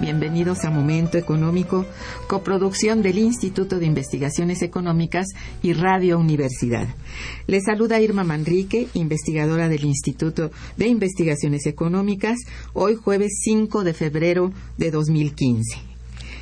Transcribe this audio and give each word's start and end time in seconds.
Bienvenidos 0.00 0.64
a 0.64 0.70
Momento 0.70 1.16
Económico, 1.16 1.86
coproducción 2.26 3.02
del 3.02 3.18
Instituto 3.18 3.78
de 3.78 3.86
Investigaciones 3.86 4.62
Económicas 4.62 5.28
y 5.62 5.74
Radio 5.74 6.18
Universidad. 6.18 6.88
Les 7.46 7.66
saluda 7.66 8.00
Irma 8.00 8.24
Manrique, 8.24 8.88
investigadora 8.94 9.68
del 9.68 9.84
Instituto 9.84 10.50
de 10.76 10.88
Investigaciones 10.88 11.66
Económicas, 11.66 12.38
hoy 12.72 12.96
jueves 12.96 13.42
5 13.44 13.84
de 13.84 13.94
febrero 13.94 14.52
de 14.76 14.90
2015. 14.90 15.89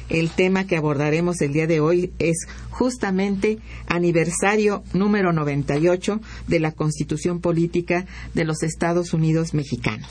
El 0.09 0.31
tema 0.31 0.67
que 0.67 0.77
abordaremos 0.77 1.41
el 1.41 1.53
día 1.53 1.67
de 1.67 1.81
hoy 1.81 2.13
es 2.19 2.47
justamente 2.71 3.59
aniversario 3.87 4.83
número 4.95 5.33
98 5.33 6.21
de 6.47 6.61
la 6.61 6.73
Constitución 6.73 7.41
Política 7.41 8.07
de 8.35 8.45
los 8.45 8.63
Estados 8.63 9.13
Unidos 9.13 9.53
Mexicanos. 9.53 10.11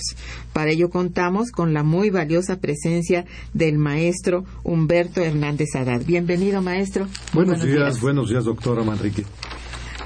Para 0.54 0.72
ello 0.72 0.90
contamos 0.90 1.52
con 1.52 1.74
la 1.74 1.84
muy 1.84 2.10
valiosa 2.10 2.60
presencia 2.60 3.26
del 3.54 3.78
maestro 3.78 4.46
Humberto 4.64 5.22
Hernández 5.22 5.70
Arad. 5.76 6.04
Bienvenido, 6.06 6.62
maestro. 6.62 7.08
Buenos, 7.34 7.64
días, 7.64 8.00
buenos 8.00 8.30
días, 8.30 8.46
doctora 8.46 8.84
Manrique. 8.84 9.24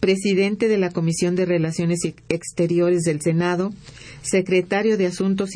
presidente 0.00 0.68
de 0.68 0.78
la 0.78 0.90
Comisión 0.90 1.36
de 1.36 1.44
Relaciones 1.44 2.00
Exteriores 2.28 3.02
del 3.02 3.20
Senado, 3.20 3.74
secretario 4.22 4.96
de 4.96 5.06
Asuntos 5.06 5.50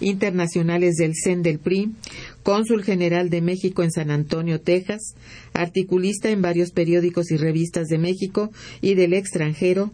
Internacionales 0.00 0.96
del 0.96 1.12
CEN 1.14 1.42
del 1.42 1.58
PRI, 1.58 1.92
cónsul 2.42 2.82
general 2.82 3.30
de 3.30 3.40
México 3.42 3.82
en 3.82 3.92
San 3.92 4.10
Antonio, 4.10 4.60
Texas, 4.60 5.14
articulista 5.52 6.30
en 6.30 6.42
varios 6.42 6.72
periódicos 6.72 7.30
y 7.30 7.36
revistas 7.36 7.86
de 7.86 7.98
México 7.98 8.50
y 8.80 8.94
del 8.94 9.14
extranjero, 9.14 9.92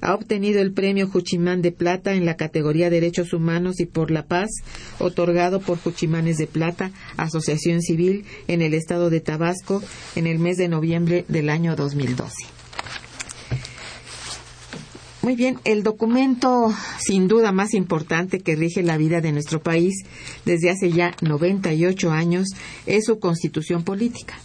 ha 0.00 0.14
obtenido 0.14 0.60
el 0.60 0.72
premio 0.72 1.08
Juchimán 1.08 1.62
de 1.62 1.72
Plata 1.72 2.14
en 2.14 2.24
la 2.24 2.36
categoría 2.36 2.90
Derechos 2.90 3.32
Humanos 3.32 3.80
y 3.80 3.86
por 3.86 4.10
la 4.10 4.26
Paz, 4.26 4.48
otorgado 4.98 5.60
por 5.60 5.78
Juchimanes 5.78 6.38
de 6.38 6.46
Plata, 6.46 6.90
Asociación 7.16 7.82
Civil, 7.82 8.24
en 8.48 8.62
el 8.62 8.74
estado 8.74 9.10
de 9.10 9.20
Tabasco, 9.20 9.82
en 10.14 10.26
el 10.26 10.38
mes 10.38 10.56
de 10.56 10.68
noviembre 10.68 11.24
del 11.28 11.50
año 11.50 11.76
2012. 11.76 12.34
Muy 15.26 15.34
bien, 15.34 15.58
el 15.64 15.82
documento 15.82 16.72
sin 17.00 17.26
duda 17.26 17.50
más 17.50 17.74
importante 17.74 18.38
que 18.38 18.54
rige 18.54 18.84
la 18.84 18.96
vida 18.96 19.20
de 19.20 19.32
nuestro 19.32 19.60
país 19.60 20.04
desde 20.44 20.70
hace 20.70 20.92
ya 20.92 21.16
98 21.20 22.12
años 22.12 22.50
es 22.86 23.06
su 23.06 23.18
constitución 23.18 23.82
política. 23.82 24.36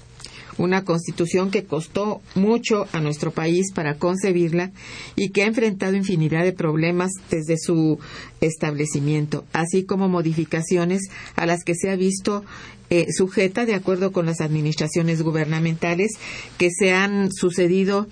Una 0.61 0.85
constitución 0.85 1.49
que 1.49 1.63
costó 1.63 2.21
mucho 2.35 2.85
a 2.91 3.01
nuestro 3.01 3.31
país 3.31 3.71
para 3.73 3.95
concebirla 3.95 4.71
y 5.15 5.29
que 5.29 5.41
ha 5.41 5.47
enfrentado 5.47 5.95
infinidad 5.95 6.43
de 6.43 6.53
problemas 6.53 7.09
desde 7.31 7.57
su 7.57 7.97
establecimiento, 8.41 9.43
así 9.53 9.85
como 9.85 10.07
modificaciones 10.07 11.09
a 11.35 11.47
las 11.47 11.63
que 11.63 11.73
se 11.73 11.89
ha 11.89 11.95
visto 11.95 12.43
eh, 12.91 13.07
sujeta 13.11 13.65
de 13.65 13.73
acuerdo 13.73 14.11
con 14.11 14.27
las 14.27 14.39
administraciones 14.39 15.23
gubernamentales 15.23 16.11
que 16.59 16.69
se 16.69 16.93
han 16.93 17.31
sucedido 17.31 18.07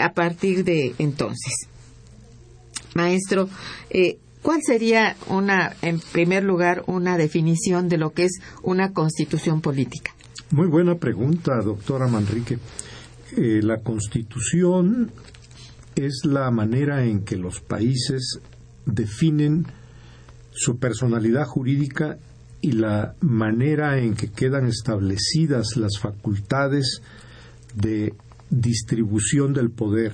a 0.00 0.14
partir 0.14 0.64
de 0.64 0.94
entonces. 0.98 1.68
Maestro, 2.94 3.48
eh, 3.90 4.18
¿cuál 4.42 4.62
sería 4.64 5.16
una, 5.28 5.76
en 5.80 6.00
primer 6.00 6.42
lugar, 6.42 6.82
una 6.86 7.16
definición 7.18 7.88
de 7.88 7.98
lo 7.98 8.14
que 8.14 8.24
es 8.24 8.40
una 8.62 8.92
constitución 8.92 9.60
política? 9.60 10.13
Muy 10.54 10.68
buena 10.68 10.94
pregunta, 10.94 11.60
doctora 11.60 12.06
Manrique. 12.06 12.60
Eh, 13.36 13.60
la 13.60 13.78
constitución 13.78 15.10
es 15.96 16.20
la 16.22 16.48
manera 16.52 17.04
en 17.04 17.24
que 17.24 17.36
los 17.36 17.60
países 17.60 18.38
definen 18.86 19.66
su 20.52 20.78
personalidad 20.78 21.44
jurídica 21.44 22.18
y 22.60 22.70
la 22.70 23.16
manera 23.20 23.98
en 23.98 24.14
que 24.14 24.30
quedan 24.30 24.68
establecidas 24.68 25.76
las 25.76 25.98
facultades 25.98 27.02
de 27.74 28.14
distribución 28.48 29.54
del 29.54 29.72
poder 29.72 30.12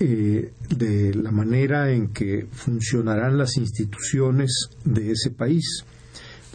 eh, 0.00 0.50
de 0.70 1.14
la 1.14 1.30
manera 1.30 1.92
en 1.92 2.08
que 2.08 2.46
funcionarán 2.50 3.36
las 3.36 3.58
instituciones 3.58 4.70
de 4.86 5.10
ese 5.10 5.28
país, 5.28 5.84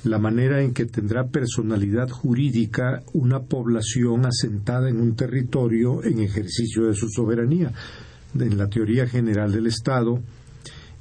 la 0.04 0.20
manera 0.20 0.62
en 0.62 0.74
que 0.74 0.86
tendrá 0.86 1.28
personalidad 1.28 2.10
jurídica 2.10 3.04
una 3.14 3.42
población 3.42 4.26
asentada 4.26 4.90
en 4.90 5.00
un 5.00 5.16
territorio 5.16 6.04
en 6.04 6.20
ejercicio 6.20 6.86
de 6.86 6.94
su 6.94 7.10
soberanía. 7.10 7.72
En 8.40 8.58
la 8.58 8.68
teoría 8.68 9.08
general 9.08 9.52
del 9.52 9.68
Estado, 9.68 10.22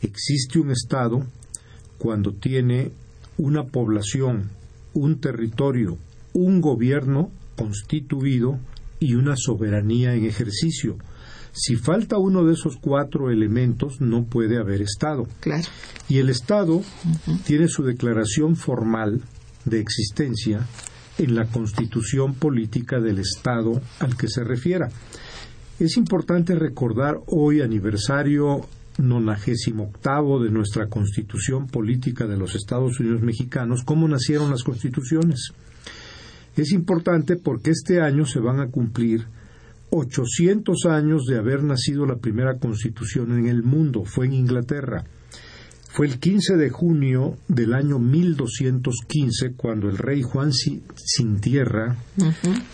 existe 0.01 0.59
un 0.59 0.71
Estado 0.71 1.25
cuando 1.99 2.33
tiene 2.33 2.93
una 3.39 3.65
población, 3.65 4.51
un 4.95 5.21
territorio, 5.21 5.99
un 6.33 6.61
gobierno 6.61 7.31
constituido 7.57 8.59
y 8.99 9.15
una 9.15 9.37
soberanía 9.37 10.15
en 10.15 10.25
ejercicio. 10.25 10.97
Si 11.59 11.75
falta 11.77 12.19
uno 12.19 12.45
de 12.45 12.53
esos 12.53 12.77
cuatro 12.77 13.31
elementos, 13.31 14.03
no 14.03 14.25
puede 14.25 14.59
haber 14.59 14.83
Estado. 14.83 15.27
Claro. 15.41 15.67
Y 16.07 16.19
el 16.19 16.29
Estado 16.29 16.83
tiene 17.47 17.67
su 17.69 17.83
declaración 17.83 18.57
formal 18.57 19.23
de 19.65 19.81
existencia 19.81 20.67
en 21.17 21.35
la 21.35 21.47
constitución 21.47 22.35
política 22.35 23.01
del 23.01 23.19
Estado 23.19 23.81
al 24.01 24.19
que 24.19 24.29
se 24.29 24.45
refiera. 24.45 24.91
Es 25.81 25.97
importante 25.97 26.55
recordar 26.55 27.21
hoy, 27.27 27.63
aniversario 27.63 28.69
nonagésimo 28.99 29.85
octavo 29.85 30.43
de 30.43 30.51
nuestra 30.51 30.89
constitución 30.89 31.69
política 31.69 32.27
de 32.27 32.37
los 32.37 32.55
Estados 32.55 33.01
Unidos 33.01 33.23
mexicanos, 33.23 33.83
cómo 33.83 34.07
nacieron 34.09 34.51
las 34.51 34.63
constituciones. 34.63 35.53
Es 36.55 36.73
importante 36.73 37.37
porque 37.37 37.71
este 37.71 38.03
año 38.03 38.27
se 38.27 38.41
van 38.41 38.61
a 38.61 38.69
cumplir 38.69 39.27
800 39.91 40.87
años 40.87 41.27
de 41.27 41.39
haber 41.39 41.63
nacido 41.63 42.07
la 42.07 42.17
primera 42.17 42.59
constitución 42.59 43.39
en 43.39 43.47
el 43.47 43.63
mundo, 43.63 44.05
fue 44.05 44.27
en 44.27 44.35
Inglaterra. 44.35 45.05
Fue 45.89 46.07
el 46.07 46.19
15 46.19 46.57
de 46.57 46.69
junio 46.69 47.39
del 47.49 47.73
año 47.73 47.99
1215 47.99 49.55
cuando 49.57 49.89
el 49.89 49.97
rey 49.97 50.21
Juan 50.23 50.53
sin 50.53 51.41
tierra, 51.41 51.97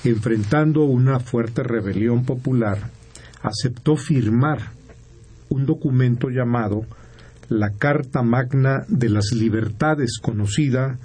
enfrentando 0.02 0.82
una 0.84 1.20
fuerte 1.20 1.62
rebelión 1.62 2.24
popular, 2.24 2.90
aceptó 3.42 3.96
firmar 3.96 4.72
un 5.50 5.66
documento 5.66 6.30
llamado 6.30 6.84
la 7.48 7.70
Carta 7.70 8.22
Magna 8.22 8.84
de 8.88 9.10
las 9.10 9.32
Libertades, 9.32 10.18
conocida 10.20 10.98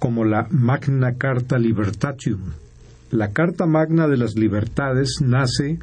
como 0.00 0.24
la 0.24 0.48
Magna 0.50 1.14
Carta 1.16 1.58
Libertatium 1.58 2.40
la 3.12 3.30
Carta 3.30 3.66
Magna 3.66 4.08
de 4.08 4.16
las 4.16 4.36
Libertades 4.36 5.18
nace 5.20 5.78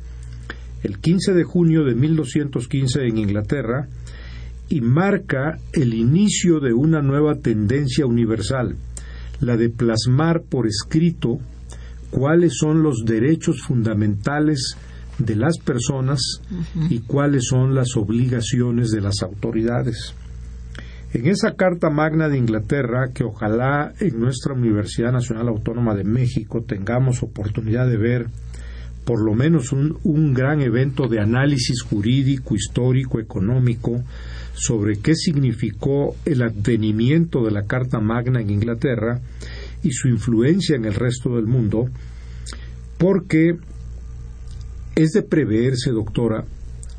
el 0.81 0.97
15 0.97 1.33
de 1.33 1.43
junio 1.43 1.83
de 1.83 1.93
1215 1.93 3.05
en 3.05 3.17
Inglaterra 3.19 3.87
y 4.67 4.81
marca 4.81 5.59
el 5.71 5.93
inicio 5.93 6.59
de 6.59 6.73
una 6.73 7.01
nueva 7.01 7.35
tendencia 7.35 8.07
universal, 8.07 8.75
la 9.41 9.57
de 9.57 9.69
plasmar 9.69 10.41
por 10.41 10.65
escrito 10.65 11.37
cuáles 12.09 12.53
son 12.57 12.81
los 12.81 13.03
derechos 13.05 13.61
fundamentales 13.61 14.75
de 15.19 15.35
las 15.35 15.59
personas 15.59 16.41
y 16.89 16.99
cuáles 17.01 17.45
son 17.47 17.75
las 17.75 17.95
obligaciones 17.95 18.89
de 18.89 19.01
las 19.01 19.21
autoridades. 19.21 20.15
En 21.11 21.25
esa 21.25 21.55
Carta 21.55 21.89
Magna 21.89 22.29
de 22.29 22.37
Inglaterra, 22.37 23.09
que 23.13 23.23
ojalá 23.23 23.93
en 23.99 24.19
nuestra 24.19 24.53
Universidad 24.53 25.11
Nacional 25.11 25.47
Autónoma 25.47 25.95
de 25.95 26.03
México 26.03 26.61
tengamos 26.61 27.23
oportunidad 27.23 27.87
de 27.87 27.97
ver 27.97 28.27
por 29.05 29.25
lo 29.25 29.33
menos 29.33 29.71
un, 29.71 30.33
gran 30.35 30.61
evento 30.61 31.07
de 31.07 31.19
análisis 31.19 31.81
jurídico, 31.81 32.53
histórico, 32.53 33.19
económico, 33.19 34.03
sobre 34.53 34.99
qué 34.99 35.15
significó 35.15 36.15
el 36.25 36.43
advenimiento 36.43 37.43
de 37.43 37.49
la 37.49 37.65
Carta 37.65 37.99
Magna 37.99 38.39
en 38.39 38.51
Inglaterra 38.51 39.19
y 39.81 39.91
su 39.93 40.09
influencia 40.09 40.75
en 40.75 40.85
el 40.85 40.93
resto 40.93 41.37
del 41.37 41.47
mundo, 41.47 41.89
porque 42.99 43.55
es 44.95 45.09
de 45.13 45.23
preverse, 45.23 45.89
doctora, 45.89 46.45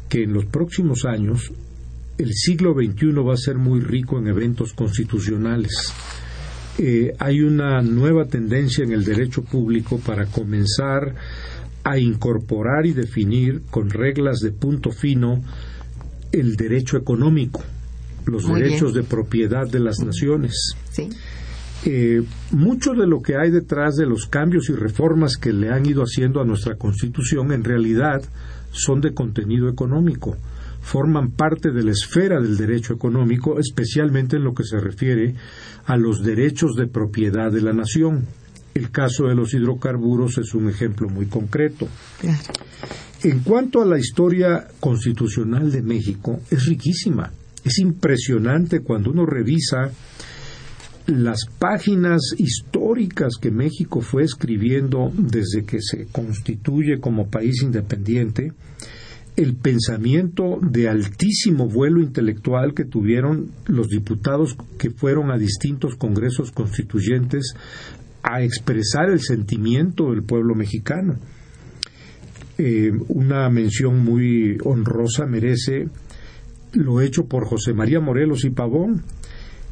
que 0.08 0.24
en 0.24 0.32
los 0.32 0.46
próximos 0.46 1.04
años 1.04 1.52
el 2.20 2.34
siglo 2.34 2.74
XXI 2.74 3.12
va 3.26 3.32
a 3.32 3.38
ser 3.38 3.56
muy 3.56 3.80
rico 3.80 4.18
en 4.18 4.26
eventos 4.26 4.74
constitucionales. 4.74 5.72
Eh, 6.78 7.14
hay 7.18 7.40
una 7.40 7.80
nueva 7.80 8.26
tendencia 8.26 8.84
en 8.84 8.92
el 8.92 9.04
derecho 9.04 9.42
público 9.42 9.98
para 9.98 10.26
comenzar 10.26 11.14
a 11.82 11.98
incorporar 11.98 12.84
y 12.84 12.92
definir 12.92 13.62
con 13.70 13.88
reglas 13.88 14.40
de 14.40 14.52
punto 14.52 14.90
fino 14.90 15.42
el 16.30 16.56
derecho 16.56 16.98
económico, 16.98 17.62
los 18.26 18.46
derechos 18.46 18.92
de 18.92 19.02
propiedad 19.02 19.66
de 19.66 19.80
las 19.80 19.98
naciones. 20.00 20.74
Eh, 21.86 22.22
mucho 22.50 22.92
de 22.92 23.06
lo 23.06 23.22
que 23.22 23.36
hay 23.36 23.50
detrás 23.50 23.96
de 23.96 24.04
los 24.04 24.26
cambios 24.26 24.68
y 24.68 24.74
reformas 24.74 25.38
que 25.38 25.54
le 25.54 25.70
han 25.70 25.86
ido 25.86 26.02
haciendo 26.02 26.42
a 26.42 26.44
nuestra 26.44 26.76
Constitución 26.76 27.52
en 27.52 27.64
realidad 27.64 28.20
son 28.70 29.00
de 29.00 29.14
contenido 29.14 29.70
económico 29.70 30.36
forman 30.80 31.32
parte 31.32 31.70
de 31.70 31.82
la 31.82 31.92
esfera 31.92 32.40
del 32.40 32.56
derecho 32.56 32.94
económico, 32.94 33.58
especialmente 33.58 34.36
en 34.36 34.44
lo 34.44 34.54
que 34.54 34.64
se 34.64 34.80
refiere 34.80 35.34
a 35.86 35.96
los 35.96 36.22
derechos 36.22 36.74
de 36.76 36.86
propiedad 36.86 37.52
de 37.52 37.62
la 37.62 37.72
nación. 37.72 38.26
El 38.74 38.90
caso 38.90 39.26
de 39.26 39.34
los 39.34 39.52
hidrocarburos 39.52 40.38
es 40.38 40.54
un 40.54 40.68
ejemplo 40.68 41.08
muy 41.08 41.26
concreto. 41.26 41.88
En 43.22 43.40
cuanto 43.40 43.82
a 43.82 43.86
la 43.86 43.98
historia 43.98 44.68
constitucional 44.78 45.70
de 45.70 45.82
México, 45.82 46.40
es 46.50 46.66
riquísima. 46.66 47.30
Es 47.64 47.78
impresionante 47.78 48.80
cuando 48.80 49.10
uno 49.10 49.26
revisa 49.26 49.90
las 51.06 51.46
páginas 51.58 52.34
históricas 52.38 53.34
que 53.40 53.50
México 53.50 54.00
fue 54.00 54.22
escribiendo 54.22 55.10
desde 55.14 55.64
que 55.64 55.80
se 55.80 56.06
constituye 56.06 57.00
como 57.00 57.28
país 57.28 57.62
independiente 57.62 58.52
el 59.40 59.56
pensamiento 59.56 60.58
de 60.60 60.88
altísimo 60.88 61.66
vuelo 61.66 62.00
intelectual 62.00 62.74
que 62.74 62.84
tuvieron 62.84 63.50
los 63.66 63.88
diputados 63.88 64.54
que 64.78 64.90
fueron 64.90 65.30
a 65.30 65.38
distintos 65.38 65.96
congresos 65.96 66.52
constituyentes 66.52 67.54
a 68.22 68.42
expresar 68.42 69.08
el 69.08 69.20
sentimiento 69.20 70.10
del 70.10 70.22
pueblo 70.24 70.54
mexicano. 70.54 71.16
Eh, 72.58 72.92
una 73.08 73.48
mención 73.48 74.04
muy 74.04 74.58
honrosa 74.62 75.24
merece 75.24 75.88
lo 76.72 77.00
hecho 77.00 77.24
por 77.24 77.46
José 77.46 77.72
María 77.72 78.00
Morelos 78.00 78.44
y 78.44 78.50
Pavón. 78.50 79.02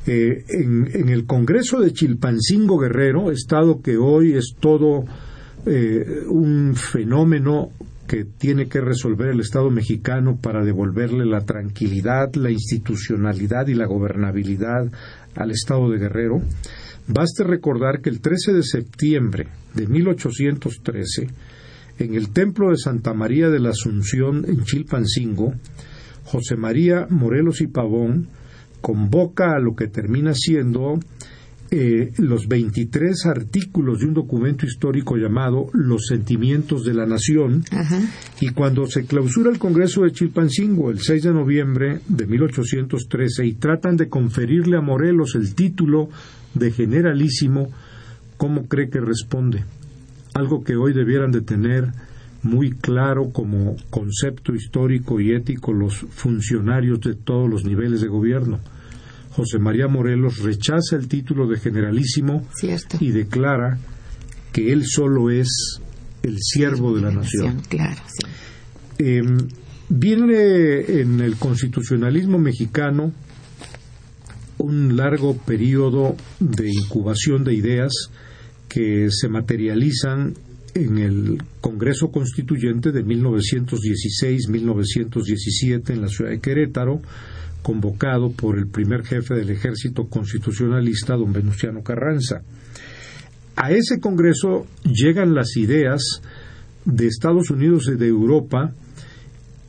Eh, 0.06 0.44
en, 0.48 1.10
el 1.10 1.26
Congreso 1.26 1.80
de 1.80 1.92
Chilpancingo 1.92 2.78
Guerrero, 2.78 3.30
estado 3.30 3.82
que 3.82 3.98
hoy 3.98 4.32
es 4.32 4.54
todo 4.58 5.04
eh, 5.66 6.22
un 6.28 6.74
fenómeno 6.74 7.68
que 8.08 8.24
tiene 8.24 8.68
que 8.68 8.80
resolver 8.80 9.28
el 9.28 9.40
Estado 9.40 9.70
mexicano 9.70 10.38
para 10.40 10.64
devolverle 10.64 11.26
la 11.26 11.42
tranquilidad, 11.42 12.34
la 12.34 12.50
institucionalidad 12.50 13.68
y 13.68 13.74
la 13.74 13.86
gobernabilidad 13.86 14.90
al 15.36 15.50
Estado 15.50 15.90
de 15.90 15.98
Guerrero, 15.98 16.40
baste 17.06 17.44
recordar 17.44 18.00
que 18.00 18.08
el 18.08 18.20
13 18.20 18.54
de 18.54 18.62
septiembre 18.62 19.48
de 19.74 19.86
1813, 19.86 21.28
en 21.98 22.14
el 22.14 22.30
templo 22.30 22.70
de 22.70 22.78
Santa 22.78 23.12
María 23.12 23.50
de 23.50 23.60
la 23.60 23.70
Asunción 23.70 24.44
en 24.48 24.64
Chilpancingo, 24.64 25.52
José 26.24 26.56
María 26.56 27.06
Morelos 27.10 27.60
y 27.60 27.66
Pavón 27.66 28.28
convoca 28.80 29.52
a 29.54 29.60
lo 29.60 29.74
que 29.74 29.88
termina 29.88 30.32
siendo 30.34 30.98
eh, 31.70 32.12
los 32.16 32.48
23 32.48 33.26
artículos 33.26 34.00
de 34.00 34.06
un 34.06 34.14
documento 34.14 34.64
histórico 34.64 35.16
llamado 35.16 35.66
Los 35.74 36.06
sentimientos 36.06 36.82
de 36.84 36.94
la 36.94 37.04
nación 37.04 37.62
y 38.40 38.48
cuando 38.50 38.86
se 38.86 39.04
clausura 39.04 39.50
el 39.50 39.58
Congreso 39.58 40.02
de 40.02 40.12
Chilpancingo 40.12 40.90
el 40.90 41.00
6 41.00 41.24
de 41.24 41.32
noviembre 41.32 42.00
de 42.08 42.26
1813 42.26 43.44
y 43.44 43.52
tratan 43.54 43.96
de 43.96 44.08
conferirle 44.08 44.78
a 44.78 44.80
Morelos 44.80 45.34
el 45.34 45.54
título 45.54 46.08
de 46.54 46.70
generalísimo, 46.70 47.70
¿cómo 48.38 48.66
cree 48.66 48.88
que 48.88 49.00
responde? 49.00 49.64
Algo 50.34 50.64
que 50.64 50.76
hoy 50.76 50.94
debieran 50.94 51.32
de 51.32 51.42
tener 51.42 51.92
muy 52.42 52.70
claro 52.70 53.30
como 53.30 53.76
concepto 53.90 54.54
histórico 54.54 55.20
y 55.20 55.32
ético 55.32 55.72
los 55.72 55.96
funcionarios 55.96 57.00
de 57.00 57.14
todos 57.14 57.50
los 57.50 57.64
niveles 57.64 58.00
de 58.00 58.08
gobierno. 58.08 58.60
José 59.38 59.58
María 59.60 59.86
Morelos 59.86 60.40
rechaza 60.40 60.96
el 60.96 61.06
título 61.06 61.46
de 61.46 61.60
generalísimo 61.60 62.44
y 62.98 63.12
declara 63.12 63.78
que 64.52 64.72
él 64.72 64.84
solo 64.84 65.30
es 65.30 65.80
el 66.24 66.38
siervo 66.40 66.92
de 66.96 67.02
la 67.02 67.12
nación. 67.12 67.62
Em, 68.98 69.38
viene 69.88 70.80
en 71.00 71.20
el 71.20 71.36
constitucionalismo 71.36 72.40
mexicano 72.40 73.12
un 74.58 74.96
largo 74.96 75.36
periodo 75.36 76.16
de 76.40 76.72
incubación 76.72 77.44
de 77.44 77.54
ideas 77.54 77.92
que 78.68 79.06
se 79.12 79.28
materializan 79.28 80.34
en 80.74 80.98
el 80.98 81.44
Congreso 81.60 82.10
Constituyente 82.10 82.90
de 82.90 83.04
1916-1917 83.04 85.90
en 85.90 86.00
la 86.00 86.08
ciudad 86.08 86.32
de 86.32 86.40
Querétaro, 86.40 87.00
convocado 87.68 88.30
por 88.30 88.56
el 88.56 88.66
primer 88.66 89.04
jefe 89.04 89.34
del 89.34 89.50
ejército 89.50 90.08
constitucionalista, 90.08 91.14
don 91.16 91.34
Venustiano 91.34 91.82
Carranza. 91.82 92.40
A 93.56 93.72
ese 93.72 94.00
Congreso 94.00 94.66
llegan 94.84 95.34
las 95.34 95.54
ideas 95.58 96.22
de 96.86 97.06
Estados 97.06 97.50
Unidos 97.50 97.90
y 97.92 97.98
de 97.98 98.06
Europa, 98.06 98.72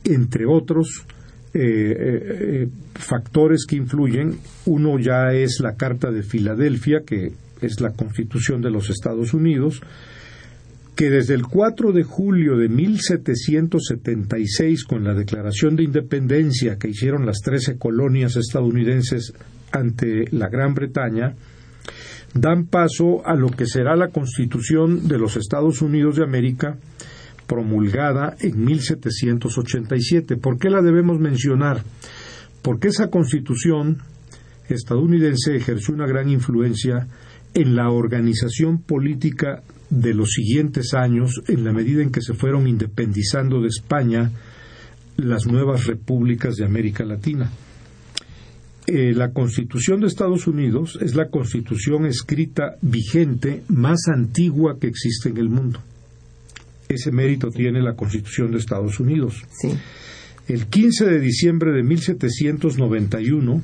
entre 0.04 0.46
otros 0.46 1.04
eh, 1.52 1.60
eh, 1.60 2.68
factores 2.94 3.66
que 3.68 3.76
influyen. 3.76 4.38
Uno 4.64 4.98
ya 4.98 5.34
es 5.34 5.60
la 5.60 5.74
Carta 5.76 6.10
de 6.10 6.22
Filadelfia, 6.22 7.00
que 7.04 7.32
es 7.60 7.82
la 7.82 7.90
Constitución 7.90 8.62
de 8.62 8.70
los 8.70 8.88
Estados 8.88 9.34
Unidos, 9.34 9.82
que 11.00 11.08
desde 11.08 11.32
el 11.32 11.44
4 11.44 11.92
de 11.92 12.02
julio 12.02 12.58
de 12.58 12.68
1776, 12.68 14.84
con 14.84 15.02
la 15.02 15.14
Declaración 15.14 15.74
de 15.74 15.84
Independencia 15.84 16.76
que 16.76 16.88
hicieron 16.88 17.24
las 17.24 17.40
trece 17.40 17.78
colonias 17.78 18.36
estadounidenses 18.36 19.32
ante 19.72 20.26
la 20.30 20.50
Gran 20.50 20.74
Bretaña, 20.74 21.36
dan 22.34 22.66
paso 22.66 23.26
a 23.26 23.34
lo 23.34 23.48
que 23.48 23.64
será 23.64 23.96
la 23.96 24.08
Constitución 24.08 25.08
de 25.08 25.16
los 25.16 25.38
Estados 25.38 25.80
Unidos 25.80 26.16
de 26.16 26.24
América, 26.24 26.76
promulgada 27.46 28.36
en 28.38 28.62
1787. 28.62 30.36
¿Por 30.36 30.58
qué 30.58 30.68
la 30.68 30.82
debemos 30.82 31.18
mencionar? 31.18 31.82
Porque 32.60 32.88
esa 32.88 33.08
Constitución 33.08 34.02
estadounidense 34.68 35.56
ejerció 35.56 35.94
una 35.94 36.06
gran 36.06 36.28
influencia 36.28 37.08
en 37.54 37.74
la 37.74 37.88
organización 37.88 38.82
política 38.82 39.62
de 39.90 40.14
los 40.14 40.30
siguientes 40.30 40.94
años, 40.94 41.42
en 41.48 41.64
la 41.64 41.72
medida 41.72 42.02
en 42.02 42.10
que 42.10 42.22
se 42.22 42.34
fueron 42.34 42.66
independizando 42.66 43.60
de 43.60 43.68
España 43.68 44.30
las 45.16 45.46
nuevas 45.46 45.86
repúblicas 45.86 46.56
de 46.56 46.64
América 46.64 47.04
Latina. 47.04 47.50
Eh, 48.86 49.12
la 49.14 49.32
Constitución 49.32 50.00
de 50.00 50.06
Estados 50.06 50.46
Unidos 50.46 50.98
es 51.00 51.14
la 51.14 51.28
constitución 51.28 52.06
escrita 52.06 52.76
vigente 52.80 53.62
más 53.68 54.08
antigua 54.08 54.78
que 54.80 54.86
existe 54.86 55.28
en 55.28 55.36
el 55.36 55.48
mundo. 55.48 55.80
Ese 56.88 57.12
mérito 57.12 57.50
tiene 57.50 57.82
la 57.82 57.94
Constitución 57.94 58.50
de 58.50 58.58
Estados 58.58 58.98
Unidos. 58.98 59.44
El 60.48 60.66
15 60.66 61.04
de 61.04 61.20
diciembre 61.20 61.72
de 61.72 61.84
1791 61.84 63.62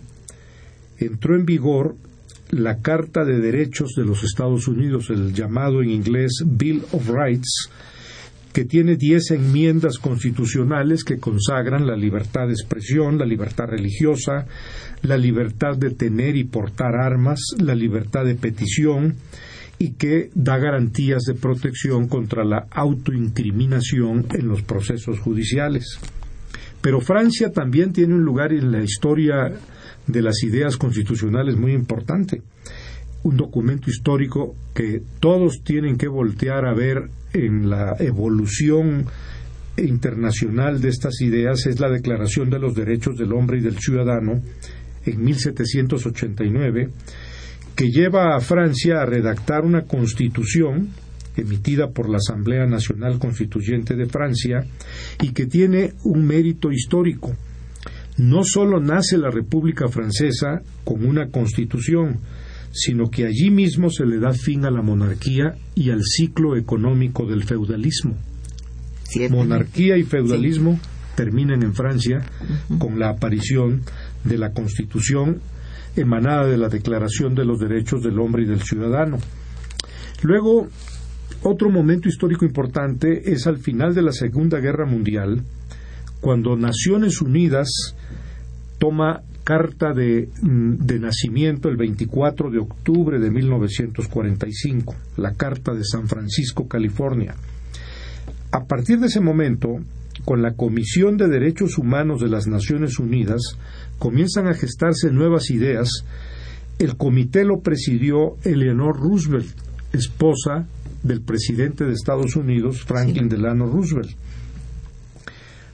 entró 0.99 1.35
en 1.35 1.45
vigor 1.45 1.97
la 2.51 2.79
Carta 2.79 3.25
de 3.25 3.41
Derechos 3.41 3.95
de 3.97 4.05
los 4.05 4.23
Estados 4.23 4.69
Unidos, 4.69 5.11
el 5.11 5.33
llamado 5.33 5.83
en 5.83 5.91
inglés 5.91 6.43
Bill 6.45 6.83
of 6.93 7.09
Rights, 7.09 7.71
que 8.53 8.65
tiene 8.65 8.97
diez 8.97 9.31
enmiendas 9.33 9.99
constitucionales 9.99 11.05
que 11.05 11.19
consagran 11.19 11.87
la 11.87 11.97
libertad 11.97 12.47
de 12.47 12.55
expresión, 12.55 13.19
la 13.19 13.27
libertad 13.27 13.67
religiosa, 13.67 14.47
la 15.03 15.19
libertad 15.19 15.77
de 15.77 15.91
tener 15.91 16.37
y 16.37 16.45
portar 16.45 16.95
armas, 16.95 17.41
la 17.59 17.75
libertad 17.75 18.25
de 18.25 18.35
petición 18.35 19.17
y 19.79 19.93
que 19.93 20.31
da 20.35 20.57
garantías 20.57 21.25
de 21.25 21.35
protección 21.35 22.09
contra 22.09 22.45
la 22.45 22.67
autoincriminación 22.71 24.27
en 24.33 24.49
los 24.49 24.63
procesos 24.63 25.19
judiciales. 25.19 25.99
Pero 26.81 27.01
Francia 27.01 27.53
también 27.53 27.93
tiene 27.93 28.15
un 28.15 28.23
lugar 28.23 28.53
en 28.53 28.73
la 28.73 28.83
historia 28.83 29.53
de 30.07 30.23
las 30.23 30.43
ideas 30.43 30.77
constitucionales 30.77 31.57
muy 31.57 31.73
importante. 31.73 32.43
Un 33.23 33.37
documento 33.37 33.91
histórico 33.91 34.55
que 34.75 35.03
todos 35.21 35.63
tienen 35.65 35.97
que 35.97 36.09
voltear 36.09 36.65
a 36.65 36.75
ver 36.75 37.09
en 37.33 37.69
la 37.69 37.97
evolución 37.99 39.07
internacional 39.77 40.81
de 40.81 40.89
estas 40.89 41.21
ideas 41.21 41.67
es 41.67 41.81
la 41.81 41.91
Declaración 41.91 42.51
de 42.51 42.59
los 42.59 42.75
Derechos 42.75 43.17
del 43.19 43.33
Hombre 43.33 43.59
y 43.59 43.63
del 43.63 43.79
Ciudadano 43.79 44.41
en 45.05 45.23
1789, 45.23 46.91
que 47.75 47.91
lleva 47.91 48.37
a 48.37 48.41
Francia 48.41 49.03
a 49.03 49.07
redactar 49.07 49.65
una 49.65 49.83
constitución 49.83 50.89
emitida 51.37 51.91
por 51.91 52.09
la 52.09 52.17
Asamblea 52.17 52.67
Nacional 52.67 53.19
Constituyente 53.19 53.95
de 53.95 54.07
Francia 54.07 54.65
y 55.21 55.33
que 55.33 55.47
tiene 55.47 55.93
un 56.05 56.27
mérito 56.27 56.73
histórico 56.73 57.35
no 58.19 58.45
solo 58.45 58.81
nace 58.81 59.19
la 59.19 59.31
República 59.31 59.89
Francesa 59.89 60.63
con 60.85 61.05
una 61.05 61.29
constitución, 61.29 62.19
sino 62.73 63.11
que 63.11 63.27
allí 63.27 63.51
mismo 63.51 63.91
se 63.91 64.07
le 64.07 64.19
da 64.19 64.33
fin 64.33 64.65
a 64.65 64.71
la 64.71 64.83
monarquía 64.83 65.57
y 65.75 65.91
al 65.91 66.03
ciclo 66.03 66.57
económico 66.57 67.27
del 67.27 67.45
feudalismo. 67.45 68.17
Monarquía 69.31 69.97
y 69.97 70.03
feudalismo 70.03 70.79
terminan 71.15 71.63
en 71.63 71.75
Francia 71.75 72.19
con 72.79 72.99
la 72.99 73.11
aparición 73.11 73.83
de 74.25 74.39
la 74.39 74.53
Constitución 74.53 75.41
emanada 75.97 76.47
de 76.47 76.59
la 76.59 76.69
Declaración 76.69 77.35
de 77.35 77.45
los 77.45 77.59
Derechos 77.59 78.03
del 78.03 78.19
Hombre 78.19 78.43
y 78.43 78.47
del 78.47 78.63
Ciudadano. 78.63 79.19
Luego, 80.23 80.69
otro 81.43 81.71
momento 81.71 82.09
histórico 82.09 82.45
importante 82.45 83.33
es 83.33 83.47
al 83.47 83.59
final 83.59 83.95
de 83.95 84.03
la 84.03 84.13
Segunda 84.13 84.61
Guerra 84.61 84.87
Mundial, 84.87 85.43
cuando 86.21 86.57
Naciones 86.57 87.21
Unidas 87.21 87.69
toma 88.79 89.23
carta 89.45 89.93
de, 89.93 90.29
mm, 90.43 90.85
de, 90.85 90.99
nacimiento 90.99 91.69
el 91.69 91.77
24 91.77 92.51
de 92.51 92.59
octubre 92.59 93.21
de 93.21 93.31
1945, 93.31 94.95
la 95.19 95.35
Carta 95.35 95.73
de 95.73 95.85
San 95.85 96.09
Francisco, 96.09 96.67
California. 96.67 97.37
A 98.51 98.65
partir 98.65 98.99
de 98.99 99.07
ese 99.07 99.21
momento, 99.21 99.79
con 100.25 100.43
la 100.43 100.55
Comisión 100.55 101.17
de 101.17 101.29
Derechos 101.29 101.79
Humanos 101.79 102.21
de 102.21 102.29
las 102.29 102.49
Naciones 102.49 102.99
Unidas, 102.99 103.41
comienzan 103.99 104.49
a 104.49 104.55
gestarse 104.55 105.13
nuevas 105.13 105.51
ideas. 105.51 105.91
El 106.81 106.97
comité 106.97 107.45
lo 107.45 107.61
presidió 107.61 108.37
Eleanor 108.43 108.99
Roosevelt, 108.99 109.47
esposa 109.93 110.67
del 111.05 111.21
presidente 111.21 111.85
de 111.85 111.93
Estados 111.93 112.35
Unidos, 112.35 112.83
Franklin 112.83 113.29
Delano 113.29 113.67
Roosevelt. 113.67 114.11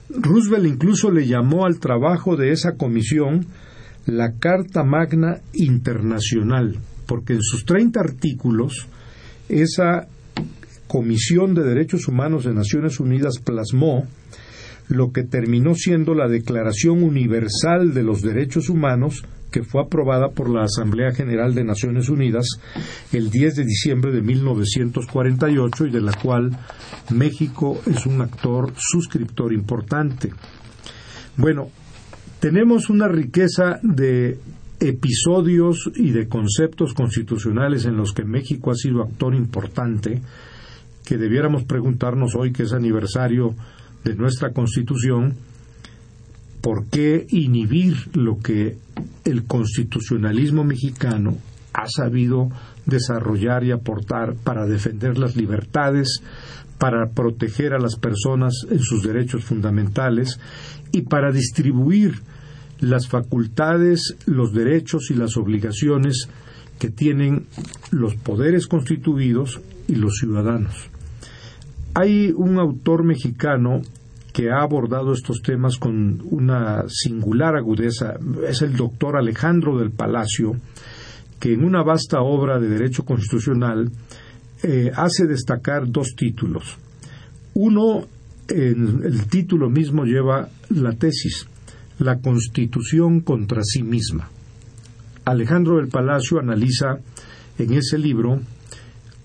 Roosevelt 0.09 0.65
incluso 0.65 1.11
le 1.11 1.27
llamó 1.27 1.65
al 1.65 1.79
trabajo 1.79 2.35
de 2.35 2.51
esa 2.51 2.75
comisión 2.75 3.45
la 4.05 4.33
Carta 4.33 4.83
Magna 4.83 5.41
Internacional, 5.53 6.77
porque 7.07 7.33
en 7.33 7.41
sus 7.41 7.65
30 7.65 7.99
artículos 7.99 8.87
esa 9.49 10.07
Comisión 10.87 11.55
de 11.55 11.63
Derechos 11.63 12.07
Humanos 12.07 12.43
de 12.43 12.53
Naciones 12.53 12.99
Unidas 12.99 13.39
plasmó 13.39 14.05
lo 14.89 15.11
que 15.11 15.23
terminó 15.23 15.73
siendo 15.73 16.13
la 16.13 16.27
Declaración 16.27 17.01
Universal 17.01 17.95
de 17.95 18.03
los 18.03 18.21
Derechos 18.21 18.69
Humanos 18.69 19.23
que 19.53 19.63
fue 19.63 19.83
aprobada 19.83 20.31
por 20.31 20.49
la 20.49 20.63
Asamblea 20.63 21.13
General 21.13 21.53
de 21.53 21.63
Naciones 21.63 22.09
Unidas 22.09 22.47
el 23.11 23.29
10 23.29 23.57
de 23.57 23.63
diciembre 23.63 24.11
de 24.11 24.23
1948 24.23 25.85
y 25.85 25.91
de 25.91 26.01
la 26.01 26.13
cual 26.13 26.49
México 27.11 27.79
es 27.85 28.07
un 28.07 28.19
actor 28.21 28.73
suscriptor 28.75 29.53
importante. 29.53 30.31
Bueno, 31.37 31.69
tenemos 32.39 32.89
una 32.89 33.07
riqueza 33.07 33.79
de 33.83 34.39
episodios 34.79 35.91
y 35.95 36.09
de 36.11 36.27
conceptos 36.27 36.95
constitucionales 36.95 37.85
en 37.85 37.95
los 37.95 38.11
que 38.11 38.25
México 38.25 38.71
ha 38.71 38.75
sido 38.75 39.03
actor 39.03 39.35
importante, 39.35 40.19
que 41.05 41.17
debiéramos 41.17 41.63
preguntarnos 41.65 42.33
hoy 42.35 42.51
que 42.51 42.63
es 42.63 42.73
aniversario 42.73 43.53
de 44.03 44.15
nuestra 44.15 44.51
Constitución, 44.51 45.35
¿por 46.63 46.85
qué 46.85 47.27
inhibir 47.29 47.93
lo 48.13 48.39
que 48.39 48.77
el 49.25 49.43
constitucionalismo 49.43 50.63
mexicano 50.63 51.37
ha 51.73 51.89
sabido 51.89 52.47
desarrollar 52.85 53.65
y 53.65 53.71
aportar 53.71 54.35
para 54.35 54.65
defender 54.65 55.17
las 55.17 55.35
libertades, 55.35 56.21
para 56.77 57.09
proteger 57.09 57.73
a 57.73 57.79
las 57.79 57.97
personas 57.97 58.53
en 58.71 58.79
sus 58.79 59.03
derechos 59.03 59.43
fundamentales 59.43 60.39
y 60.93 61.01
para 61.01 61.33
distribuir 61.33 62.21
las 62.79 63.09
facultades, 63.09 64.15
los 64.25 64.53
derechos 64.53 65.11
y 65.11 65.15
las 65.15 65.35
obligaciones 65.35 66.29
que 66.79 66.89
tienen 66.89 67.45
los 67.91 68.15
poderes 68.15 68.67
constituidos 68.67 69.59
y 69.89 69.95
los 69.95 70.15
ciudadanos. 70.15 70.87
Hay 71.93 72.31
un 72.31 72.57
autor 72.57 73.03
mexicano 73.03 73.81
que 74.33 74.49
ha 74.49 74.63
abordado 74.63 75.13
estos 75.13 75.41
temas 75.41 75.77
con 75.77 76.21
una 76.25 76.85
singular 76.87 77.55
agudeza, 77.55 78.15
es 78.47 78.63
el 78.63 78.75
doctor 78.75 79.15
Alejandro 79.15 79.77
del 79.77 79.91
Palacio, 79.91 80.55
que 81.39 81.53
en 81.53 81.63
una 81.63 81.83
vasta 81.83 82.19
obra 82.21 82.59
de 82.59 82.67
derecho 82.67 83.05
constitucional 83.05 83.91
eh, 84.63 84.91
hace 84.95 85.27
destacar 85.27 85.87
dos 85.87 86.15
títulos. 86.15 86.77
Uno, 87.53 88.05
en 88.49 89.03
el 89.03 89.27
título 89.27 89.69
mismo 89.69 90.03
lleva 90.03 90.49
la 90.69 90.93
tesis, 90.93 91.47
la 91.99 92.19
Constitución 92.19 93.21
contra 93.21 93.61
sí 93.63 93.83
misma. 93.83 94.29
Alejandro 95.25 95.77
del 95.77 95.89
Palacio 95.89 96.39
analiza 96.39 96.97
en 97.59 97.73
ese 97.73 97.99
libro 97.99 98.39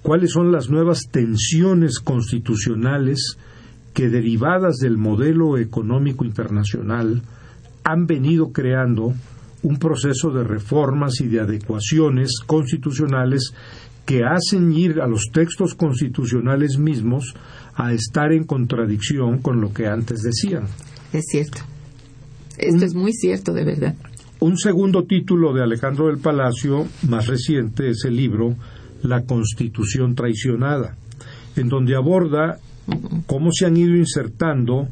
cuáles 0.02 0.32
son 0.32 0.52
las 0.52 0.68
nuevas 0.68 1.08
tensiones 1.10 1.98
constitucionales 1.98 3.38
que 3.94 4.08
derivadas 4.08 4.76
del 4.76 4.96
modelo 4.96 5.58
económico 5.58 6.24
internacional 6.24 7.22
han 7.84 8.06
venido 8.06 8.52
creando 8.52 9.14
un 9.62 9.78
proceso 9.78 10.30
de 10.30 10.44
reformas 10.44 11.20
y 11.20 11.28
de 11.28 11.40
adecuaciones 11.40 12.40
constitucionales 12.46 13.52
que 14.06 14.24
hacen 14.24 14.72
ir 14.72 15.00
a 15.00 15.06
los 15.06 15.24
textos 15.32 15.74
constitucionales 15.74 16.78
mismos 16.78 17.34
a 17.74 17.92
estar 17.92 18.32
en 18.32 18.44
contradicción 18.44 19.38
con 19.38 19.60
lo 19.60 19.72
que 19.72 19.86
antes 19.86 20.22
decían. 20.22 20.64
Es 21.12 21.26
cierto. 21.30 21.58
Esto 22.56 22.84
es 22.84 22.94
muy 22.94 23.12
cierto, 23.12 23.52
de 23.52 23.64
verdad. 23.64 23.94
Un 24.40 24.56
segundo 24.56 25.04
título 25.04 25.52
de 25.52 25.62
Alejandro 25.62 26.06
del 26.06 26.18
Palacio, 26.18 26.86
más 27.08 27.26
reciente, 27.26 27.90
es 27.90 28.04
el 28.04 28.16
libro 28.16 28.54
La 29.02 29.24
Constitución 29.24 30.14
traicionada, 30.14 30.96
en 31.56 31.68
donde 31.68 31.96
aborda 31.96 32.58
cómo 33.26 33.50
se 33.52 33.66
han 33.66 33.76
ido 33.76 33.96
insertando 33.96 34.88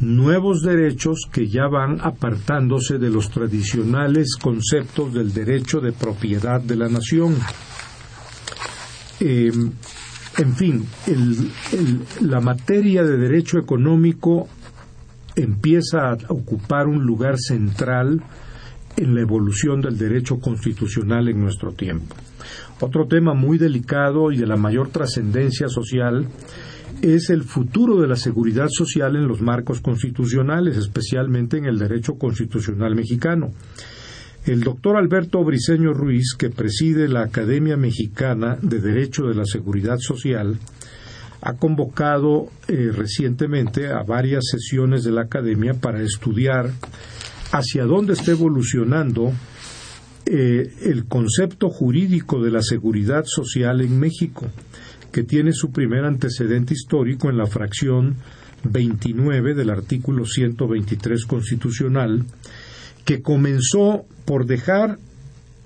nuevos 0.00 0.62
derechos 0.62 1.20
que 1.32 1.48
ya 1.48 1.68
van 1.68 2.00
apartándose 2.00 2.98
de 2.98 3.10
los 3.10 3.30
tradicionales 3.30 4.36
conceptos 4.36 5.12
del 5.14 5.32
derecho 5.32 5.80
de 5.80 5.92
propiedad 5.92 6.60
de 6.60 6.76
la 6.76 6.88
nación. 6.88 7.36
Em, 9.20 9.72
en 10.38 10.54
fin, 10.54 10.86
la 12.20 12.40
materia 12.40 13.02
de 13.02 13.16
derecho 13.16 13.58
económico 13.58 14.48
empieza 15.34 16.10
a 16.10 16.16
ocupar 16.28 16.86
un 16.86 17.04
lugar 17.04 17.38
central 17.38 18.22
en 18.96 19.14
la 19.14 19.20
evolución 19.20 19.80
del 19.80 19.96
derecho 19.96 20.38
constitucional 20.38 21.28
en 21.28 21.40
nuestro 21.40 21.72
tiempo. 21.72 22.14
Otro 22.80 23.06
tema 23.06 23.34
muy 23.34 23.56
delicado 23.56 24.30
y 24.32 24.36
de 24.36 24.46
la 24.46 24.56
mayor 24.56 24.88
trascendencia 24.88 25.68
social 25.68 26.26
es 27.02 27.30
el 27.30 27.42
futuro 27.44 28.00
de 28.00 28.08
la 28.08 28.16
seguridad 28.16 28.68
social 28.68 29.16
en 29.16 29.28
los 29.28 29.40
marcos 29.40 29.80
constitucionales, 29.80 30.76
especialmente 30.76 31.58
en 31.58 31.66
el 31.66 31.78
derecho 31.78 32.14
constitucional 32.14 32.94
mexicano. 32.94 33.52
El 34.44 34.60
doctor 34.60 34.96
Alberto 34.96 35.42
Briceño 35.42 35.92
Ruiz, 35.92 36.34
que 36.38 36.50
preside 36.50 37.08
la 37.08 37.22
Academia 37.22 37.76
Mexicana 37.76 38.56
de 38.62 38.80
Derecho 38.80 39.24
de 39.26 39.34
la 39.34 39.44
Seguridad 39.44 39.98
Social, 39.98 40.58
ha 41.42 41.54
convocado 41.54 42.46
eh, 42.68 42.90
recientemente 42.94 43.88
a 43.88 44.02
varias 44.02 44.44
sesiones 44.50 45.04
de 45.04 45.12
la 45.12 45.22
Academia 45.22 45.74
para 45.74 46.00
estudiar 46.00 46.70
hacia 47.52 47.84
dónde 47.84 48.14
está 48.14 48.32
evolucionando 48.32 49.32
eh, 50.24 50.72
el 50.82 51.06
concepto 51.06 51.68
jurídico 51.68 52.42
de 52.42 52.50
la 52.50 52.62
seguridad 52.62 53.24
social 53.26 53.80
en 53.80 53.98
México, 53.98 54.46
que 55.16 55.24
tiene 55.24 55.54
su 55.54 55.70
primer 55.70 56.04
antecedente 56.04 56.74
histórico 56.74 57.30
en 57.30 57.38
la 57.38 57.46
fracción 57.46 58.16
29 58.64 59.54
del 59.54 59.70
artículo 59.70 60.26
123 60.26 61.24
constitucional, 61.24 62.26
que 63.06 63.22
comenzó 63.22 64.04
por 64.26 64.44
dejar 64.44 64.98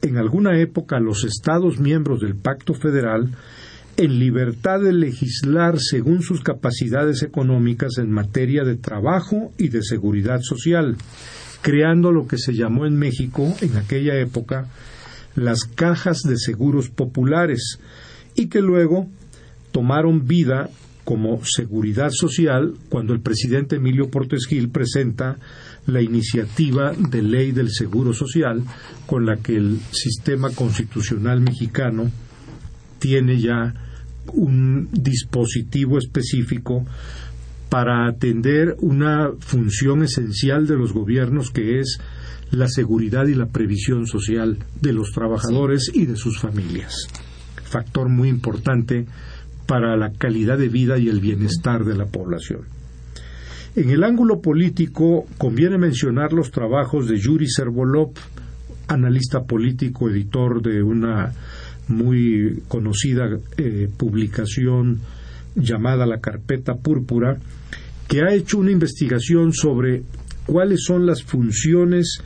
en 0.03 0.19
alguna 0.19 0.61
época 0.61 0.99
a 0.99 1.01
los 1.01 1.25
Estados 1.25 1.81
miembros 1.81 2.21
del 2.21 2.37
Pacto 2.37 2.75
Federal 2.75 3.33
en 3.97 4.21
libertad 4.21 4.83
de 4.83 4.93
legislar 4.93 5.81
según 5.81 6.23
sus 6.23 6.45
capacidades 6.45 7.25
económicas 7.25 7.99
en 7.99 8.13
materia 8.13 8.63
de 8.63 8.77
trabajo 8.77 9.51
y 9.59 9.71
de 9.71 9.83
seguridad 9.83 10.43
social, 10.43 10.97
creando 11.61 12.13
lo 12.13 12.29
que 12.29 12.39
se 12.39 12.55
llamó 12.55 12.87
en 12.87 12.95
México 12.95 13.53
en 13.63 13.77
aquella 13.77 14.15
época 14.15 14.69
las 15.35 15.65
cajas 15.65 16.21
de 16.23 16.37
seguros 16.37 16.89
populares 16.89 17.81
y 18.37 18.47
que 18.47 18.61
luego 18.61 19.09
tomaron 19.72 20.26
vida 20.26 20.70
como 21.04 21.40
seguridad 21.44 22.11
social 22.11 22.74
cuando 22.88 23.12
el 23.12 23.20
presidente 23.20 23.76
Emilio 23.76 24.11
Portes 24.11 24.46
Gil 24.48 24.68
presenta 24.68 25.38
la 25.87 26.02
iniciativa 26.02 26.92
de 26.92 27.22
ley 27.22 27.52
del 27.52 27.70
Seguro 27.70 28.12
Social 28.12 28.62
con 29.06 29.26
la 29.26 29.37
que 29.37 29.56
el 29.56 29.80
sistema 29.90 30.50
constitucional 30.50 31.40
mexicano 31.40 32.11
tiene 32.98 33.40
ya 33.40 33.74
un 34.35 34.88
dispositivo 34.92 35.98
específico 35.98 36.85
para 37.68 38.06
atender 38.06 38.76
una 38.80 39.30
función 39.38 40.02
esencial 40.02 40.66
de 40.66 40.76
los 40.76 40.92
gobiernos 40.92 41.50
que 41.50 41.80
es 41.80 41.98
la 42.50 42.68
seguridad 42.68 43.26
y 43.26 43.35
la 43.35 43.46
previsión 43.46 44.06
social 44.06 44.59
de 44.80 44.92
los 44.92 45.12
trabajadores 45.12 45.90
y 45.94 46.06
de 46.06 46.16
sus 46.16 46.38
familias. 46.40 47.06
Factor 47.64 48.09
muy 48.09 48.28
importante 48.28 49.06
para 49.70 49.96
la 49.96 50.11
calidad 50.11 50.59
de 50.59 50.68
vida 50.68 50.98
y 50.98 51.09
el 51.09 51.20
bienestar 51.20 51.85
de 51.85 51.94
la 51.94 52.06
población. 52.06 52.62
En 53.76 53.90
el 53.90 54.02
ángulo 54.02 54.40
político 54.40 55.26
conviene 55.38 55.78
mencionar 55.78 56.33
los 56.33 56.50
trabajos 56.50 57.06
de 57.06 57.16
Yuri 57.16 57.46
Servolov, 57.48 58.11
analista 58.88 59.44
político, 59.44 60.11
editor 60.11 60.61
de 60.61 60.83
una 60.83 61.33
muy 61.87 62.64
conocida 62.66 63.28
eh, 63.59 63.88
publicación 63.96 64.98
llamada 65.54 66.04
La 66.04 66.18
Carpeta 66.18 66.74
Púrpura, 66.74 67.38
que 68.09 68.22
ha 68.22 68.35
hecho 68.35 68.59
una 68.59 68.72
investigación 68.72 69.52
sobre 69.52 70.02
cuáles 70.46 70.80
son 70.85 71.06
las 71.06 71.22
funciones 71.22 72.18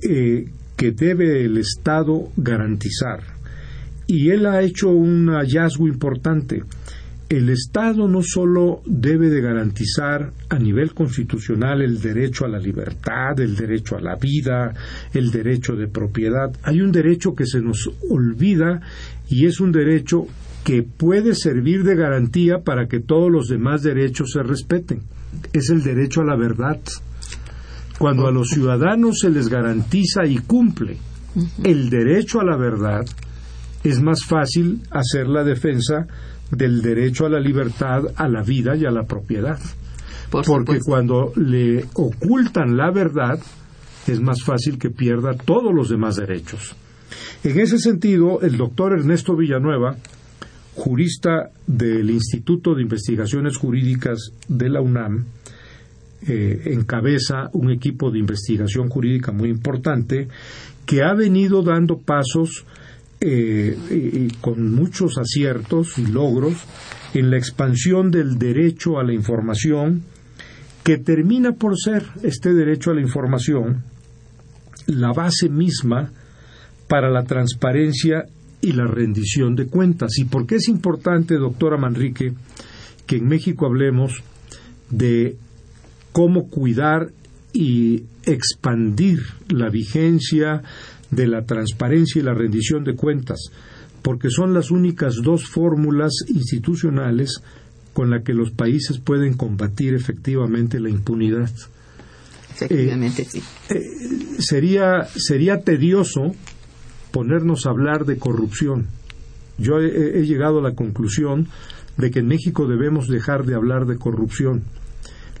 eh, 0.00 0.46
que 0.78 0.92
debe 0.92 1.44
el 1.44 1.58
Estado 1.58 2.30
garantizar. 2.38 3.39
Y 4.12 4.30
él 4.30 4.46
ha 4.46 4.60
hecho 4.60 4.88
un 4.88 5.28
hallazgo 5.28 5.86
importante 5.86 6.64
el 7.30 7.48
Estado 7.48 8.08
no 8.08 8.22
solo 8.24 8.82
debe 8.84 9.30
de 9.30 9.40
garantizar 9.40 10.32
a 10.48 10.58
nivel 10.58 10.94
constitucional 10.94 11.80
el 11.80 12.00
derecho 12.00 12.44
a 12.44 12.48
la 12.48 12.58
libertad, 12.58 13.38
el 13.38 13.54
derecho 13.54 13.96
a 13.96 14.00
la 14.00 14.16
vida, 14.16 14.74
el 15.14 15.30
derecho 15.30 15.76
de 15.76 15.86
propiedad, 15.86 16.50
hay 16.64 16.80
un 16.80 16.90
derecho 16.90 17.36
que 17.36 17.46
se 17.46 17.60
nos 17.60 17.88
olvida 18.10 18.80
y 19.28 19.46
es 19.46 19.60
un 19.60 19.70
derecho 19.70 20.26
que 20.64 20.82
puede 20.82 21.36
servir 21.36 21.84
de 21.84 21.94
garantía 21.94 22.64
para 22.64 22.88
que 22.88 22.98
todos 22.98 23.30
los 23.30 23.46
demás 23.46 23.84
derechos 23.84 24.32
se 24.32 24.42
respeten. 24.42 25.02
Es 25.52 25.70
el 25.70 25.84
derecho 25.84 26.22
a 26.22 26.24
la 26.24 26.36
verdad. 26.36 26.80
Cuando 27.96 28.26
a 28.26 28.32
los 28.32 28.48
ciudadanos 28.48 29.20
se 29.20 29.30
les 29.30 29.48
garantiza 29.48 30.26
y 30.26 30.38
cumple 30.38 30.96
el 31.62 31.90
derecho 31.90 32.40
a 32.40 32.44
la 32.44 32.56
verdad, 32.56 33.06
es 33.84 34.00
más 34.00 34.24
fácil 34.24 34.82
hacer 34.90 35.26
la 35.26 35.44
defensa 35.44 36.06
del 36.50 36.82
derecho 36.82 37.26
a 37.26 37.30
la 37.30 37.40
libertad, 37.40 38.02
a 38.16 38.28
la 38.28 38.42
vida 38.42 38.76
y 38.76 38.84
a 38.84 38.90
la 38.90 39.04
propiedad. 39.04 39.58
Porque 40.30 40.78
cuando 40.84 41.32
le 41.36 41.84
ocultan 41.94 42.76
la 42.76 42.90
verdad, 42.90 43.38
es 44.06 44.20
más 44.20 44.42
fácil 44.42 44.78
que 44.78 44.90
pierda 44.90 45.34
todos 45.34 45.74
los 45.74 45.88
demás 45.88 46.16
derechos. 46.16 46.74
En 47.42 47.58
ese 47.58 47.78
sentido, 47.78 48.40
el 48.42 48.56
doctor 48.56 48.92
Ernesto 48.92 49.34
Villanueva, 49.34 49.96
jurista 50.74 51.50
del 51.66 52.10
Instituto 52.10 52.74
de 52.74 52.82
Investigaciones 52.82 53.56
Jurídicas 53.56 54.32
de 54.48 54.68
la 54.68 54.80
UNAM, 54.80 55.24
eh, 56.28 56.62
encabeza 56.66 57.48
un 57.54 57.70
equipo 57.70 58.10
de 58.10 58.18
investigación 58.18 58.88
jurídica 58.88 59.32
muy 59.32 59.48
importante 59.48 60.28
que 60.84 61.02
ha 61.02 61.14
venido 61.14 61.62
dando 61.62 61.98
pasos 61.98 62.66
eh, 63.20 64.28
con 64.40 64.72
muchos 64.72 65.18
aciertos 65.18 65.98
y 65.98 66.06
logros 66.06 66.54
en 67.14 67.30
la 67.30 67.36
expansión 67.36 68.10
del 68.10 68.38
derecho 68.38 68.98
a 68.98 69.04
la 69.04 69.12
información 69.12 70.02
que 70.82 70.98
termina 70.98 71.52
por 71.52 71.78
ser 71.78 72.04
este 72.22 72.54
derecho 72.54 72.90
a 72.90 72.94
la 72.94 73.02
información 73.02 73.84
la 74.86 75.12
base 75.12 75.48
misma 75.48 76.10
para 76.88 77.10
la 77.10 77.24
transparencia 77.24 78.24
y 78.60 78.72
la 78.72 78.86
rendición 78.86 79.54
de 79.54 79.66
cuentas. 79.66 80.18
¿Y 80.18 80.24
por 80.24 80.46
qué 80.46 80.56
es 80.56 80.68
importante, 80.68 81.34
doctora 81.36 81.76
Manrique, 81.76 82.32
que 83.06 83.16
en 83.16 83.26
México 83.26 83.66
hablemos 83.66 84.22
de 84.90 85.36
cómo 86.12 86.48
cuidar 86.48 87.12
y 87.52 88.04
expandir 88.24 89.20
la 89.48 89.68
vigencia 89.68 90.62
de 91.10 91.26
la 91.26 91.44
transparencia 91.44 92.20
y 92.20 92.24
la 92.24 92.34
rendición 92.34 92.84
de 92.84 92.94
cuentas? 92.94 93.50
Porque 94.02 94.30
son 94.30 94.54
las 94.54 94.70
únicas 94.70 95.16
dos 95.22 95.46
fórmulas 95.46 96.12
institucionales 96.28 97.42
con 97.92 98.10
las 98.10 98.22
que 98.22 98.34
los 98.34 98.50
países 98.50 98.98
pueden 98.98 99.34
combatir 99.34 99.94
efectivamente 99.94 100.80
la 100.80 100.90
impunidad. 100.90 101.50
Efectivamente, 102.54 103.24
sí. 103.24 103.42
Eh, 103.68 103.80
sería, 104.38 105.04
sería 105.16 105.62
tedioso 105.62 106.32
ponernos 107.10 107.66
a 107.66 107.70
hablar 107.70 108.04
de 108.04 108.18
corrupción. 108.18 108.86
Yo 109.58 109.80
he, 109.80 110.20
he, 110.20 110.26
llegado 110.26 110.60
a 110.60 110.62
la 110.62 110.74
conclusión 110.74 111.48
de 111.96 112.10
que 112.10 112.20
en 112.20 112.28
México 112.28 112.66
debemos 112.66 113.08
dejar 113.08 113.44
de 113.44 113.54
hablar 113.54 113.86
de 113.86 113.98
corrupción. 113.98 114.64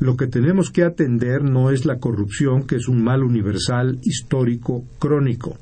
Lo 0.00 0.16
que 0.16 0.26
tenemos 0.26 0.70
que 0.70 0.82
atender 0.82 1.42
no 1.42 1.70
es 1.70 1.84
la 1.84 1.98
corrupción, 1.98 2.66
que 2.66 2.76
es 2.76 2.88
un 2.88 3.04
mal 3.04 3.22
universal, 3.22 3.98
histórico, 4.02 4.82
crónico. 4.98 5.58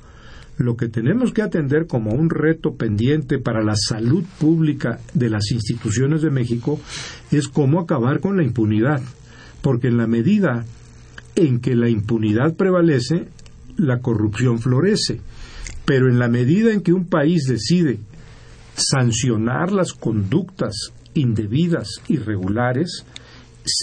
Lo 0.59 0.77
que 0.77 0.89
tenemos 0.89 1.33
que 1.33 1.43
atender 1.43 1.89
como 1.89 2.13
un 2.13 2.31
reto 2.31 2.77
pendiente 2.77 3.41
para 3.41 3.65
la 3.65 3.75
salud 3.75 4.25
pública 4.39 5.01
de 5.13 5.29
las 5.29 5.51
instituciones 5.51 6.23
de 6.23 6.31
México 6.31 6.81
es 7.33 7.49
cómo 7.49 7.81
acabar 7.81 8.21
con 8.21 8.37
la 8.37 8.45
impunidad. 8.45 9.03
Porque 9.61 9.89
en 9.89 9.97
la 9.97 10.07
medida 10.07 10.65
en 11.35 11.59
que 11.59 11.75
la 11.75 11.89
impunidad 11.89 12.55
prevalece, 12.55 13.27
la 13.77 13.99
corrupción 13.99 14.61
florece. 14.61 15.21
Pero 15.85 16.09
en 16.09 16.21
la 16.21 16.29
medida 16.29 16.73
en 16.73 16.83
que 16.83 16.93
un 16.93 17.07
país 17.07 17.45
decide 17.49 17.99
sancionar 18.75 19.73
las 19.73 19.93
conductas 19.95 20.93
indebidas, 21.15 21.89
irregulares, 22.07 23.05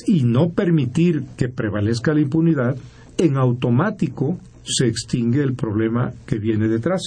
y 0.07 0.23
no 0.23 0.49
permitir 0.49 1.23
que 1.37 1.49
prevalezca 1.49 2.13
la 2.13 2.21
impunidad, 2.21 2.75
en 3.17 3.37
automático 3.37 4.37
se 4.63 4.87
extingue 4.87 5.41
el 5.41 5.53
problema 5.53 6.13
que 6.25 6.39
viene 6.39 6.67
detrás. 6.67 7.01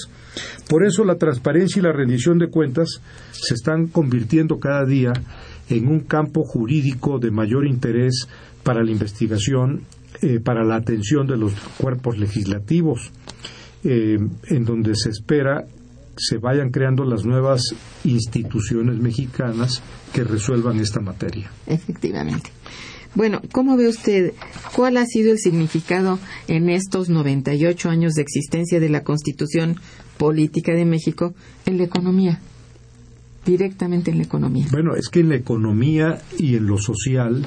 Por 0.69 0.87
eso 0.87 1.05
la 1.05 1.17
transparencia 1.17 1.81
y 1.81 1.83
la 1.83 1.93
rendición 1.93 2.39
de 2.39 2.49
cuentas 2.49 3.01
se 3.33 3.55
están 3.55 3.89
convirtiendo 3.89 4.59
cada 4.59 4.85
día 4.85 5.13
en 5.69 5.89
un 5.89 6.01
campo 6.01 6.45
jurídico 6.45 7.19
de 7.19 7.31
mayor 7.31 7.67
interés 7.67 8.29
para 8.63 8.83
la 8.83 8.91
investigación, 8.91 9.83
eh, 10.23 10.41
para 10.41 10.65
la 10.65 10.77
atención 10.77 11.27
de 11.27 11.37
los 11.37 11.53
cuerpos 11.79 12.19
legislativos, 12.19 13.11
eh, 13.85 14.19
en 14.49 14.65
donde 14.65 14.95
se 14.95 15.11
espera 15.11 15.67
se 16.19 16.39
vayan 16.39 16.71
creando 16.71 17.05
las 17.05 17.25
nuevas 17.25 17.63
instituciones 18.05 18.99
mexicanas 18.99 19.83
que 20.13 20.25
resuelvan 20.25 20.81
esta 20.81 21.01
materia. 21.01 21.51
Efectivamente. 21.67 22.51
Bueno, 23.19 23.43
¿cómo 23.51 23.77
ve 23.77 23.89
usted 23.89 24.33
cuál 24.77 24.97
ha 24.97 25.05
sido 25.05 25.33
el 25.33 25.39
significado 25.39 26.21
en 26.47 26.71
estos 26.71 27.09
98 27.09 27.91
años 27.91 28.13
de 28.13 28.23
existencia 28.23 28.79
de 28.79 28.89
la 28.89 29.03
Constitución 29.03 29.75
Política 30.19 30.73
de 30.73 30.85
México 30.85 31.35
en 31.67 31.79
la 31.79 31.83
economía? 31.83 32.39
Directamente 33.45 34.13
en 34.13 34.19
la 34.19 34.23
economía. 34.23 34.67
Bueno, 34.71 34.95
es 34.95 35.09
que 35.09 35.19
en 35.19 35.31
la 35.31 35.35
economía 35.35 36.23
y 36.39 36.55
en 36.55 36.69
lo 36.69 36.79
social 36.79 37.45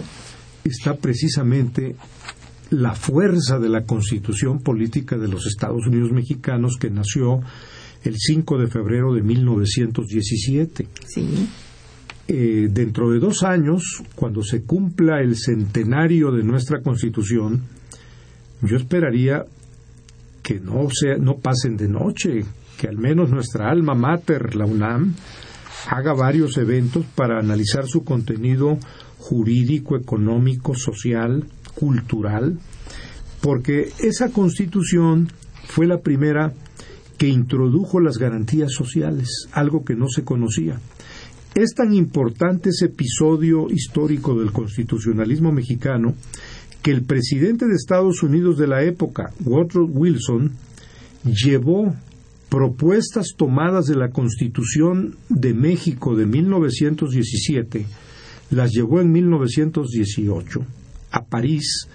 está 0.65 0.97
precisamente 0.97 1.95
la 2.69 2.93
fuerza 2.93 3.57
de 3.57 3.69
la 3.69 3.85
Constitución 3.85 4.59
Política 4.59 5.17
de 5.17 5.29
los 5.29 5.47
Estados 5.47 5.87
Unidos 5.87 6.11
Mexicanos 6.11 6.75
que 6.77 6.89
nació 6.89 7.39
el 8.03 8.17
5 8.17 8.57
de 8.57 8.67
febrero 8.67 9.13
de 9.13 9.21
1917. 9.21 10.87
Sí. 11.07 11.47
Eh, 12.33 12.69
dentro 12.71 13.11
de 13.11 13.19
dos 13.19 13.43
años, 13.43 13.83
cuando 14.15 14.41
se 14.41 14.63
cumpla 14.63 15.19
el 15.19 15.35
centenario 15.35 16.31
de 16.31 16.43
nuestra 16.43 16.81
Constitución, 16.81 17.63
yo 18.61 18.77
esperaría 18.77 19.43
que 20.41 20.61
no, 20.61 20.87
sea, 20.89 21.17
no 21.17 21.39
pasen 21.39 21.75
de 21.75 21.89
noche, 21.89 22.45
que 22.77 22.87
al 22.87 22.97
menos 22.97 23.29
nuestra 23.29 23.69
alma 23.69 23.95
mater, 23.95 24.55
la 24.55 24.65
UNAM, 24.65 25.13
haga 25.89 26.13
varios 26.13 26.57
eventos 26.57 27.05
para 27.15 27.37
analizar 27.37 27.85
su 27.85 28.05
contenido 28.05 28.77
jurídico, 29.17 29.97
económico, 29.97 30.73
social, 30.73 31.43
cultural, 31.75 32.59
porque 33.41 33.91
esa 33.99 34.31
constitución 34.31 35.27
fue 35.65 35.85
la 35.85 35.99
primera 35.99 36.53
que 37.17 37.27
introdujo 37.27 37.99
las 37.99 38.17
garantías 38.17 38.71
sociales, 38.71 39.49
algo 39.51 39.83
que 39.83 39.95
no 39.95 40.07
se 40.07 40.23
conocía. 40.23 40.79
Es 41.53 41.73
tan 41.75 41.93
importante 41.93 42.69
ese 42.69 42.85
episodio 42.85 43.69
histórico 43.69 44.39
del 44.39 44.53
constitucionalismo 44.53 45.51
mexicano 45.51 46.15
que 46.81 46.91
el 46.91 47.03
presidente 47.03 47.67
de 47.67 47.75
Estados 47.75 48.23
Unidos 48.23 48.57
de 48.57 48.67
la 48.67 48.83
época, 48.83 49.31
Woodrow 49.43 49.85
Wilson, 49.85 50.53
llevó 51.25 51.93
propuestas 52.47 53.33
tomadas 53.35 53.85
de 53.87 53.95
la 53.95 54.11
Constitución 54.11 55.17
de 55.27 55.53
México 55.53 56.15
de 56.15 56.25
1917, 56.25 57.85
las 58.49 58.71
llevó 58.71 59.01
en 59.01 59.11
1918 59.11 60.65
a 61.11 61.25
París 61.25 61.87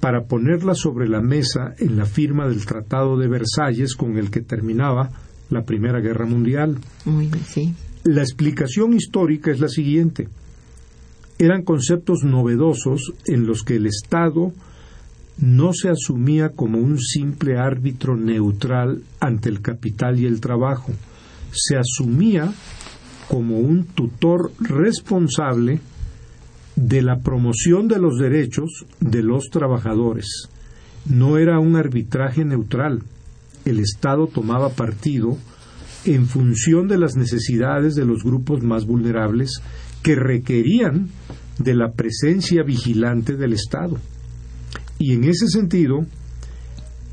para 0.00 0.24
ponerla 0.24 0.74
sobre 0.74 1.08
la 1.08 1.20
mesa 1.20 1.74
en 1.78 1.96
la 1.96 2.04
firma 2.04 2.48
del 2.48 2.66
Tratado 2.66 3.16
de 3.16 3.28
Versalles 3.28 3.94
con 3.94 4.18
el 4.18 4.30
que 4.30 4.40
terminaba 4.40 5.10
la 5.50 5.64
Primera 5.64 6.00
Guerra 6.00 6.26
Mundial. 6.26 6.78
Muy 7.04 7.26
bien, 7.28 7.44
sí. 7.44 7.74
La 8.04 8.20
explicación 8.20 8.92
histórica 8.92 9.50
es 9.50 9.60
la 9.60 9.68
siguiente. 9.68 10.28
Eran 11.38 11.62
conceptos 11.62 12.22
novedosos 12.22 13.14
en 13.24 13.46
los 13.46 13.62
que 13.62 13.76
el 13.76 13.86
Estado 13.86 14.52
no 15.38 15.72
se 15.72 15.88
asumía 15.88 16.50
como 16.50 16.78
un 16.78 17.00
simple 17.00 17.56
árbitro 17.56 18.14
neutral 18.14 19.02
ante 19.20 19.48
el 19.48 19.62
capital 19.62 20.20
y 20.20 20.26
el 20.26 20.40
trabajo, 20.40 20.92
se 21.50 21.78
asumía 21.78 22.52
como 23.26 23.58
un 23.58 23.84
tutor 23.84 24.52
responsable 24.60 25.80
de 26.76 27.00
la 27.00 27.20
promoción 27.20 27.88
de 27.88 27.98
los 27.98 28.18
derechos 28.18 28.84
de 29.00 29.22
los 29.22 29.48
trabajadores. 29.50 30.50
No 31.06 31.38
era 31.38 31.58
un 31.58 31.76
arbitraje 31.76 32.44
neutral. 32.44 33.02
El 33.64 33.80
Estado 33.80 34.26
tomaba 34.26 34.68
partido 34.68 35.38
en 36.06 36.26
función 36.26 36.88
de 36.88 36.98
las 36.98 37.16
necesidades 37.16 37.94
de 37.94 38.04
los 38.04 38.22
grupos 38.22 38.62
más 38.62 38.86
vulnerables 38.86 39.62
que 40.02 40.14
requerían 40.14 41.08
de 41.58 41.74
la 41.74 41.92
presencia 41.92 42.62
vigilante 42.62 43.36
del 43.36 43.52
Estado. 43.52 43.98
Y 44.98 45.12
en 45.12 45.24
ese 45.24 45.46
sentido, 45.48 46.04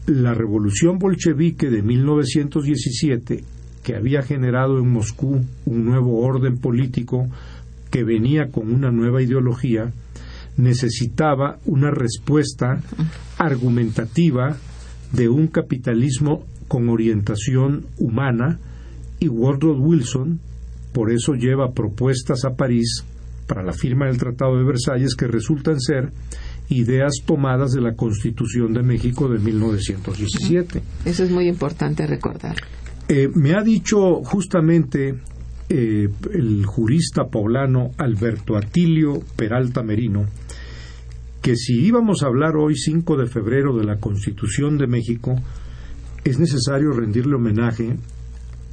la 0.07 0.33
revolución 0.33 0.97
bolchevique 0.97 1.69
de 1.69 1.81
1917, 1.81 3.43
que 3.83 3.95
había 3.95 4.21
generado 4.21 4.77
en 4.79 4.89
Moscú 4.89 5.41
un 5.65 5.85
nuevo 5.85 6.19
orden 6.19 6.57
político 6.57 7.27
que 7.89 8.03
venía 8.03 8.51
con 8.51 8.71
una 8.73 8.91
nueva 8.91 9.21
ideología, 9.21 9.91
necesitaba 10.57 11.59
una 11.65 11.91
respuesta 11.91 12.81
argumentativa 13.37 14.57
de 15.13 15.29
un 15.29 15.47
capitalismo 15.47 16.45
con 16.67 16.89
orientación 16.89 17.85
humana 17.97 18.59
y 19.21 19.29
Woodrow 19.29 19.77
Wilson 19.79 20.39
por 20.91 21.11
eso 21.11 21.35
lleva 21.35 21.71
propuestas 21.71 22.43
a 22.43 22.55
París 22.55 23.05
para 23.47 23.63
la 23.63 23.71
firma 23.71 24.07
del 24.07 24.17
Tratado 24.17 24.57
de 24.57 24.63
Versalles 24.65 25.15
que 25.15 25.27
resultan 25.27 25.79
ser 25.79 26.11
ideas 26.69 27.13
tomadas 27.25 27.71
de 27.71 27.81
la 27.81 27.95
Constitución 27.95 28.73
de 28.73 28.81
México 28.81 29.29
de 29.29 29.39
1917. 29.39 30.81
Eso 31.05 31.23
es 31.23 31.31
muy 31.31 31.47
importante 31.47 32.07
recordar. 32.07 32.55
Eh, 33.07 33.29
me 33.33 33.53
ha 33.53 33.61
dicho 33.61 34.23
justamente 34.23 35.15
eh, 35.69 36.09
el 36.33 36.65
jurista 36.65 37.25
poblano 37.25 37.91
Alberto 37.97 38.57
Atilio 38.57 39.21
Peralta 39.35 39.83
Merino 39.83 40.25
que 41.41 41.55
si 41.55 41.79
íbamos 41.85 42.23
a 42.23 42.27
hablar 42.27 42.55
hoy 42.55 42.75
5 42.75 43.17
de 43.17 43.27
febrero 43.27 43.75
de 43.75 43.83
la 43.83 43.97
Constitución 43.97 44.77
de 44.77 44.85
México, 44.85 45.35
es 46.23 46.37
necesario 46.37 46.91
rendirle 46.91 47.35
homenaje 47.35 47.97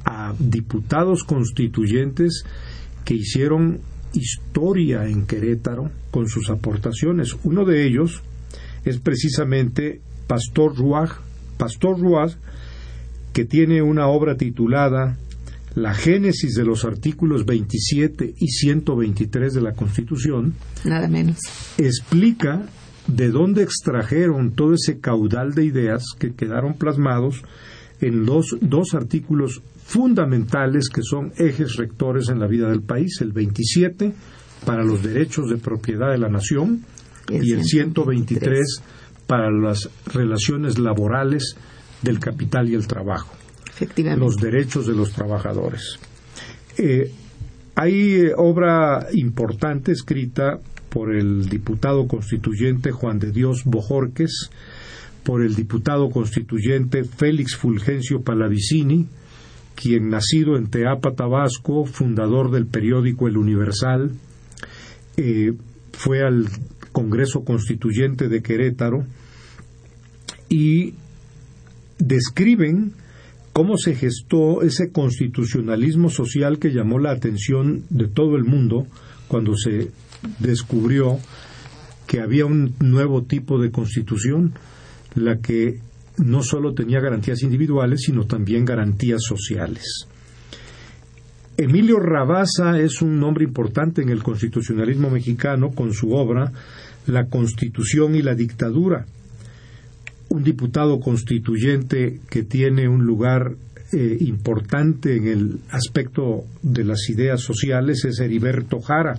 a 0.05 0.33
diputados 0.37 1.23
constituyentes 1.23 2.43
que 3.05 3.15
hicieron 3.15 3.79
historia 4.13 5.05
en 5.07 5.25
Querétaro 5.25 5.91
con 6.11 6.27
sus 6.27 6.49
aportaciones. 6.49 7.35
Uno 7.43 7.65
de 7.65 7.85
ellos 7.85 8.21
es 8.85 8.99
precisamente 8.99 10.01
Pastor 10.27 10.75
Ruaj, 10.75 11.19
Pastor 11.57 11.99
Ruaj, 11.99 12.33
que 13.33 13.45
tiene 13.45 13.81
una 13.81 14.07
obra 14.07 14.35
titulada 14.37 15.17
la 15.75 15.93
génesis 15.93 16.55
de 16.55 16.65
los 16.65 16.83
artículos 16.83 17.45
27 17.45 18.33
y 18.37 18.47
123 18.47 19.53
de 19.53 19.61
la 19.61 19.73
Constitución, 19.73 20.55
nada 20.83 21.07
menos, 21.07 21.37
explica 21.77 22.63
de 23.07 23.29
dónde 23.29 23.63
extrajeron 23.63 24.51
todo 24.51 24.73
ese 24.73 24.99
caudal 24.99 25.53
de 25.53 25.65
ideas 25.65 26.03
que 26.17 26.33
quedaron 26.33 26.75
plasmados 26.75 27.43
en 28.01 28.25
los 28.25 28.57
dos 28.61 28.93
artículos 28.93 29.61
fundamentales 29.89 30.87
que 30.87 31.01
son 31.01 31.33
ejes 31.35 31.75
rectores 31.75 32.29
en 32.29 32.39
la 32.39 32.45
vida 32.45 32.69
del 32.69 32.83
país, 32.83 33.21
el 33.21 33.31
27 33.31 34.13
para 34.63 34.83
los 34.83 35.01
derechos 35.01 35.49
de 35.49 35.57
propiedad 35.57 36.11
de 36.11 36.19
la 36.19 36.29
nación 36.29 36.85
y 37.27 37.53
el 37.53 37.63
123 37.63 38.83
para 39.25 39.49
las 39.49 39.89
relaciones 40.13 40.77
laborales 40.77 41.55
del 42.03 42.19
capital 42.19 42.69
y 42.69 42.75
el 42.75 42.85
trabajo, 42.85 43.33
los 44.15 44.35
derechos 44.35 44.85
de 44.85 44.93
los 44.93 45.11
trabajadores. 45.11 45.97
Eh, 46.77 47.11
hay 47.73 48.13
eh, 48.13 48.33
obra 48.37 49.07
importante 49.13 49.91
escrita 49.91 50.59
por 50.89 51.15
el 51.15 51.49
diputado 51.49 52.07
constituyente 52.07 52.91
Juan 52.91 53.17
de 53.17 53.31
Dios 53.31 53.63
Bojorques, 53.65 54.51
por 55.23 55.41
el 55.43 55.55
diputado 55.55 56.11
constituyente 56.11 57.03
Félix 57.05 57.55
Fulgencio 57.55 58.21
Palavicini, 58.21 59.07
quien 59.79 60.09
nacido 60.09 60.57
en 60.57 60.67
Teapa, 60.67 61.13
Tabasco, 61.15 61.85
fundador 61.85 62.51
del 62.51 62.65
periódico 62.65 63.29
El 63.29 63.37
Universal, 63.37 64.11
eh, 65.15 65.53
fue 65.93 66.21
al 66.21 66.49
Congreso 66.91 67.45
Constituyente 67.45 68.27
de 68.27 68.41
Querétaro 68.41 69.05
y 70.49 70.95
describen 71.97 72.91
cómo 73.53 73.77
se 73.77 73.95
gestó 73.95 74.63
ese 74.63 74.91
constitucionalismo 74.91 76.09
social 76.09 76.59
que 76.59 76.73
llamó 76.73 76.99
la 76.99 77.11
atención 77.11 77.83
de 77.89 78.09
todo 78.09 78.35
el 78.35 78.43
mundo 78.43 78.85
cuando 79.29 79.55
se 79.55 79.91
descubrió 80.39 81.19
que 82.05 82.19
había 82.19 82.45
un 82.45 82.75
nuevo 82.81 83.23
tipo 83.23 83.61
de 83.61 83.71
constitución, 83.71 84.55
la 85.15 85.37
que 85.37 85.79
no 86.19 86.43
solo 86.43 86.73
tenía 86.73 86.99
garantías 86.99 87.41
individuales, 87.43 88.01
sino 88.05 88.25
también 88.25 88.65
garantías 88.65 89.21
sociales. 89.23 90.07
Emilio 91.57 91.99
Rabasa 91.99 92.79
es 92.79 93.01
un 93.01 93.19
nombre 93.19 93.43
importante 93.43 94.01
en 94.01 94.09
el 94.09 94.23
constitucionalismo 94.23 95.09
mexicano 95.09 95.71
con 95.71 95.93
su 95.93 96.13
obra 96.13 96.53
La 97.05 97.25
Constitución 97.27 98.15
y 98.15 98.21
la 98.21 98.33
Dictadura. 98.33 99.05
Un 100.29 100.43
diputado 100.43 100.99
constituyente 100.99 102.21
que 102.29 102.43
tiene 102.43 102.87
un 102.87 103.05
lugar 103.05 103.55
eh, 103.91 104.17
importante 104.21 105.17
en 105.17 105.27
el 105.27 105.59
aspecto 105.71 106.45
de 106.61 106.83
las 106.85 107.09
ideas 107.09 107.41
sociales 107.41 108.05
es 108.05 108.19
Heriberto 108.19 108.79
Jara, 108.79 109.15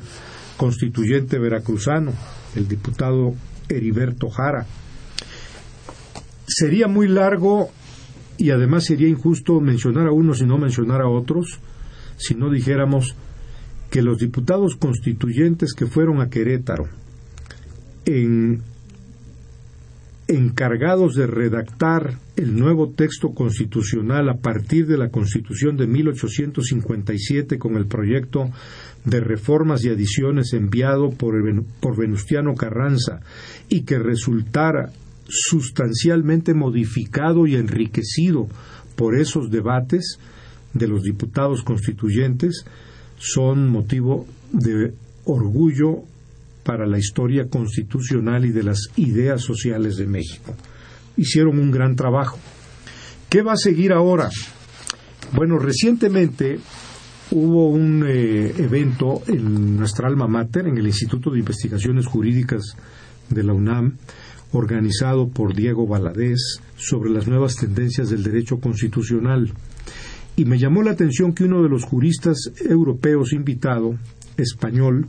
constituyente 0.56 1.38
veracruzano, 1.38 2.12
el 2.54 2.68
diputado 2.68 3.34
Heriberto 3.68 4.30
Jara. 4.30 4.64
Sería 6.52 6.88
muy 6.88 7.06
largo 7.06 7.70
y 8.36 8.50
además 8.50 8.84
sería 8.84 9.06
injusto 9.06 9.60
mencionar 9.60 10.08
a 10.08 10.12
unos 10.12 10.40
y 10.40 10.46
no 10.46 10.58
mencionar 10.58 11.00
a 11.00 11.08
otros 11.08 11.60
si 12.16 12.34
no 12.34 12.50
dijéramos 12.50 13.14
que 13.88 14.02
los 14.02 14.18
diputados 14.18 14.74
constituyentes 14.74 15.74
que 15.74 15.86
fueron 15.86 16.20
a 16.20 16.28
Querétaro 16.28 16.88
en 18.04 18.62
encargados 20.26 21.14
de 21.14 21.28
redactar 21.28 22.18
el 22.36 22.56
nuevo 22.56 22.90
texto 22.90 23.32
constitucional 23.32 24.28
a 24.28 24.38
partir 24.38 24.88
de 24.88 24.98
la 24.98 25.10
Constitución 25.10 25.76
de 25.76 25.86
1857 25.86 27.58
con 27.58 27.76
el 27.76 27.86
proyecto 27.86 28.50
de 29.04 29.20
reformas 29.20 29.84
y 29.84 29.88
adiciones 29.88 30.52
enviado 30.52 31.10
por, 31.10 31.34
por 31.80 31.96
Venustiano 31.96 32.54
Carranza 32.54 33.20
y 33.68 33.82
que 33.82 34.00
resultara 34.00 34.90
sustancialmente 35.30 36.54
modificado 36.54 37.46
y 37.46 37.56
enriquecido 37.56 38.48
por 38.96 39.16
esos 39.16 39.50
debates 39.50 40.18
de 40.74 40.88
los 40.88 41.02
diputados 41.02 41.62
constituyentes 41.62 42.64
son 43.18 43.68
motivo 43.68 44.26
de 44.52 44.92
orgullo 45.24 46.02
para 46.64 46.86
la 46.86 46.98
historia 46.98 47.48
constitucional 47.48 48.44
y 48.44 48.50
de 48.50 48.62
las 48.62 48.88
ideas 48.96 49.42
sociales 49.42 49.96
de 49.96 50.06
México. 50.06 50.54
Hicieron 51.16 51.58
un 51.58 51.70
gran 51.70 51.96
trabajo. 51.96 52.38
¿Qué 53.28 53.42
va 53.42 53.52
a 53.52 53.56
seguir 53.56 53.92
ahora? 53.92 54.28
Bueno, 55.32 55.58
recientemente 55.58 56.58
hubo 57.30 57.68
un 57.68 58.04
eh, 58.06 58.52
evento 58.58 59.22
en 59.28 59.76
nuestra 59.76 60.08
alma 60.08 60.26
mater, 60.26 60.66
en 60.66 60.78
el 60.78 60.86
Instituto 60.86 61.30
de 61.30 61.38
Investigaciones 61.38 62.06
Jurídicas 62.06 62.76
de 63.28 63.44
la 63.44 63.52
UNAM, 63.52 63.96
organizado 64.52 65.28
por 65.28 65.54
Diego 65.54 65.86
Valadez, 65.86 66.60
sobre 66.76 67.10
las 67.10 67.26
nuevas 67.28 67.56
tendencias 67.56 68.10
del 68.10 68.22
derecho 68.22 68.58
constitucional. 68.58 69.52
Y 70.36 70.44
me 70.44 70.58
llamó 70.58 70.82
la 70.82 70.92
atención 70.92 71.34
que 71.34 71.44
uno 71.44 71.62
de 71.62 71.68
los 71.68 71.84
juristas 71.84 72.50
europeos 72.64 73.32
invitado, 73.32 73.96
español, 74.36 75.06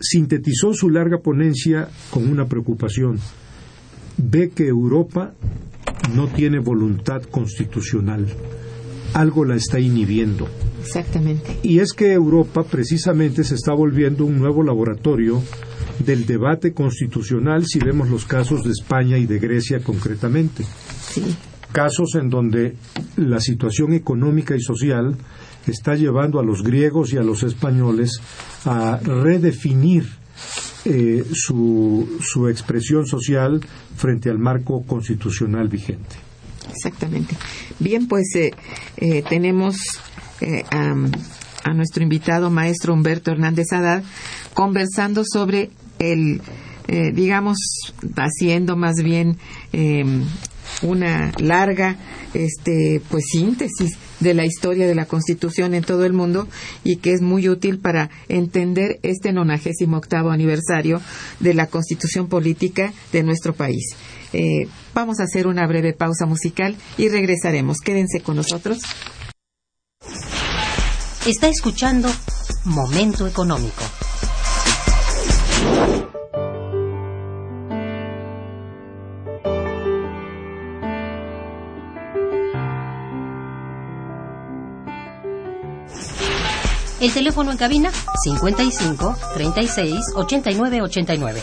sintetizó 0.00 0.74
su 0.74 0.90
larga 0.90 1.18
ponencia 1.18 1.88
con 2.10 2.28
una 2.28 2.46
preocupación. 2.46 3.18
Ve 4.18 4.50
que 4.50 4.66
Europa 4.66 5.34
no 6.14 6.28
tiene 6.28 6.58
voluntad 6.58 7.22
constitucional. 7.22 8.26
Algo 9.14 9.44
la 9.44 9.56
está 9.56 9.78
inhibiendo. 9.78 10.48
Exactamente. 10.80 11.58
Y 11.62 11.78
es 11.78 11.92
que 11.92 12.12
Europa 12.12 12.64
precisamente 12.64 13.44
se 13.44 13.54
está 13.54 13.72
volviendo 13.72 14.24
un 14.24 14.38
nuevo 14.38 14.62
laboratorio 14.62 15.42
del 15.98 16.26
debate 16.26 16.72
constitucional 16.72 17.66
si 17.66 17.78
vemos 17.78 18.08
los 18.08 18.24
casos 18.24 18.64
de 18.64 18.70
España 18.70 19.18
y 19.18 19.26
de 19.26 19.38
Grecia 19.38 19.80
concretamente. 19.80 20.64
Sí. 21.00 21.22
Casos 21.72 22.14
en 22.16 22.28
donde 22.28 22.74
la 23.16 23.40
situación 23.40 23.92
económica 23.92 24.54
y 24.56 24.60
social 24.60 25.16
está 25.66 25.94
llevando 25.94 26.40
a 26.40 26.44
los 26.44 26.62
griegos 26.62 27.12
y 27.12 27.18
a 27.18 27.22
los 27.22 27.42
españoles 27.42 28.20
a 28.64 28.98
redefinir 28.98 30.04
eh, 30.84 31.24
su, 31.32 32.18
su 32.20 32.48
expresión 32.48 33.06
social 33.06 33.60
frente 33.96 34.28
al 34.28 34.38
marco 34.38 34.82
constitucional 34.82 35.68
vigente. 35.68 36.31
Exactamente. 36.74 37.36
Bien, 37.78 38.08
pues 38.08 38.34
eh, 38.34 38.52
eh, 38.96 39.22
tenemos 39.28 39.76
a, 40.70 40.94
a, 41.64 41.74
nuestro 41.74 42.02
invitado 42.02 42.50
maestro 42.50 42.92
Humberto 42.94 43.30
Hernández 43.30 43.72
Haddad 43.72 44.02
conversando 44.54 45.22
sobre 45.24 45.70
el, 46.00 46.40
digamos, 46.88 47.58
haciendo 48.16 48.76
más 48.76 48.96
bien 48.96 49.38
una 50.82 51.32
larga 51.38 51.96
este 52.34 53.00
pues 53.10 53.24
síntesis 53.30 53.98
de 54.20 54.34
la 54.34 54.46
historia 54.46 54.86
de 54.86 54.94
la 54.94 55.06
Constitución 55.06 55.74
en 55.74 55.84
todo 55.84 56.06
el 56.06 56.12
mundo 56.12 56.48
y 56.84 56.96
que 56.96 57.12
es 57.12 57.20
muy 57.20 57.48
útil 57.48 57.78
para 57.78 58.10
entender 58.28 58.98
este 59.02 59.32
98 59.32 59.90
octavo 59.94 60.30
aniversario 60.30 61.00
de 61.40 61.54
la 61.54 61.66
Constitución 61.66 62.28
política 62.28 62.92
de 63.12 63.22
nuestro 63.22 63.54
país. 63.54 63.94
Eh, 64.32 64.66
vamos 64.94 65.20
a 65.20 65.24
hacer 65.24 65.46
una 65.46 65.66
breve 65.66 65.92
pausa 65.92 66.26
musical 66.26 66.76
y 66.96 67.08
regresaremos. 67.08 67.78
Quédense 67.78 68.20
con 68.20 68.36
nosotros. 68.36 68.80
Está 71.26 71.48
escuchando 71.48 72.08
Momento 72.64 73.26
Económico. 73.26 73.82
El 87.02 87.12
teléfono 87.12 87.50
en 87.50 87.56
cabina 87.56 87.90
55 88.22 89.16
36 89.34 90.00
89 90.14 90.82
89. 90.82 91.42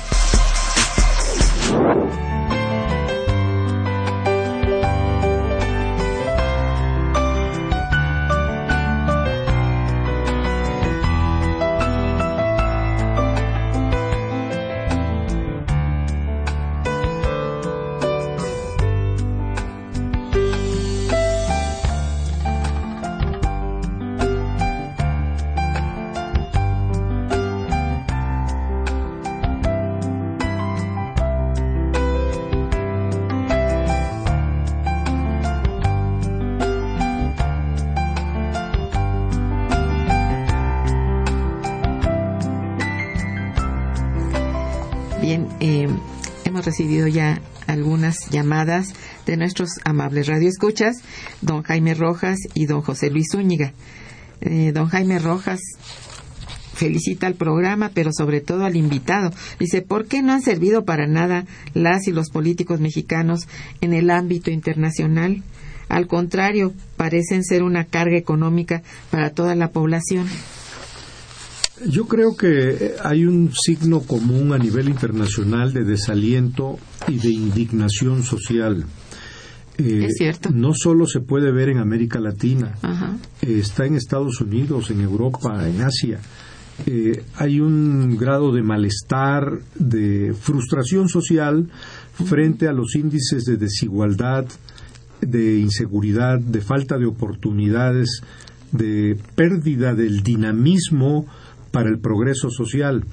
Recibido 46.81 47.07
ya 47.07 47.39
algunas 47.67 48.27
llamadas 48.31 48.95
de 49.27 49.37
nuestros 49.37 49.69
amables 49.83 50.25
radioescuchas, 50.25 51.03
don 51.41 51.61
Jaime 51.61 51.93
Rojas 51.93 52.39
y 52.55 52.65
don 52.65 52.81
José 52.81 53.11
Luis 53.11 53.27
Zúñiga. 53.31 53.73
Eh, 54.41 54.71
don 54.73 54.87
Jaime 54.87 55.19
Rojas 55.19 55.59
felicita 56.73 57.27
al 57.27 57.35
programa, 57.35 57.91
pero 57.93 58.09
sobre 58.11 58.41
todo 58.41 58.65
al 58.65 58.75
invitado. 58.75 59.29
Dice, 59.59 59.83
¿por 59.83 60.07
qué 60.07 60.23
no 60.23 60.33
han 60.33 60.41
servido 60.41 60.83
para 60.83 61.05
nada 61.05 61.45
las 61.75 62.07
y 62.07 62.11
los 62.11 62.31
políticos 62.31 62.79
mexicanos 62.79 63.47
en 63.81 63.93
el 63.93 64.09
ámbito 64.09 64.49
internacional? 64.49 65.43
Al 65.87 66.07
contrario, 66.07 66.73
parecen 66.97 67.43
ser 67.43 67.61
una 67.61 67.85
carga 67.85 68.17
económica 68.17 68.81
para 69.11 69.29
toda 69.29 69.53
la 69.53 69.69
población. 69.69 70.25
Yo 71.87 72.07
creo 72.07 72.35
que 72.35 72.93
hay 73.03 73.25
un 73.25 73.51
signo 73.53 74.01
común 74.01 74.53
a 74.53 74.57
nivel 74.57 74.89
internacional 74.89 75.73
de 75.73 75.83
desaliento 75.83 76.77
y 77.07 77.17
de 77.17 77.29
indignación 77.29 78.23
social. 78.23 78.85
Eh, 79.77 80.05
es 80.05 80.15
cierto. 80.17 80.49
No 80.51 80.73
solo 80.73 81.07
se 81.07 81.21
puede 81.21 81.51
ver 81.51 81.69
en 81.69 81.79
América 81.79 82.19
Latina, 82.19 82.75
eh, 83.41 83.59
está 83.59 83.85
en 83.85 83.95
Estados 83.95 84.41
Unidos, 84.41 84.91
en 84.91 85.01
Europa, 85.01 85.67
en 85.67 85.81
Asia. 85.81 86.19
Eh, 86.85 87.23
hay 87.35 87.59
un 87.59 88.17
grado 88.17 88.51
de 88.51 88.63
malestar, 88.63 89.59
de 89.75 90.33
frustración 90.39 91.09
social 91.09 91.69
frente 92.25 92.67
a 92.67 92.73
los 92.73 92.95
índices 92.95 93.43
de 93.45 93.57
desigualdad, 93.57 94.45
de 95.21 95.59
inseguridad, 95.59 96.39
de 96.39 96.61
falta 96.61 96.97
de 96.97 97.05
oportunidades, 97.05 98.21
de 98.71 99.17
pérdida 99.35 99.93
del 99.93 100.21
dinamismo 100.23 101.27
para 101.71 101.89
el 101.89 101.99
progreso 101.99 102.49
social. 102.49 103.05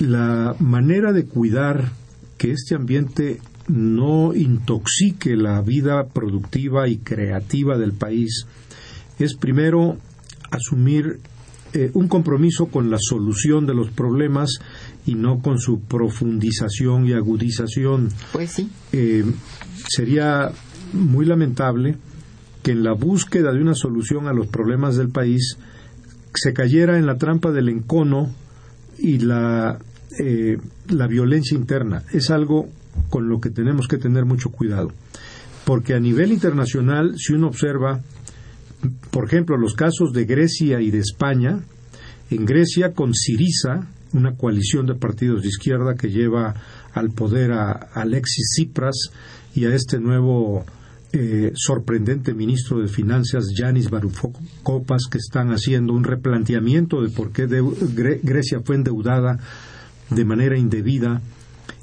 La 0.00 0.54
manera 0.58 1.12
de 1.12 1.26
cuidar 1.26 1.92
que 2.38 2.52
este 2.52 2.74
ambiente 2.74 3.40
no 3.68 4.34
intoxique 4.34 5.36
la 5.36 5.60
vida 5.62 6.06
productiva 6.08 6.88
y 6.88 6.98
creativa 6.98 7.78
del 7.78 7.92
país 7.92 8.46
es 9.18 9.34
primero 9.36 9.96
asumir 10.50 11.20
eh, 11.74 11.90
un 11.94 12.08
compromiso 12.08 12.66
con 12.66 12.90
la 12.90 12.98
solución 13.00 13.66
de 13.66 13.74
los 13.74 13.90
problemas 13.90 14.58
y 15.06 15.14
no 15.14 15.40
con 15.40 15.58
su 15.58 15.80
profundización 15.80 17.06
y 17.06 17.12
agudización. 17.12 18.10
Pues 18.32 18.50
sí. 18.50 18.70
Eh, 18.92 19.24
sería 19.88 20.50
muy 20.92 21.24
lamentable 21.24 21.96
que 22.62 22.72
en 22.72 22.84
la 22.84 22.92
búsqueda 22.92 23.52
de 23.52 23.60
una 23.60 23.74
solución 23.74 24.28
a 24.28 24.32
los 24.32 24.48
problemas 24.48 24.96
del 24.96 25.08
país 25.08 25.56
se 26.34 26.52
cayera 26.52 26.98
en 26.98 27.06
la 27.06 27.16
trampa 27.16 27.50
del 27.50 27.68
encono 27.68 28.34
y 28.98 29.18
la, 29.18 29.78
eh, 30.18 30.58
la 30.88 31.06
violencia 31.06 31.56
interna. 31.56 32.02
Es 32.12 32.30
algo 32.30 32.68
con 33.10 33.28
lo 33.28 33.40
que 33.40 33.50
tenemos 33.50 33.88
que 33.88 33.98
tener 33.98 34.24
mucho 34.24 34.50
cuidado. 34.50 34.90
Porque 35.64 35.94
a 35.94 36.00
nivel 36.00 36.32
internacional, 36.32 37.14
si 37.16 37.32
uno 37.32 37.48
observa, 37.48 38.00
por 39.10 39.26
ejemplo, 39.26 39.56
los 39.56 39.74
casos 39.74 40.12
de 40.12 40.24
Grecia 40.24 40.80
y 40.80 40.90
de 40.90 40.98
España, 40.98 41.60
en 42.30 42.44
Grecia 42.44 42.92
con 42.92 43.14
Siriza, 43.14 43.86
una 44.12 44.36
coalición 44.36 44.86
de 44.86 44.94
partidos 44.94 45.42
de 45.42 45.48
izquierda 45.48 45.94
que 45.94 46.10
lleva 46.10 46.54
al 46.92 47.10
poder 47.10 47.52
a 47.52 47.72
Alexis 47.94 48.50
Tsipras 48.54 49.10
y 49.54 49.64
a 49.64 49.74
este 49.74 49.98
nuevo 49.98 50.64
eh, 51.12 51.52
sorprendente 51.54 52.32
ministro 52.32 52.80
de 52.80 52.88
Finanzas, 52.88 53.52
Yanis 53.54 53.90
Varoufakis, 53.90 55.08
que 55.10 55.18
están 55.18 55.50
haciendo 55.50 55.92
un 55.92 56.04
replanteamiento 56.04 57.02
de 57.02 57.10
por 57.10 57.32
qué 57.32 57.46
Grecia 58.22 58.60
fue 58.64 58.76
endeudada 58.76 59.38
de 60.08 60.24
manera 60.24 60.56
indebida 60.56 61.20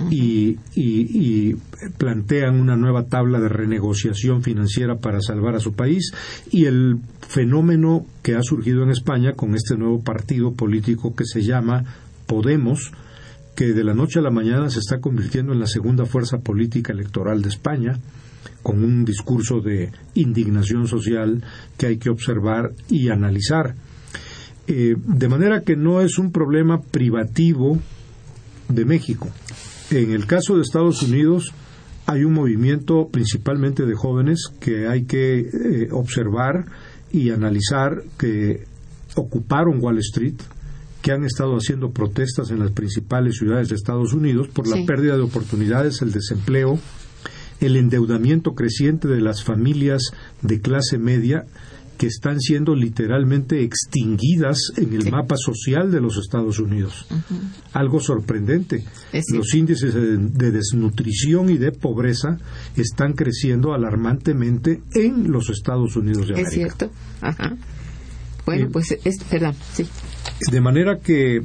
y, 0.09 1.55
plantean 1.97 2.59
una 2.59 2.75
nueva 2.75 3.05
tabla 3.05 3.39
de 3.39 3.49
renegociación 3.49 4.41
financiera 4.41 4.97
para 4.97 5.21
salvar 5.21 5.55
a 5.55 5.59
su 5.59 5.73
país 5.73 6.11
y 6.51 6.65
el 6.65 6.97
fenómeno 7.27 8.05
que 8.23 8.35
ha 8.35 8.41
surgido 8.41 8.83
en 8.83 8.89
España 8.89 9.33
con 9.33 9.55
este 9.55 9.77
nuevo 9.77 10.01
partido 10.01 10.53
político 10.53 11.13
que 11.15 11.25
se 11.25 11.41
llama 11.41 11.83
Podemos, 12.25 12.91
que 13.55 13.73
de 13.73 13.83
la 13.83 13.93
noche 13.93 14.19
a 14.19 14.23
la 14.23 14.31
mañana 14.31 14.69
se 14.69 14.79
está 14.79 14.99
convirtiendo 14.99 15.53
en 15.53 15.59
la 15.59 15.67
segunda 15.67 16.05
fuerza 16.05 16.39
política 16.39 16.93
electoral 16.93 17.41
de 17.41 17.49
España 17.49 17.99
con 18.62 18.84
un 18.84 19.06
discurso 19.06 19.62
de 19.62 19.91
indignación 20.15 20.88
social 20.88 21.43
que 21.78 21.88
hay 21.88 21.97
que 21.97 22.10
observar 22.10 22.71
y 22.89 23.10
analizar. 23.10 23.75
Eh, 24.67 24.95
de 24.97 25.28
manera 25.28 25.62
que 25.62 25.75
no 25.75 26.02
es 26.02 26.19
un 26.19 26.32
problema 26.32 26.82
privativo 26.82 27.80
de 28.67 28.86
México. 28.86 29.30
En 29.89 30.12
el 30.12 30.28
caso 30.28 30.56
de 30.56 30.62
Estados 30.62 31.02
Unidos 31.02 31.54
hay 32.06 32.23
un 32.23 32.34
movimiento 32.34 33.08
principalmente 33.12 33.86
de 33.86 33.95
jóvenes 33.95 34.52
que 34.60 34.88
hay 34.88 35.06
que 35.06 35.39
eh, 35.39 35.89
observar 35.91 36.65
y 37.12 37.32
analizar 37.32 38.04
que 38.17 38.65
ocuparon 39.15 39.82
Wall 39.82 39.99
Street, 39.99 40.36
que 41.02 41.12
han 41.12 41.23
estado 41.23 41.56
haciendo 41.56 41.91
protestas 41.91 42.52
en 42.52 42.60
las 42.60 42.71
principales 42.71 43.38
ciudades 43.38 43.69
de 43.69 43.75
Estados 43.75 44.13
Unidos 44.13 44.47
por 44.49 44.67
la 44.67 44.86
pérdida 44.86 45.15
de 45.15 45.23
oportunidades, 45.23 46.02
el 46.02 46.12
desempleo, 46.12 46.80
el 47.59 47.75
endeudamiento 47.75 48.53
creciente 48.53 49.07
de 49.07 49.21
las 49.21 49.43
familias 49.43 50.11
de 50.41 50.61
clase 50.61 50.97
media 50.97 51.45
que 51.99 52.07
están 52.07 52.39
siendo 52.39 52.75
literalmente 52.75 53.61
extinguidas 53.61 54.71
en 54.77 54.93
el 54.93 55.11
mapa 55.11 55.35
social 55.35 55.91
de 55.91 55.99
los 55.99 56.17
Estados 56.17 56.57
Unidos. 56.59 57.05
Algo 57.73 57.99
sorprendente. 57.99 58.85
los 59.33 59.53
índices 59.53 59.93
de, 59.93 60.51
desnutrición 60.51 61.49
y 61.49 61.57
de 61.57 61.73
pobreza 61.73 62.37
están 62.77 63.13
creciendo 63.13 63.73
alarmantemente 63.73 64.81
en 64.93 65.29
los 65.29 65.49
Estados 65.49 65.97
Unidos 65.97 66.27
de 66.27 66.33
América. 66.35 66.49
Es 66.49 66.55
cierto. 66.55 66.89
Bueno, 68.45 68.65
eh, 68.67 68.69
pues, 68.71 68.97
es, 69.03 69.21
perdón, 69.25 69.55
sí. 69.73 69.85
De 70.49 70.61
manera 70.61 70.99
que 70.99 71.35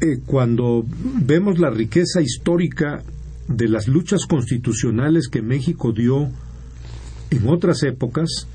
eh, 0.00 0.18
cuando 0.24 0.84
vemos 0.86 1.58
la 1.58 1.70
riqueza 1.70 2.22
histórica 2.22 3.02
de 3.48 3.68
las 3.68 3.88
luchas 3.88 4.26
constitucionales 4.26 5.28
que 5.28 5.42
México 5.42 5.92
dio 5.92 6.28
en 7.30 7.48
otras 7.48 7.82
épocas, 7.82 8.48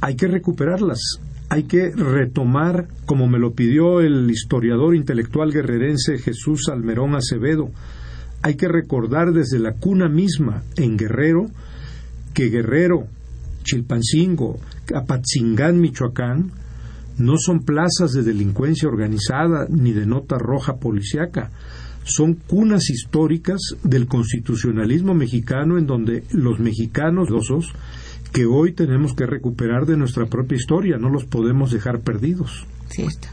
hay 0.00 0.16
que 0.16 0.28
recuperarlas, 0.28 1.00
hay 1.48 1.64
que 1.64 1.90
retomar, 1.90 2.88
como 3.06 3.26
me 3.28 3.38
lo 3.38 3.52
pidió 3.52 4.00
el 4.00 4.30
historiador 4.30 4.94
intelectual 4.94 5.52
guerrerense 5.52 6.18
Jesús 6.18 6.68
Almerón 6.70 7.14
Acevedo, 7.14 7.70
hay 8.42 8.56
que 8.56 8.68
recordar 8.68 9.32
desde 9.32 9.58
la 9.58 9.72
cuna 9.72 10.08
misma 10.08 10.62
en 10.76 10.96
Guerrero 10.96 11.46
que 12.34 12.50
Guerrero, 12.50 13.06
Chilpancingo, 13.64 14.60
Apatzingán, 14.94 15.80
Michoacán, 15.80 16.52
no 17.18 17.38
son 17.38 17.60
plazas 17.60 18.12
de 18.12 18.22
delincuencia 18.22 18.88
organizada 18.88 19.66
ni 19.70 19.92
de 19.92 20.04
nota 20.04 20.36
roja 20.38 20.76
policiaca, 20.76 21.50
son 22.06 22.34
cunas 22.34 22.88
históricas 22.88 23.60
del 23.82 24.06
constitucionalismo 24.06 25.12
mexicano 25.12 25.76
en 25.76 25.86
donde 25.86 26.22
los 26.30 26.60
mexicanos 26.60 27.28
dosos 27.28 27.72
que 28.32 28.46
hoy 28.46 28.72
tenemos 28.72 29.14
que 29.14 29.26
recuperar 29.26 29.86
de 29.86 29.96
nuestra 29.96 30.26
propia 30.26 30.56
historia, 30.56 30.98
no 30.98 31.10
los 31.10 31.24
podemos 31.24 31.72
dejar 31.72 32.00
perdidos. 32.00 32.66
Cierto. 32.88 33.28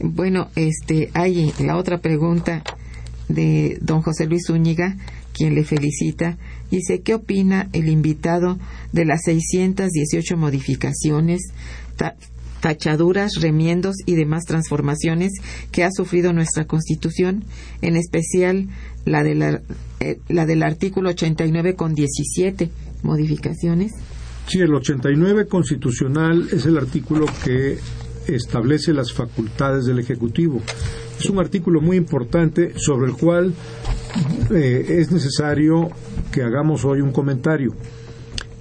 Bueno, 0.00 0.48
este, 0.56 1.10
hay 1.14 1.52
la 1.60 1.76
otra 1.76 1.98
pregunta 1.98 2.62
de 3.28 3.78
don 3.80 4.02
José 4.02 4.26
Luis 4.26 4.46
Zúñiga, 4.46 4.96
quien 5.32 5.54
le 5.54 5.64
felicita. 5.64 6.38
Dice, 6.70 7.00
¿qué 7.00 7.14
opina 7.14 7.68
el 7.72 7.88
invitado 7.88 8.58
de 8.92 9.04
las 9.04 9.22
618 9.24 10.36
modificaciones 10.36 11.52
tachaduras, 12.60 13.32
remiendos 13.40 13.96
y 14.06 14.14
demás 14.14 14.44
transformaciones 14.44 15.32
que 15.72 15.84
ha 15.84 15.90
sufrido 15.90 16.32
nuestra 16.32 16.66
Constitución, 16.66 17.44
en 17.82 17.96
especial 17.96 18.68
la, 19.04 19.22
de 19.22 19.34
la, 19.34 19.60
eh, 20.00 20.18
la 20.28 20.46
del 20.46 20.62
artículo 20.62 21.10
89 21.10 21.74
con 21.74 21.94
17 21.94 22.70
modificaciones. 23.02 23.92
Sí, 24.46 24.60
el 24.60 24.74
89 24.74 25.46
constitucional 25.46 26.48
es 26.52 26.66
el 26.66 26.76
artículo 26.76 27.26
que 27.44 27.78
establece 28.28 28.92
las 28.92 29.12
facultades 29.12 29.86
del 29.86 29.98
Ejecutivo. 29.98 30.62
Es 31.18 31.28
un 31.30 31.38
artículo 31.38 31.80
muy 31.80 31.96
importante 31.96 32.72
sobre 32.76 33.10
el 33.10 33.16
cual 33.16 33.54
eh, 34.54 34.84
es 35.00 35.10
necesario 35.10 35.90
que 36.32 36.42
hagamos 36.42 36.84
hoy 36.84 37.00
un 37.00 37.12
comentario. 37.12 37.74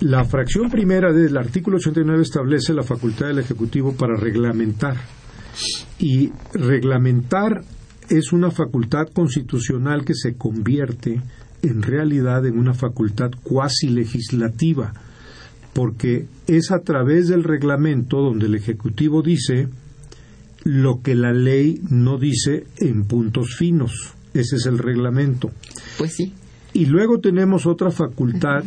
La 0.02 0.26
fracción 0.26 0.70
primera 0.70 1.14
del 1.14 1.38
artículo 1.38 1.78
89 1.78 2.22
establece 2.22 2.74
la 2.74 2.84
facultad 2.84 3.28
del 3.28 3.40
Ejecutivo 3.40 3.94
para 3.94 4.18
reglamentar. 4.18 4.98
Y 6.00 6.32
reglamentar 6.54 7.64
es 8.10 8.34
una 8.34 8.52
facultad 8.52 9.08
constitucional 9.14 10.04
que 10.04 10.14
se 10.14 10.36
convierte 10.36 11.22
en 11.62 11.82
realidad 11.82 12.46
en 12.46 12.60
una 12.60 12.74
facultad 12.74 13.32
cuasi 13.42 13.88
legislativa, 13.88 14.94
porque 15.74 16.28
es 16.46 16.72
a 16.72 16.80
través 16.80 17.30
del 17.30 17.44
reglamento 17.44 18.18
donde 18.18 18.48
el 18.48 18.56
Ejecutivo 18.56 19.22
dice 19.22 19.70
lo 20.66 21.02
que 21.02 21.16
la 21.16 21.32
ley 21.32 21.80
no 21.90 22.18
dice 22.18 22.66
en 22.78 23.06
puntos 23.06 23.56
finos. 23.56 24.14
Ese 24.34 24.58
es 24.58 24.66
el 24.66 24.78
reglamento. 24.78 25.52
Pues 25.98 26.14
sí. 26.16 26.34
Y 26.74 26.88
luego 26.88 27.20
tenemos 27.20 27.66
otra 27.66 27.92
facultad 27.92 28.64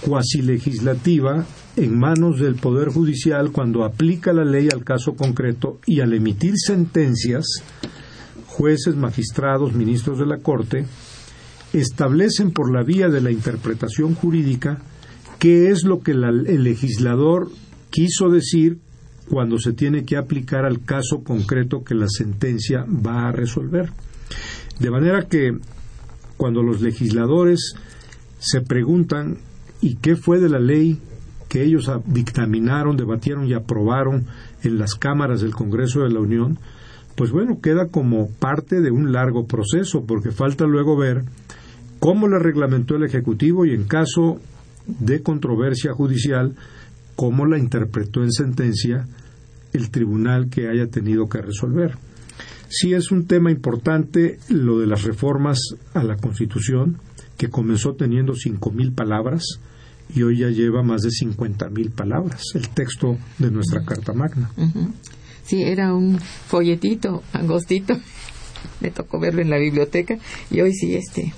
cuasi 0.00 0.42
legislativa 0.42 1.44
en 1.76 1.98
manos 1.98 2.40
del 2.40 2.56
Poder 2.56 2.88
Judicial 2.88 3.52
cuando 3.52 3.84
aplica 3.84 4.32
la 4.32 4.44
ley 4.44 4.68
al 4.72 4.84
caso 4.84 5.14
concreto 5.14 5.78
y 5.86 6.00
al 6.00 6.12
emitir 6.12 6.54
sentencias, 6.56 7.46
jueces, 8.46 8.96
magistrados, 8.96 9.74
ministros 9.74 10.18
de 10.18 10.26
la 10.26 10.38
Corte, 10.38 10.86
establecen 11.72 12.50
por 12.50 12.72
la 12.72 12.82
vía 12.82 13.08
de 13.08 13.20
la 13.20 13.30
interpretación 13.30 14.14
jurídica 14.14 14.80
qué 15.38 15.70
es 15.70 15.84
lo 15.84 16.00
que 16.00 16.12
el 16.12 16.64
legislador 16.64 17.50
quiso 17.90 18.28
decir 18.28 18.78
cuando 19.28 19.58
se 19.58 19.72
tiene 19.72 20.04
que 20.04 20.16
aplicar 20.16 20.64
al 20.64 20.82
caso 20.84 21.22
concreto 21.22 21.84
que 21.84 21.94
la 21.94 22.08
sentencia 22.08 22.84
va 22.84 23.28
a 23.28 23.32
resolver. 23.32 23.90
De 24.80 24.90
manera 24.90 25.26
que 25.28 25.56
cuando 26.36 26.62
los 26.62 26.80
legisladores 26.80 27.74
se 28.38 28.60
preguntan 28.62 29.38
¿y 29.80 29.96
qué 29.96 30.16
fue 30.16 30.38
de 30.38 30.48
la 30.48 30.58
ley 30.58 30.98
que 31.48 31.62
ellos 31.62 31.90
dictaminaron, 32.06 32.96
debatieron 32.96 33.46
y 33.46 33.54
aprobaron 33.54 34.26
en 34.62 34.78
las 34.78 34.94
cámaras 34.94 35.40
del 35.40 35.54
Congreso 35.54 36.00
de 36.00 36.10
la 36.10 36.20
Unión? 36.20 36.58
Pues 37.16 37.32
bueno, 37.32 37.60
queda 37.60 37.88
como 37.88 38.28
parte 38.28 38.80
de 38.80 38.90
un 38.90 39.12
largo 39.12 39.46
proceso, 39.46 40.04
porque 40.06 40.30
falta 40.30 40.64
luego 40.66 40.96
ver 40.96 41.24
cómo 41.98 42.28
la 42.28 42.38
reglamentó 42.38 42.96
el 42.96 43.04
Ejecutivo 43.04 43.66
y 43.66 43.74
en 43.74 43.84
caso 43.84 44.40
de 44.86 45.22
controversia 45.22 45.92
judicial, 45.92 46.54
cómo 47.16 47.46
la 47.46 47.58
interpretó 47.58 48.22
en 48.22 48.32
sentencia 48.32 49.06
el 49.72 49.90
tribunal 49.90 50.48
que 50.48 50.68
haya 50.68 50.86
tenido 50.88 51.28
que 51.28 51.42
resolver. 51.42 51.96
Sí 52.68 52.94
es 52.94 53.10
un 53.10 53.26
tema 53.26 53.50
importante 53.50 54.38
lo 54.48 54.78
de 54.78 54.86
las 54.86 55.02
reformas 55.02 55.58
a 55.92 56.02
la 56.04 56.16
Constitución, 56.16 56.98
que 57.40 57.48
comenzó 57.48 57.94
teniendo 57.94 58.34
cinco 58.34 58.70
mil 58.70 58.92
palabras 58.92 59.42
y 60.14 60.24
hoy 60.24 60.40
ya 60.40 60.48
lleva 60.48 60.82
más 60.82 61.00
de 61.00 61.10
cincuenta 61.10 61.70
mil 61.70 61.90
palabras, 61.90 62.42
el 62.54 62.68
texto 62.68 63.16
de 63.38 63.50
nuestra 63.50 63.82
Carta 63.82 64.12
Magna. 64.12 64.50
Sí, 65.42 65.62
era 65.62 65.94
un 65.94 66.20
folletito 66.20 67.22
angostito. 67.32 67.98
Me 68.80 68.90
tocó 68.90 69.18
verlo 69.18 69.40
en 69.40 69.48
la 69.48 69.56
biblioteca 69.56 70.18
y 70.50 70.60
hoy 70.60 70.74
sí, 70.74 70.94
este, 70.94 71.32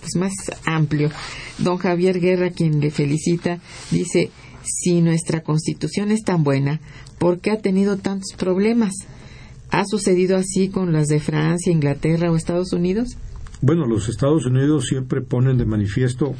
pues 0.00 0.16
más 0.16 0.32
amplio. 0.64 1.10
Don 1.58 1.76
Javier 1.76 2.18
Guerra, 2.18 2.50
quien 2.50 2.80
le 2.80 2.90
felicita, 2.90 3.60
dice, 3.92 4.32
si 4.64 5.00
nuestra 5.00 5.44
constitución 5.44 6.10
es 6.10 6.22
tan 6.22 6.42
buena, 6.42 6.80
¿por 7.20 7.38
qué 7.38 7.52
ha 7.52 7.60
tenido 7.60 7.98
tantos 7.98 8.34
problemas? 8.36 8.94
¿Ha 9.70 9.84
sucedido 9.86 10.36
así 10.36 10.70
con 10.70 10.92
las 10.92 11.06
de 11.06 11.20
Francia, 11.20 11.72
Inglaterra 11.72 12.32
o 12.32 12.36
Estados 12.36 12.72
Unidos? 12.72 13.16
Bueno, 13.66 13.84
los 13.84 14.08
Estados 14.08 14.46
Unidos 14.46 14.86
siempre 14.86 15.22
ponen 15.22 15.58
de 15.58 15.66
manifiesto 15.66 16.36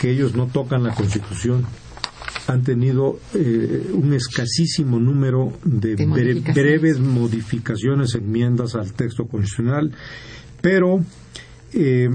que 0.00 0.12
ellos 0.12 0.36
no 0.36 0.46
tocan 0.46 0.84
la 0.84 0.94
Constitución. 0.94 1.64
Han 2.46 2.62
tenido 2.62 3.18
eh, 3.34 3.90
un 3.92 4.12
escasísimo 4.12 5.00
número 5.00 5.52
de, 5.64 5.96
breves 6.54 7.00
modificaciones, 7.00 8.14
enmiendas 8.14 8.76
al 8.76 8.92
texto 8.92 9.26
constitucional, 9.26 9.90
pero 10.60 11.00
eh, 11.72 12.10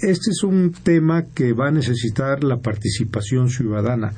este 0.00 0.30
es 0.30 0.44
un 0.44 0.70
tema 0.70 1.24
que 1.34 1.52
va 1.52 1.70
a 1.70 1.72
necesitar 1.72 2.44
la 2.44 2.58
participación 2.60 3.48
ciudadana. 3.48 4.12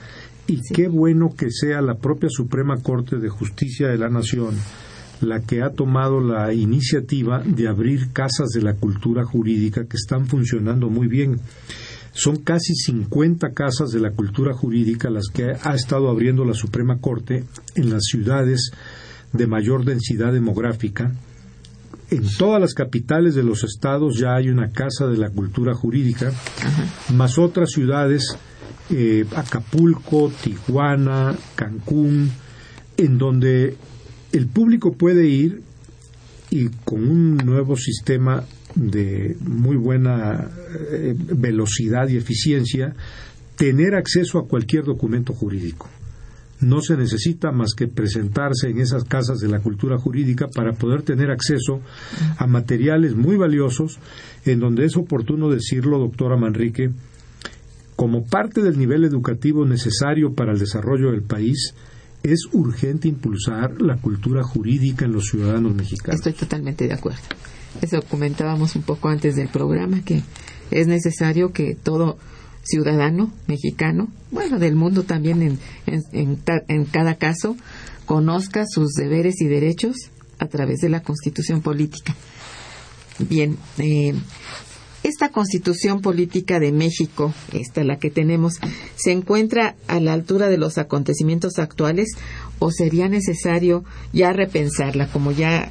Y 0.49 0.61
qué 0.75 0.89
bueno 0.89 1.31
que 1.35 1.51
sea 1.51 1.81
la 1.81 1.95
propia 1.95 2.29
Suprema 2.29 2.77
Corte 2.83 3.17
de 3.17 3.31
Justicia 3.31 3.89
de 3.89 3.97
la 3.97 4.11
Nación 4.11 4.55
la 5.21 5.41
que 5.41 5.63
ha 5.63 5.71
tomado 5.71 6.21
la 6.21 6.53
iniciativa 6.53 7.43
de 7.45 7.69
abrir 7.69 8.13
casas 8.13 8.49
de 8.55 8.63
la 8.63 8.75
cultura 8.75 9.25
jurídica 9.25 9.87
que 9.87 9.97
están 9.97 10.27
funcionando 10.27 10.89
muy 10.89 11.09
bien. 11.09 11.41
Son 12.13 12.37
casi 12.37 12.75
50 12.75 13.53
casas 13.53 13.91
de 13.91 14.01
la 14.01 14.11
cultura 14.11 14.55
jurídica 14.55 15.11
las 15.11 15.29
que 15.29 15.53
ha 15.63 15.75
estado 15.75 16.09
abriendo 16.09 16.45
la 16.45 16.55
Suprema 16.55 16.99
Corte 16.99 17.45
en 17.75 17.91
las 17.91 18.05
ciudades 18.05 18.71
de 19.33 19.47
mayor 19.47 19.85
densidad 19.85 20.33
demográfica 20.33 21.13
en 22.11 22.23
todas 22.39 22.61
las 22.61 22.75
capitales 22.75 23.35
de 23.35 23.43
los 23.43 23.65
estados 23.65 24.19
ya 24.19 24.37
hay 24.37 24.49
una 24.49 24.71
casa 24.71 25.07
de 25.07 25.17
la 25.17 25.31
cultura 25.31 25.75
jurídica, 25.75 26.33
más 27.15 27.39
otras 27.39 27.71
ciudades, 27.71 28.37
eh, 28.91 29.27
Acapulco, 29.35 30.31
Tijuana, 30.43 31.35
Cancún, 31.57 32.31
en 32.97 33.19
donde 33.19 33.77
el 34.37 34.47
público 34.49 34.93
puede 34.93 35.27
ir 35.27 35.63
y 36.51 36.69
con 36.85 37.09
un 37.09 37.37
nuevo 37.39 37.77
sistema 37.77 38.45
de 38.75 39.37
muy 39.41 39.77
buena 39.77 40.51
eh, 40.91 41.15
velocidad 41.17 42.09
y 42.09 42.17
eficiencia, 42.17 42.95
tener 43.57 43.95
acceso 43.95 44.39
a 44.39 44.47
cualquier 44.47 44.85
documento 44.85 45.33
jurídico. 45.33 45.89
No 46.61 46.81
se 46.81 46.97
necesita 46.97 47.51
más 47.53 47.75
que 47.75 47.87
presentarse 47.87 48.69
en 48.69 48.79
esas 48.79 49.05
casas 49.05 49.39
de 49.39 49.49
la 49.49 49.61
cultura 49.61 49.99
jurídica 49.99 50.47
para 50.49 50.73
poder 50.73 51.03
tener 51.03 51.31
acceso 51.31 51.81
a 52.39 52.47
materiales 52.47 53.15
muy 53.15 53.37
valiosos 53.37 53.99
en 54.45 54.61
donde 54.61 54.85
es 54.85 54.97
oportuno 54.97 55.51
decirlo, 55.51 55.99
doctora 55.99 56.37
Manrique, 56.37 56.91
como 57.95 58.25
parte 58.25 58.63
del 58.63 58.79
nivel 58.79 59.05
educativo 59.05 59.65
necesario 59.67 60.35
para 60.35 60.53
el 60.53 60.59
desarrollo 60.59 61.11
del 61.13 61.23
país, 61.23 61.75
es 62.33 62.49
urgente 62.53 63.09
impulsar 63.09 63.81
la 63.81 63.97
cultura 63.97 64.43
jurídica 64.43 65.05
en 65.05 65.13
los 65.13 65.27
ciudadanos 65.27 65.75
mexicanos. 65.75 66.17
Estoy 66.17 66.33
totalmente 66.33 66.87
de 66.87 66.95
acuerdo. 66.95 67.21
Eso 67.81 68.03
comentábamos 68.03 68.75
un 68.75 68.83
poco 68.83 69.09
antes 69.09 69.37
del 69.37 69.49
programa, 69.49 70.03
que 70.03 70.23
es 70.71 70.87
necesario 70.87 71.53
que 71.53 71.75
todo 71.75 72.19
ciudadano 72.63 73.33
mexicano, 73.47 74.09
bueno, 74.31 74.59
del 74.59 74.75
mundo 74.75 75.05
también 75.05 75.43
en, 75.43 75.59
en, 75.87 76.41
en, 76.69 76.85
cada 76.87 77.15
caso, 77.15 77.57
conozca 78.07 78.65
sus 78.67 78.93
deberes 78.95 79.41
y 79.41 79.47
derechos 79.47 79.97
a 80.39 80.47
través 80.47 80.81
de 80.81 80.89
la 80.89 81.03
constitución 81.03 81.63
política. 81.63 82.15
Bien, 83.19 83.57
eh, 83.79 84.15
esta 85.07 85.29
constitución 85.29 86.01
política 86.01 86.59
de 86.59 86.73
México, 86.73 87.33
esta 87.53 87.85
la 87.85 87.99
que 87.99 88.11
tenemos, 88.11 88.55
¿se 88.97 89.13
encuentra 89.13 89.77
a 89.87 90.01
la 90.01 90.13
altura 90.13 90.49
de 90.49 90.59
los 90.59 90.79
acontecimientos 90.79 91.61
actuales 91.61 92.09
o 92.59 92.73
sería 92.73 93.09
necesario 93.09 93.85
ya 94.13 94.33
repensarla, 94.33 95.07
como 95.07 95.31
ya 95.31 95.71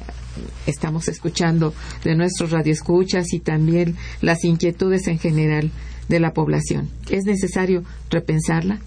estamos 0.66 1.08
escuchando 1.08 1.74
de 2.02 2.16
nuestros 2.16 2.50
radioescuchas 2.50 3.34
y 3.34 3.40
también 3.40 3.96
las 4.22 4.42
inquietudes 4.44 5.06
en 5.06 5.18
general 5.18 5.70
de 6.08 6.20
la 6.20 6.32
población. 6.32 6.88
¿Es 7.10 7.24
necesario 7.24 7.82
repensarla? 8.10 8.80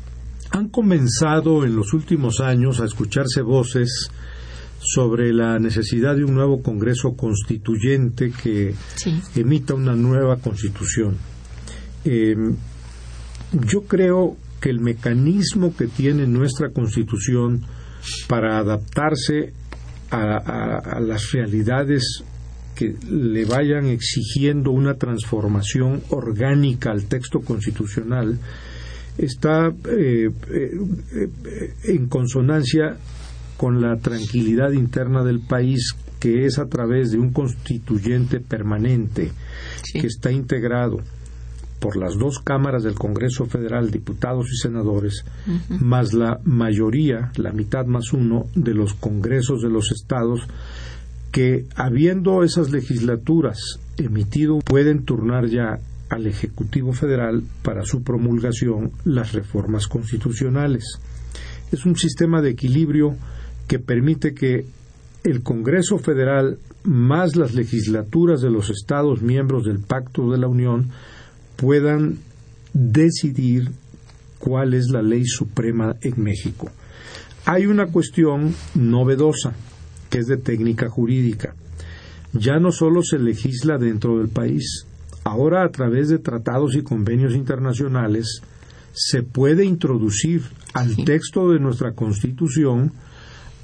Han 0.50 0.70
comenzado 0.70 1.64
en 1.64 1.76
los 1.76 1.94
últimos 1.94 2.40
años 2.40 2.80
a 2.80 2.86
escucharse 2.86 3.44
voces 3.44 4.10
sobre 4.80 5.34
la 5.34 5.60
necesidad 5.60 6.16
de 6.16 6.24
un 6.24 6.34
nuevo 6.34 6.62
Congreso 6.62 7.16
constituyente 7.16 8.32
que 8.32 8.74
emita 9.36 9.74
una 9.74 9.96
nueva 9.96 10.38
constitución. 10.38 11.18
Em, 12.06 12.56
yo 13.68 13.82
creo 13.82 14.38
que 14.62 14.70
el 14.70 14.80
mecanismo 14.80 15.76
que 15.76 15.88
tiene 15.88 16.28
nuestra 16.28 16.70
constitución 16.70 17.62
para 18.28 18.60
adaptarse 18.60 19.54
a 20.12 21.00
las 21.02 21.32
realidades 21.34 22.24
que 22.80 22.96
le 23.12 23.44
vayan 23.44 23.88
exigiendo 23.88 24.72
una 24.72 24.94
transformación 24.94 26.02
orgánica 26.10 26.92
al 26.92 27.04
texto 27.06 27.42
constitucional 27.42 28.40
está 29.18 29.68
eh, 29.68 30.30
eh, 30.50 31.74
en 31.84 32.08
consonancia 32.08 32.96
con 33.60 33.82
la 33.82 33.98
tranquilidad 33.98 34.72
interna 34.72 35.22
del 35.22 35.42
país, 35.42 35.94
que 36.18 36.46
es 36.46 36.60
a 36.60 36.70
través 36.70 37.12
de 37.12 37.20
un 37.20 37.34
constituyente 37.34 38.40
permanente 38.40 39.34
que 39.92 40.08
está 40.08 40.32
integrado 40.32 41.00
por 41.82 41.98
las 41.98 42.18
dos 42.18 42.40
cámaras 42.40 42.84
del 42.84 42.94
Congreso 42.94 43.48
Federal, 43.48 43.92
diputados 43.92 44.48
y 44.50 44.56
senadores, 44.56 45.26
más 45.82 46.14
la 46.14 46.40
mayoría, 46.46 47.34
la 47.36 47.52
mitad 47.52 47.86
más 47.86 48.14
uno, 48.14 48.46
de 48.56 48.74
los 48.74 48.94
congresos 48.94 49.62
de 49.62 49.70
los 49.70 49.92
estados, 49.92 50.40
que 51.34 51.66
habiendo 51.76 52.46
esas 52.46 52.72
legislaturas 52.72 53.60
emitido, 53.98 54.60
pueden 54.60 55.04
turnar 55.04 55.48
ya 55.48 55.80
al 56.08 56.28
Ejecutivo 56.28 56.94
Federal 56.94 57.44
para 57.62 57.84
su 57.84 58.04
promulgación 58.04 58.94
las 59.04 59.34
reformas 59.34 59.88
constitucionales. 59.88 60.86
Es 61.74 61.86
un 61.86 61.98
sistema 61.98 62.42
de 62.42 62.52
equilibrio 62.52 63.18
que 63.70 63.78
permite 63.78 64.34
que 64.34 64.66
el 65.24 65.44
Congreso 65.44 66.00
Federal 66.00 66.58
más 66.84 67.36
las 67.36 67.54
legislaturas 67.54 68.42
de 68.42 68.50
los 68.50 68.72
Estados 68.72 69.22
miembros 69.22 69.66
del 69.66 69.78
Pacto 69.78 70.32
de 70.32 70.40
la 70.40 70.48
Unión 70.48 70.90
puedan 71.56 72.18
decidir 72.74 73.70
cuál 74.40 74.74
es 74.74 74.90
la 74.90 75.04
ley 75.04 75.24
suprema 75.26 75.96
en 76.02 76.22
México. 76.22 76.72
Hay 77.46 77.68
una 77.68 77.88
cuestión 77.88 78.56
novedosa, 78.74 79.54
que 80.10 80.18
es 80.18 80.26
de 80.26 80.38
técnica 80.38 80.90
jurídica. 80.90 81.54
Ya 82.34 82.60
no 82.60 82.72
solo 82.72 83.04
se 83.04 83.20
legisla 83.20 83.78
dentro 83.78 84.18
del 84.18 84.30
país, 84.30 84.88
ahora 85.24 85.64
a 85.64 85.70
través 85.70 86.10
de 86.10 86.18
tratados 86.18 86.76
y 86.76 86.82
convenios 86.82 87.36
internacionales 87.36 88.42
se 88.94 89.22
puede 89.22 89.64
introducir 89.64 90.42
al 90.74 90.96
texto 91.06 91.52
de 91.52 91.60
nuestra 91.60 91.92
Constitución 91.92 92.94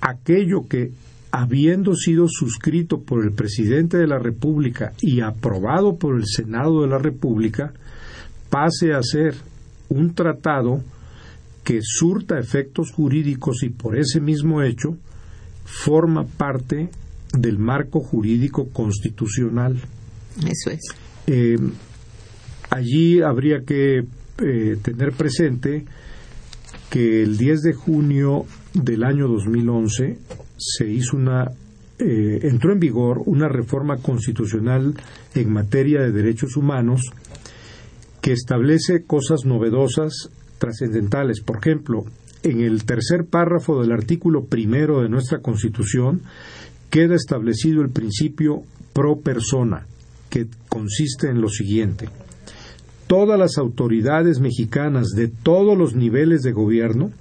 aquello 0.01 0.67
que 0.67 0.91
habiendo 1.31 1.95
sido 1.95 2.27
suscrito 2.29 3.01
por 3.01 3.23
el 3.23 3.33
presidente 3.33 3.97
de 3.97 4.07
la 4.07 4.19
República 4.19 4.93
y 5.01 5.21
aprobado 5.21 5.97
por 5.97 6.15
el 6.15 6.25
Senado 6.25 6.81
de 6.81 6.87
la 6.87 6.97
República, 6.97 7.73
pase 8.49 8.93
a 8.93 9.01
ser 9.01 9.35
un 9.89 10.13
tratado 10.13 10.81
que 11.63 11.79
surta 11.81 12.39
efectos 12.39 12.91
jurídicos 12.91 13.63
y 13.63 13.69
por 13.69 13.97
ese 13.97 14.21
mismo 14.21 14.61
hecho 14.61 14.95
forma 15.65 16.25
parte 16.25 16.89
del 17.33 17.57
marco 17.57 17.99
jurídico 17.99 18.69
constitucional. 18.69 19.75
Eso 20.37 20.69
es. 20.69 20.81
Eh, 21.27 21.57
allí 22.69 23.21
habría 23.21 23.63
que 23.65 24.05
eh, 24.37 24.77
tener 24.81 25.11
presente 25.13 25.85
que 26.89 27.23
el 27.23 27.37
10 27.37 27.61
de 27.61 27.73
junio 27.73 28.45
del 28.75 29.03
año 29.03 29.27
2011 29.27 30.17
se 30.57 30.87
hizo 30.89 31.17
una 31.17 31.51
eh, 31.97 32.39
entró 32.43 32.73
en 32.73 32.79
vigor 32.79 33.21
una 33.25 33.47
reforma 33.47 33.97
constitucional 33.97 34.93
en 35.33 35.53
materia 35.53 36.01
de 36.01 36.11
derechos 36.11 36.57
humanos 36.57 37.01
que 38.21 38.33
establece 38.33 39.05
cosas 39.05 39.45
novedosas, 39.45 40.29
trascendentales. 40.57 41.39
Por 41.39 41.57
ejemplo, 41.57 42.03
en 42.43 42.61
el 42.61 42.83
tercer 42.83 43.25
párrafo 43.25 43.81
del 43.81 43.93
artículo 43.93 44.45
primero 44.45 45.01
de 45.01 45.09
nuestra 45.09 45.39
Constitución 45.39 46.21
queda 46.89 47.15
establecido 47.15 47.81
el 47.81 47.91
principio 47.91 48.63
pro 48.91 49.21
persona, 49.21 49.85
que 50.29 50.47
consiste 50.67 51.29
en 51.29 51.39
lo 51.39 51.47
siguiente. 51.47 52.09
Todas 53.07 53.39
las 53.39 53.57
autoridades 53.57 54.39
mexicanas 54.39 55.09
de 55.15 55.29
todos 55.29 55.77
los 55.77 55.95
niveles 55.95 56.41
de 56.41 56.51
gobierno 56.51 57.11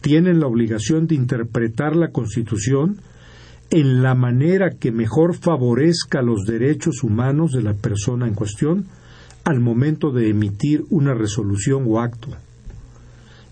tienen 0.00 0.40
la 0.40 0.46
obligación 0.46 1.06
de 1.06 1.14
interpretar 1.14 1.96
la 1.96 2.10
Constitución 2.10 2.98
en 3.70 4.02
la 4.02 4.14
manera 4.14 4.70
que 4.70 4.92
mejor 4.92 5.36
favorezca 5.36 6.22
los 6.22 6.44
derechos 6.46 7.02
humanos 7.02 7.52
de 7.52 7.62
la 7.62 7.74
persona 7.74 8.26
en 8.26 8.34
cuestión 8.34 8.86
al 9.44 9.60
momento 9.60 10.10
de 10.10 10.30
emitir 10.30 10.84
una 10.90 11.14
resolución 11.14 11.84
o 11.86 12.00
acto. 12.00 12.28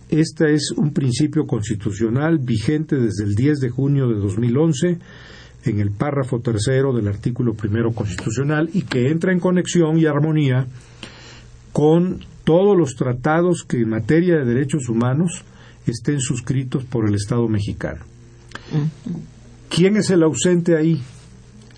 Este 0.09 0.55
es 0.55 0.73
un 0.77 0.93
principio 0.93 1.47
constitucional 1.47 2.39
vigente 2.39 2.97
desde 2.97 3.25
el 3.25 3.35
10 3.35 3.59
de 3.59 3.71
junio 3.71 4.09
de 4.09 4.15
2011 4.15 4.99
en 5.65 5.81
el 5.81 5.91
párrafo 5.91 6.41
tercero 6.41 6.93
del 6.93 7.09
artículo 7.09 7.55
primero 7.55 7.93
constitucional 7.93 8.71
y 8.73 8.83
que 8.83 9.09
entra 9.11 9.33
en 9.33 9.41
conexión 9.41 9.99
y 9.99 10.07
armonía 10.07 10.67
con 11.73 12.21
todos 12.45 12.79
los 12.79 12.95
tratados 12.95 13.65
que 13.65 13.79
en 13.79 13.89
materia 13.89 14.37
de 14.37 14.45
derechos 14.45 14.89
humanos 14.89 15.45
estén 15.93 16.21
suscritos 16.21 16.85
por 16.85 17.09
el 17.09 17.15
Estado 17.15 17.49
mexicano. 17.49 18.05
¿Quién 19.69 19.97
es 19.97 20.11
el 20.11 20.23
ausente 20.23 20.77
ahí? 20.77 21.01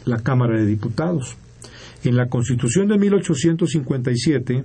La 0.05 0.19
Cámara 0.23 0.59
de 0.59 0.67
Diputados. 0.67 1.37
En 2.05 2.17
la 2.17 2.29
Constitución 2.29 2.89
de 2.89 2.99
1857, 2.99 4.65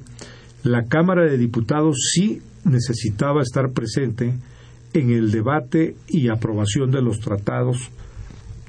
la 0.64 0.86
Cámara 0.86 1.26
de 1.26 1.38
Diputados 1.38 1.98
sí 2.14 2.42
necesitaba 2.64 3.42
estar 3.42 3.72
presente 3.72 4.34
en 4.94 5.10
el 5.10 5.32
debate 5.32 5.96
y 6.08 6.30
aprobación 6.30 6.92
de 6.92 7.02
los 7.02 7.20
tratados 7.20 7.90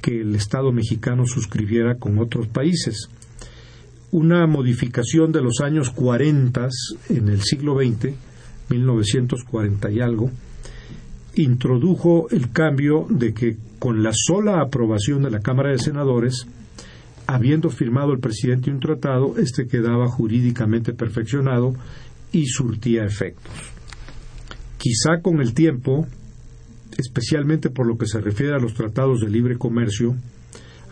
que 0.01 0.21
el 0.21 0.35
Estado 0.35 0.71
mexicano 0.71 1.25
suscribiera 1.25 1.95
con 1.95 2.19
otros 2.19 2.47
países. 2.47 3.09
Una 4.11 4.45
modificación 4.47 5.31
de 5.31 5.41
los 5.41 5.61
años 5.61 5.89
40 5.91 6.67
en 7.09 7.29
el 7.29 7.41
siglo 7.43 7.75
XX, 7.75 8.13
1940 8.69 9.91
y 9.91 10.01
algo, 10.01 10.31
introdujo 11.35 12.27
el 12.29 12.51
cambio 12.51 13.05
de 13.09 13.33
que 13.33 13.57
con 13.79 14.03
la 14.03 14.11
sola 14.13 14.61
aprobación 14.61 15.23
de 15.23 15.31
la 15.31 15.39
Cámara 15.39 15.71
de 15.71 15.79
Senadores, 15.79 16.47
habiendo 17.27 17.69
firmado 17.69 18.13
el 18.13 18.19
presidente 18.19 18.71
un 18.71 18.79
tratado, 18.79 19.37
este 19.37 19.67
quedaba 19.67 20.07
jurídicamente 20.07 20.93
perfeccionado 20.93 21.73
y 22.31 22.45
surtía 22.47 23.05
efectos. 23.05 23.53
Quizá 24.77 25.21
con 25.21 25.41
el 25.41 25.53
tiempo, 25.53 26.07
especialmente 26.97 27.69
por 27.69 27.87
lo 27.87 27.97
que 27.97 28.07
se 28.07 28.21
refiere 28.21 28.53
a 28.53 28.59
los 28.59 28.73
tratados 28.73 29.21
de 29.21 29.29
libre 29.29 29.57
comercio, 29.57 30.15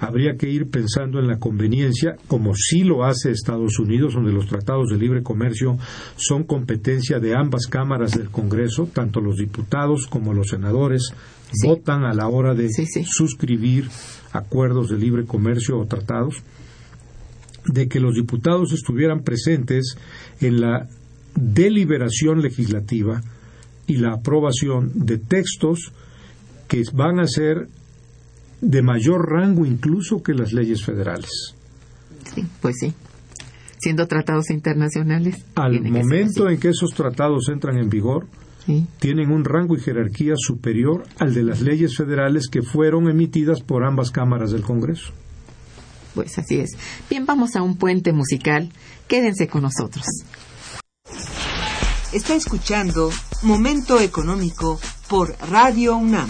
habría 0.04 0.36
que 0.36 0.49
ir 0.49 0.70
pensando 0.70 1.20
en 1.20 1.28
la 1.28 1.39
conveniencia, 1.39 2.16
como 2.28 2.54
sí 2.56 2.84
lo 2.84 3.06
hace 3.06 3.32
Estados 3.32 3.80
Unidos, 3.80 4.14
donde 4.14 4.34
los 4.34 4.47
tratados 4.47 4.89
de 4.89 4.97
libre 4.97 5.24
comercio 5.24 5.78
son 6.18 6.43
competencia 6.43 7.20
de 7.20 7.36
ambas 7.36 7.68
cámaras 7.68 8.12
del 8.12 8.30
Congreso, 8.30 8.89
tanto 8.93 9.22
los 9.22 9.38
diputados 9.38 10.08
como 10.08 10.34
los 10.34 10.49
senadores 10.49 11.14
votan 11.64 12.04
a 12.04 12.14
la 12.14 12.28
hora 12.28 12.54
de 12.54 12.70
suscribir 13.06 13.88
acuerdos 14.32 14.89
de 14.89 14.97
libre 14.97 15.26
comercio 15.26 15.80
o 15.80 15.86
tratados, 15.86 16.36
de 17.66 17.88
que 17.88 17.99
los 17.99 18.16
diputados 18.16 18.74
estuvieran 18.74 19.24
presentes 19.24 19.95
en 20.41 20.60
la 20.60 20.89
deliberación 21.36 22.41
legislativa 22.41 23.22
y 23.88 23.97
la 23.97 24.14
aprobación 24.14 24.91
de 24.93 25.18
textos 25.18 25.93
que 26.68 26.84
van 26.93 27.20
a 27.20 27.28
ser 27.28 27.70
de 28.64 28.82
mayor 28.82 29.30
rango 29.30 29.66
incluso 29.66 30.24
que 30.24 30.34
las 30.34 30.53
leyes 30.53 30.84
federales. 30.86 31.55
Sí, 32.34 32.45
pues 32.61 32.76
sí. 32.80 32.93
Siendo 33.78 34.07
tratados 34.07 34.49
internacionales. 34.49 35.43
Al 35.55 35.82
momento 35.82 36.49
en 36.49 36.57
que 36.57 36.70
esos 36.70 36.91
tratados 36.91 37.49
entran 37.49 37.78
en 37.78 37.89
vigor, 37.89 38.26
tienen 38.99 39.32
un 39.32 39.43
rango 39.43 39.76
y 39.76 39.82
jerarquía 39.82 40.36
superior 40.38 41.03
al 41.20 41.34
de 41.34 41.43
las 41.43 41.59
leyes 41.59 41.97
federales 41.97 42.47
que 42.47 42.61
fueron 42.61 43.09
emitidas 43.09 43.61
por 43.61 43.84
ambas 43.84 44.09
cámaras 44.09 44.51
del 44.51 44.61
Congreso. 44.61 45.11
Pues 46.16 46.38
así 46.38 46.59
es. 46.59 46.70
Bien, 47.09 47.26
vamos 47.26 47.57
a 47.57 47.61
un 47.61 47.76
puente 47.76 48.14
musical. 48.14 48.72
Quédense 49.07 49.47
con 49.49 49.64
nosotros. 49.64 50.05
Está 52.14 52.36
escuchando 52.36 53.09
Momento 53.41 53.99
Económico 53.99 54.80
por 55.09 55.36
Radio 55.49 55.97
UNAM. 55.97 56.30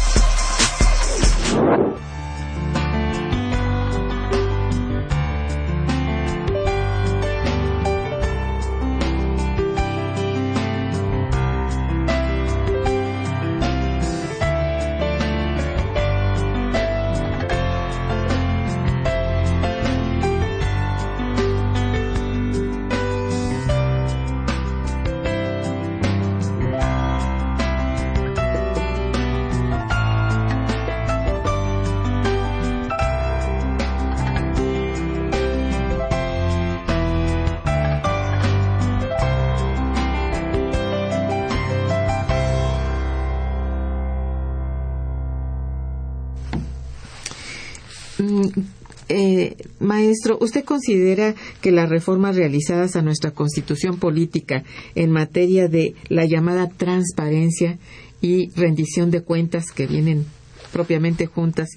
¿Usted 50.41 50.63
considera 50.63 51.35
que 51.61 51.71
las 51.71 51.89
reformas 51.89 52.35
realizadas 52.35 52.95
a 52.95 53.01
nuestra 53.01 53.31
constitución 53.31 53.97
política 53.97 54.63
en 54.95 55.11
materia 55.11 55.67
de 55.67 55.95
la 56.09 56.25
llamada 56.25 56.67
transparencia 56.67 57.77
y 58.21 58.49
rendición 58.51 59.11
de 59.11 59.21
cuentas 59.21 59.65
que 59.73 59.87
vienen 59.87 60.25
propiamente 60.71 61.25
juntas 61.25 61.69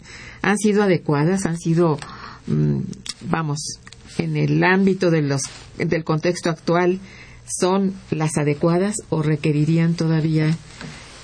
han 0.43 0.59
sido 0.59 0.83
adecuadas, 0.83 1.47
han 1.47 1.59
sido, 1.59 1.99
mm, 2.47 2.81
vamos, 3.29 3.81
en 4.19 4.37
el 4.37 4.63
ámbito 4.63 5.11
de 5.11 5.23
los, 5.23 5.43
del 5.77 6.05
contexto 6.05 6.51
actual, 6.51 7.01
son 7.47 7.95
las 8.11 8.39
adecuadas 8.39 8.97
o 9.11 9.23
requerirían 9.23 9.95
todavía 9.95 10.57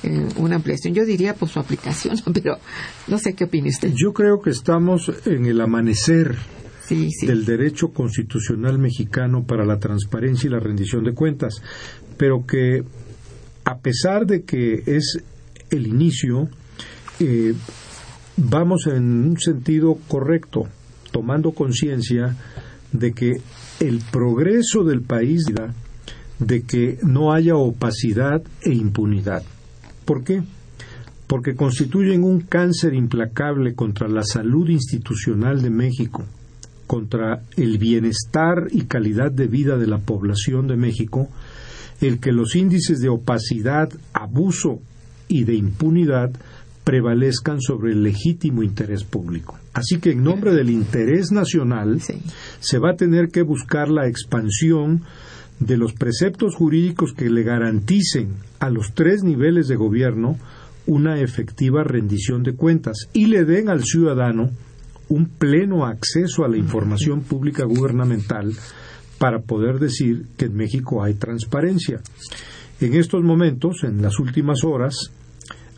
eh, 0.02 0.28
una 0.36 0.56
ampliación. 0.56 0.94
Yo 0.94 1.04
diría 1.04 1.34
pues 1.34 1.52
su 1.52 1.60
aplicación, 1.60 2.16
pero 2.34 2.58
no 3.06 3.18
sé 3.18 3.34
qué 3.34 3.44
opina 3.44 3.68
usted. 3.68 3.92
Yo 3.94 4.12
creo 4.12 4.40
que 4.40 4.50
estamos 4.50 5.10
en 5.26 5.46
el 5.46 5.60
amanecer 5.60 6.36
Del 6.90 7.44
derecho 7.44 7.88
constitucional 7.88 8.78
mexicano 8.78 9.44
para 9.44 9.64
la 9.64 9.78
transparencia 9.78 10.48
y 10.48 10.50
la 10.50 10.60
rendición 10.60 11.04
de 11.04 11.14
cuentas, 11.14 11.62
pero 12.16 12.44
que 12.44 12.82
a 13.64 13.78
pesar 13.78 14.26
de 14.26 14.42
que 14.42 14.82
es 14.86 15.22
el 15.70 15.86
inicio, 15.86 16.48
eh, 17.20 17.54
vamos 18.36 18.86
en 18.86 19.28
un 19.28 19.38
sentido 19.38 19.98
correcto, 20.08 20.66
tomando 21.12 21.52
conciencia 21.52 22.36
de 22.92 23.12
que 23.12 23.40
el 23.80 24.00
progreso 24.10 24.84
del 24.84 25.02
país 25.02 25.44
de 26.38 26.62
que 26.62 26.98
no 27.02 27.32
haya 27.32 27.54
opacidad 27.56 28.42
e 28.62 28.72
impunidad. 28.72 29.42
¿Por 30.04 30.24
qué? 30.24 30.42
Porque 31.26 31.54
constituyen 31.54 32.24
un 32.24 32.40
cáncer 32.40 32.94
implacable 32.94 33.74
contra 33.74 34.08
la 34.08 34.24
salud 34.24 34.68
institucional 34.68 35.62
de 35.62 35.70
México, 35.70 36.24
contra 36.90 37.42
el 37.56 37.78
bienestar 37.78 38.66
y 38.72 38.86
calidad 38.86 39.30
de 39.30 39.46
vida 39.46 39.78
de 39.78 39.86
la 39.86 39.98
población 39.98 40.66
de 40.66 40.76
México, 40.76 41.28
el 42.00 42.18
que 42.18 42.32
los 42.32 42.56
índices 42.56 42.98
de 42.98 43.08
opacidad, 43.08 43.88
abuso 44.12 44.80
y 45.28 45.44
de 45.44 45.54
impunidad 45.54 46.32
prevalezcan 46.82 47.60
sobre 47.60 47.92
el 47.92 48.02
legítimo 48.02 48.64
interés 48.64 49.04
público. 49.04 49.56
Así 49.72 50.00
que 50.00 50.10
en 50.10 50.24
nombre 50.24 50.52
del 50.52 50.68
interés 50.68 51.30
nacional 51.30 52.00
Sí. 52.00 52.14
se 52.58 52.80
va 52.80 52.90
a 52.90 52.96
tener 52.96 53.28
que 53.28 53.42
buscar 53.42 53.88
la 53.88 54.08
expansión 54.08 55.02
de 55.60 55.76
los 55.76 55.92
preceptos 55.92 56.56
jurídicos 56.56 57.12
que 57.12 57.30
le 57.30 57.44
garanticen 57.44 58.30
a 58.58 58.68
los 58.68 58.94
tres 58.94 59.22
niveles 59.22 59.68
de 59.68 59.76
gobierno 59.76 60.36
una 60.88 61.20
efectiva 61.20 61.84
rendición 61.84 62.42
de 62.42 62.56
cuentas 62.56 62.96
y 63.12 63.26
le 63.26 63.44
den 63.44 63.68
al 63.68 63.84
ciudadano 63.84 64.50
un 65.10 65.26
pleno 65.26 65.84
acceso 65.84 66.44
a 66.44 66.48
la 66.48 66.56
información 66.56 67.20
pública 67.22 67.64
gubernamental 67.64 68.52
para 69.18 69.40
poder 69.40 69.78
decir 69.78 70.24
que 70.38 70.46
en 70.46 70.56
México 70.56 71.02
hay 71.02 71.14
transparencia. 71.14 72.00
En 72.80 72.94
estos 72.94 73.22
momentos, 73.22 73.84
en 73.84 74.00
las 74.00 74.18
últimas 74.18 74.64
horas, 74.64 75.12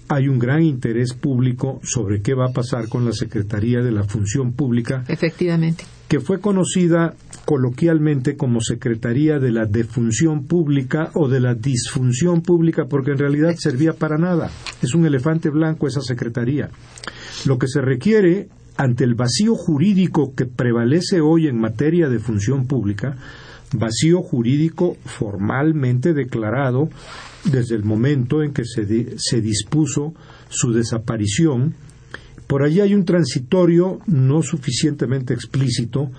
hay 0.08 0.28
un 0.28 0.38
gran 0.38 0.62
interés 0.62 1.14
público 1.14 1.80
sobre 1.82 2.20
qué 2.20 2.34
va 2.34 2.46
a 2.50 2.52
pasar 2.52 2.88
con 2.88 3.06
la 3.06 3.12
Secretaría 3.12 3.80
de 3.80 3.90
la 3.90 4.04
Función 4.04 4.52
Pública 4.52 5.04
Efectivamente. 5.08 5.84
que 6.06 6.20
fue 6.20 6.38
conocida 6.38 7.14
coloquialmente 7.46 8.36
como 8.36 8.60
Secretaría 8.60 9.38
de 9.38 9.50
la 9.50 9.64
Defunción 9.64 10.46
Pública 10.46 11.10
o 11.14 11.28
de 11.28 11.40
la 11.40 11.54
Disfunción 11.54 12.42
Pública, 12.42 12.84
porque 12.88 13.12
en 13.12 13.18
realidad 13.18 13.54
servía 13.56 13.94
para 13.94 14.18
nada. 14.18 14.50
Es 14.82 14.94
un 14.94 15.06
elefante 15.06 15.48
blanco 15.48 15.86
esa 15.86 16.02
Secretaría. 16.02 16.68
Lo 17.46 17.58
que 17.58 17.66
se 17.66 17.80
requiere 17.80 18.48
ante 18.76 19.04
el 19.04 19.14
vacío 19.14 19.54
jurídico 19.54 20.34
que 20.34 20.46
prevalece 20.46 21.20
hoy 21.20 21.46
en 21.46 21.58
materia 21.58 22.08
de 22.08 22.18
función 22.18 22.66
pública, 22.66 23.16
vacío 23.72 24.22
jurídico 24.22 24.96
formalmente 25.04 26.12
declarado 26.14 26.88
desde 27.44 27.74
el 27.74 27.84
momento 27.84 28.42
en 28.42 28.52
que 28.52 28.64
se, 28.64 29.16
se 29.18 29.40
dispuso 29.40 30.14
su 30.48 30.72
desaparición, 30.72 31.74
por 32.46 32.62
allí 32.62 32.80
hay 32.80 32.94
un 32.94 33.04
transitorio 33.04 34.00
no 34.06 34.42
suficientemente 34.42 35.32
explícito, 35.34 36.10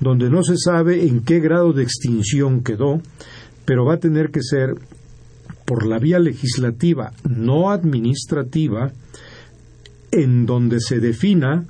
donde 0.00 0.28
no 0.28 0.42
se 0.42 0.56
sabe 0.56 1.06
en 1.06 1.20
qué 1.20 1.40
grado 1.40 1.72
de 1.72 1.82
extinción 1.82 2.62
quedó, 2.62 3.00
pero 3.64 3.84
va 3.84 3.94
a 3.94 4.00
tener 4.00 4.30
que 4.30 4.42
ser 4.42 4.74
por 5.64 5.86
la 5.86 5.98
vía 5.98 6.18
legislativa, 6.18 7.12
no 7.28 7.70
administrativa, 7.70 8.92
en 10.12 10.46
donde 10.46 10.80
se 10.80 11.00
defina 11.00 11.64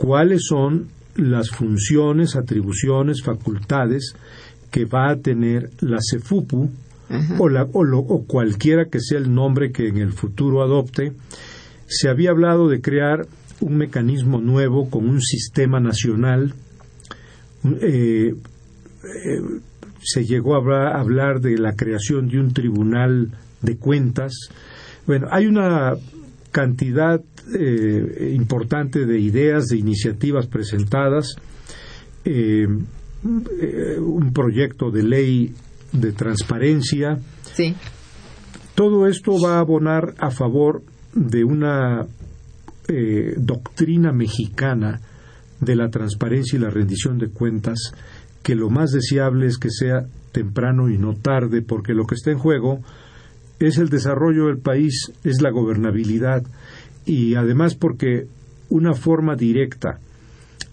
cuáles 0.00 0.44
son 0.48 0.88
las 1.16 1.50
funciones, 1.50 2.34
atribuciones, 2.36 3.22
facultades 3.22 4.14
que 4.70 4.86
va 4.86 5.10
a 5.10 5.16
tener 5.16 5.68
la 5.80 5.98
CEFUPU 6.00 6.70
o, 7.38 7.48
la- 7.50 7.68
o 7.72 7.84
lo- 7.84 7.98
o 7.98 8.24
cualquiera 8.24 8.86
que 8.86 9.00
sea 9.00 9.18
el 9.18 9.34
nombre 9.34 9.72
que 9.72 9.88
en 9.88 9.98
el 9.98 10.12
futuro 10.12 10.62
adopte. 10.62 11.12
Se 11.86 12.08
había 12.08 12.30
hablado 12.30 12.68
de 12.68 12.80
crear 12.80 13.26
un 13.60 13.76
mecanismo 13.76 14.40
nuevo 14.40 14.88
con 14.88 15.06
un 15.08 15.20
sistema 15.20 15.80
nacional. 15.80 16.54
Eh, 17.82 18.32
eh, 18.32 19.40
se 20.02 20.24
llegó 20.24 20.54
a 20.54 20.58
hablar, 20.58 20.86
a 20.96 21.00
hablar 21.00 21.40
de 21.40 21.58
la 21.58 21.74
creación 21.74 22.28
de 22.28 22.38
un 22.40 22.54
tribunal 22.54 23.32
de 23.60 23.76
cuentas. 23.76 24.32
Bueno, 25.06 25.26
hay 25.30 25.46
una 25.46 25.92
cantidad 26.50 27.20
eh, 27.58 28.32
importante 28.34 29.06
de 29.06 29.20
ideas, 29.20 29.66
de 29.66 29.78
iniciativas 29.78 30.46
presentadas, 30.46 31.36
eh, 32.24 32.66
eh, 33.60 33.98
un 33.98 34.32
proyecto 34.32 34.90
de 34.90 35.02
ley 35.02 35.54
de 35.92 36.12
transparencia. 36.12 37.18
Sí. 37.52 37.74
Todo 38.74 39.06
esto 39.06 39.32
va 39.40 39.56
a 39.56 39.60
abonar 39.60 40.14
a 40.18 40.30
favor 40.30 40.82
de 41.14 41.44
una 41.44 42.06
eh, 42.88 43.34
doctrina 43.36 44.12
mexicana 44.12 45.00
de 45.60 45.76
la 45.76 45.90
transparencia 45.90 46.56
y 46.56 46.62
la 46.62 46.70
rendición 46.70 47.18
de 47.18 47.28
cuentas, 47.28 47.92
que 48.42 48.54
lo 48.54 48.70
más 48.70 48.90
deseable 48.90 49.46
es 49.46 49.58
que 49.58 49.70
sea 49.70 50.06
temprano 50.32 50.88
y 50.88 50.96
no 50.96 51.14
tarde, 51.14 51.62
porque 51.62 51.92
lo 51.92 52.06
que 52.06 52.14
está 52.14 52.30
en 52.30 52.38
juego 52.38 52.80
es 53.60 53.78
el 53.78 53.88
desarrollo 53.88 54.46
del 54.46 54.58
país, 54.58 55.12
es 55.24 55.40
la 55.40 55.50
gobernabilidad. 55.50 56.42
Y 57.06 57.34
además 57.34 57.74
porque 57.74 58.26
una 58.68 58.94
forma 58.94 59.36
directa 59.36 59.98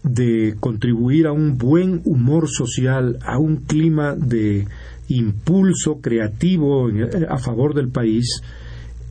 de 0.04 0.56
contribuir 0.60 1.28
a 1.28 1.32
un 1.32 1.58
buen 1.58 2.02
humor 2.06 2.48
social, 2.50 3.18
a 3.26 3.38
un 3.40 3.58
clima 3.58 4.16
de 4.16 4.68
impulso 5.10 6.00
creativo 6.02 6.90
en- 6.90 7.26
a 7.30 7.38
favor 7.38 7.74
del 7.74 7.90
país, 7.90 8.42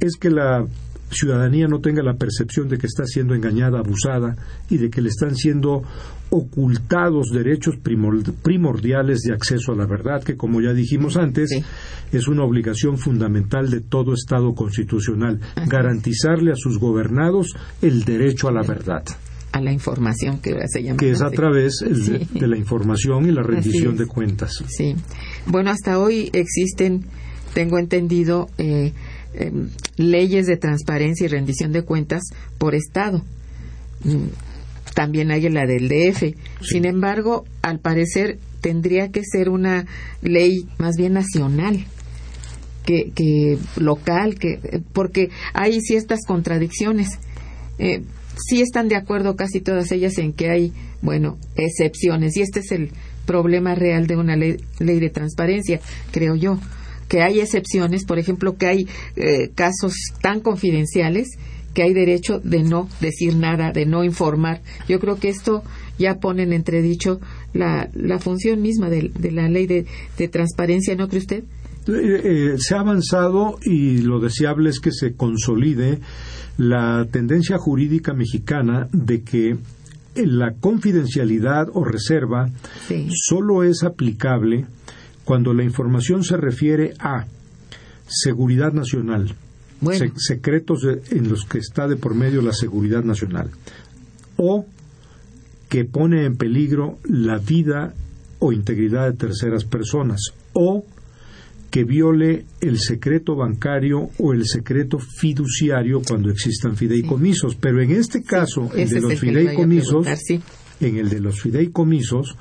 es 0.00 0.16
que 0.16 0.30
la 0.30 0.66
ciudadanía 1.10 1.66
no 1.68 1.80
tenga 1.80 2.02
la 2.02 2.14
percepción 2.14 2.68
de 2.68 2.78
que 2.78 2.86
está 2.86 3.04
siendo 3.06 3.34
engañada, 3.34 3.78
abusada 3.78 4.36
y 4.68 4.78
de 4.78 4.90
que 4.90 5.00
le 5.00 5.08
están 5.08 5.36
siendo 5.36 5.82
ocultados 6.30 7.26
derechos 7.32 7.76
primor- 7.82 8.32
primordiales 8.42 9.22
de 9.22 9.32
acceso 9.32 9.72
a 9.72 9.76
la 9.76 9.86
verdad, 9.86 10.22
que 10.22 10.36
como 10.36 10.60
ya 10.60 10.72
dijimos 10.72 11.16
antes, 11.16 11.50
Sí. 11.50 11.62
es 12.12 12.28
una 12.28 12.42
obligación 12.44 12.98
fundamental 12.98 13.70
de 13.70 13.80
todo 13.80 14.12
Estado 14.14 14.54
constitucional, 14.54 15.40
garantizarle 15.68 16.52
a 16.52 16.56
sus 16.56 16.78
gobernados 16.78 17.54
el 17.82 18.04
derecho 18.04 18.48
a 18.48 18.52
la 18.52 18.62
verdad, 18.62 19.04
A 19.52 19.60
la 19.60 19.72
información 19.72 20.38
que 20.40 20.54
se 20.66 20.82
llama. 20.82 20.96
que 20.98 21.12
es 21.12 21.22
a 21.22 21.30
través 21.30 21.78
de, 21.78 22.46
la 22.46 22.56
información 22.56 23.26
y 23.28 23.32
la 23.32 23.42
rendición 23.42 23.96
de 23.96 24.06
cuentas. 24.06 24.62
Sí. 24.68 24.94
Bueno, 25.46 25.70
hasta 25.70 25.98
hoy 25.98 26.28
existen, 26.32 27.04
tengo 27.54 27.78
entendido, 27.78 28.48
eh, 28.58 28.92
em, 29.36 29.70
leyes 29.96 30.46
de 30.46 30.56
transparencia 30.56 31.26
y 31.26 31.28
rendición 31.28 31.72
de 31.72 31.82
cuentas 31.82 32.22
por 32.58 32.74
Estado. 32.74 33.22
Mm, 34.04 34.28
también 34.94 35.30
hay 35.30 35.48
la 35.48 35.66
del 35.66 35.88
DF. 35.88 36.34
Sin 36.62 36.84
embargo, 36.84 37.44
al 37.62 37.80
parecer 37.80 38.38
tendría 38.60 39.10
que 39.10 39.22
ser 39.24 39.48
una 39.48 39.86
ley 40.22 40.66
más 40.78 40.96
bien 40.96 41.12
nacional 41.12 41.84
que, 42.84 43.12
que 43.14 43.58
local, 43.76 44.36
que 44.38 44.82
porque 44.92 45.28
hay 45.52 45.80
ciertas 45.80 46.20
contradicciones. 46.26 47.18
Eh, 47.78 48.02
sí 48.48 48.62
están 48.62 48.88
de 48.88 48.96
acuerdo 48.96 49.36
casi 49.36 49.60
todas 49.60 49.92
ellas 49.92 50.16
en 50.18 50.32
que 50.32 50.50
hay, 50.50 50.72
bueno, 51.02 51.36
excepciones 51.56 52.36
y 52.36 52.42
este 52.42 52.60
es 52.60 52.72
el 52.72 52.90
problema 53.26 53.74
real 53.74 54.06
de 54.06 54.16
una 54.16 54.36
ley, 54.36 54.56
ley 54.78 55.00
de 55.00 55.10
transparencia, 55.10 55.80
creo 56.12 56.36
yo 56.36 56.58
que 57.08 57.22
hay 57.22 57.40
excepciones, 57.40 58.04
por 58.04 58.18
ejemplo, 58.18 58.56
que 58.56 58.66
hay 58.66 58.88
eh, 59.16 59.50
casos 59.54 59.94
tan 60.20 60.40
confidenciales 60.40 61.28
que 61.76 61.82
hay 61.82 61.92
derecho 61.92 62.40
de 62.40 62.62
no 62.62 62.88
decir 63.02 63.36
nada, 63.36 63.70
de 63.70 63.84
no 63.84 64.02
informar. 64.02 64.62
Yo 64.88 64.98
creo 64.98 65.16
que 65.16 65.28
esto 65.28 65.62
ya 65.98 66.14
pone 66.14 66.44
en 66.44 66.54
entredicho 66.54 67.20
la, 67.52 67.90
la 67.92 68.18
función 68.18 68.62
misma 68.62 68.88
de, 68.88 69.10
la 69.30 69.50
ley 69.50 69.66
de, 69.66 70.28
transparencia, 70.28 70.94
¿no 70.94 71.06
cree 71.06 71.20
usted? 71.20 71.44
Eh, 71.86 72.20
eh, 72.24 72.54
se 72.58 72.74
ha 72.74 72.80
avanzado 72.80 73.58
y 73.62 73.98
lo 73.98 74.20
deseable 74.20 74.70
es 74.70 74.80
que 74.80 74.90
se 74.90 75.16
consolide 75.16 76.00
la 76.56 77.06
tendencia 77.10 77.58
jurídica 77.58 78.14
mexicana 78.14 78.88
de 78.92 79.22
que 79.22 79.58
la 80.14 80.54
confidencialidad 80.54 81.68
o 81.74 81.84
reserva 81.84 82.48
solo 83.12 83.62
es 83.62 83.82
aplicable 83.84 84.64
cuando 85.26 85.52
la 85.52 85.64
información 85.64 86.22
se 86.22 86.36
refiere 86.36 86.94
a 87.00 87.26
seguridad 88.06 88.72
nacional, 88.72 89.34
secretos 90.16 90.86
en 91.10 91.28
los 91.28 91.44
que 91.44 91.58
está 91.58 91.88
de 91.88 91.96
por 91.96 92.14
medio 92.14 92.40
la 92.40 92.52
seguridad 92.52 93.02
nacional, 93.02 93.50
o 94.36 94.66
que 95.68 95.84
pone 95.84 96.24
en 96.24 96.36
peligro 96.36 96.98
la 97.02 97.38
vida 97.38 97.92
o 98.38 98.52
integridad 98.52 99.10
de 99.10 99.16
terceras 99.16 99.64
personas, 99.64 100.20
o 100.52 100.84
que 101.72 101.82
viole 101.82 102.44
el 102.60 102.78
secreto 102.78 103.34
bancario 103.34 104.10
o 104.20 104.32
el 104.32 104.46
secreto 104.46 105.00
fiduciario 105.00 106.02
cuando 106.06 106.30
existan 106.30 106.76
fideicomisos. 106.76 107.56
Pero 107.56 107.82
en 107.82 107.90
este 107.90 108.22
caso, 108.22 108.70
el 108.76 108.88
de 108.88 109.00
los 109.00 109.18
fideicomisos, 109.18 110.06
en 110.80 110.96
el 110.98 111.08
de 111.08 111.18
los 111.18 111.40
fideicomisos, 111.40 112.36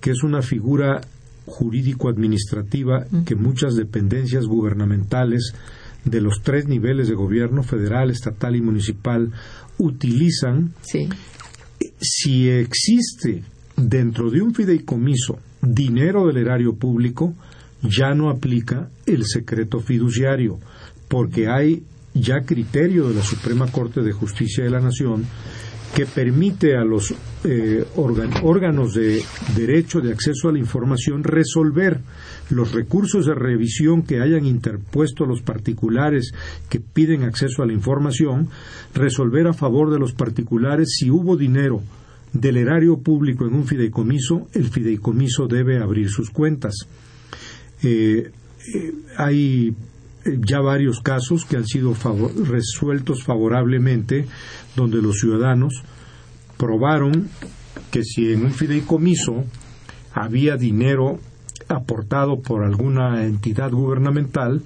que 0.00 0.12
es 0.12 0.22
una 0.22 0.40
figura 0.40 1.02
jurídico-administrativa 1.48 3.06
que 3.24 3.34
muchas 3.34 3.74
dependencias 3.74 4.44
gubernamentales 4.46 5.54
de 6.04 6.20
los 6.20 6.42
tres 6.42 6.66
niveles 6.66 7.08
de 7.08 7.14
gobierno, 7.14 7.62
federal, 7.62 8.10
estatal 8.10 8.56
y 8.56 8.60
municipal, 8.60 9.32
utilizan, 9.78 10.74
si 12.00 12.48
existe 12.48 13.42
dentro 13.76 14.30
de 14.30 14.42
un 14.42 14.54
fideicomiso 14.54 15.38
dinero 15.60 16.26
del 16.26 16.38
erario 16.38 16.74
público, 16.74 17.34
ya 17.82 18.14
no 18.14 18.30
aplica 18.30 18.90
el 19.06 19.24
secreto 19.24 19.80
fiduciario, 19.80 20.58
porque 21.08 21.48
hay 21.48 21.82
ya 22.14 22.40
criterio 22.40 23.08
de 23.08 23.14
la 23.14 23.22
Suprema 23.22 23.70
Corte 23.70 24.02
de 24.02 24.12
Justicia 24.12 24.64
de 24.64 24.70
la 24.70 24.80
Nación 24.80 25.24
que 25.94 26.06
permite 26.06 26.76
a 26.76 26.84
los 26.84 27.14
eh, 27.44 27.84
órganos 27.96 28.94
de 28.94 29.22
derecho 29.56 30.00
de 30.00 30.12
acceso 30.12 30.48
a 30.48 30.52
la 30.52 30.58
información 30.58 31.22
resolver 31.22 32.00
los 32.50 32.72
recursos 32.72 33.26
de 33.26 33.34
revisión 33.34 34.02
que 34.02 34.20
hayan 34.20 34.44
interpuesto 34.44 35.24
los 35.24 35.42
particulares 35.42 36.32
que 36.68 36.80
piden 36.80 37.22
acceso 37.22 37.62
a 37.62 37.66
la 37.66 37.72
información, 37.72 38.48
resolver 38.94 39.46
a 39.46 39.52
favor 39.52 39.92
de 39.92 39.98
los 39.98 40.12
particulares 40.12 40.96
si 40.98 41.10
hubo 41.10 41.36
dinero 41.36 41.82
del 42.32 42.56
erario 42.56 42.98
público 42.98 43.46
en 43.46 43.54
un 43.54 43.66
fideicomiso, 43.66 44.48
el 44.52 44.68
fideicomiso 44.68 45.46
debe 45.46 45.78
abrir 45.78 46.10
sus 46.10 46.30
cuentas. 46.30 46.74
Eh, 47.82 48.30
eh, 48.74 48.92
hay 49.16 49.74
ya 50.24 50.60
varios 50.60 51.00
casos 51.00 51.44
que 51.44 51.56
han 51.56 51.66
sido 51.66 51.94
resueltos 52.44 53.22
favorablemente 53.22 54.26
donde 54.76 55.00
los 55.00 55.20
ciudadanos 55.20 55.82
probaron 56.58 57.28
que 57.90 58.02
si 58.02 58.32
en 58.32 58.44
un 58.44 58.52
fideicomiso 58.52 59.44
había 60.12 60.56
dinero 60.56 61.18
aportado 61.68 62.40
por 62.40 62.64
alguna 62.64 63.24
entidad 63.24 63.70
gubernamental, 63.70 64.62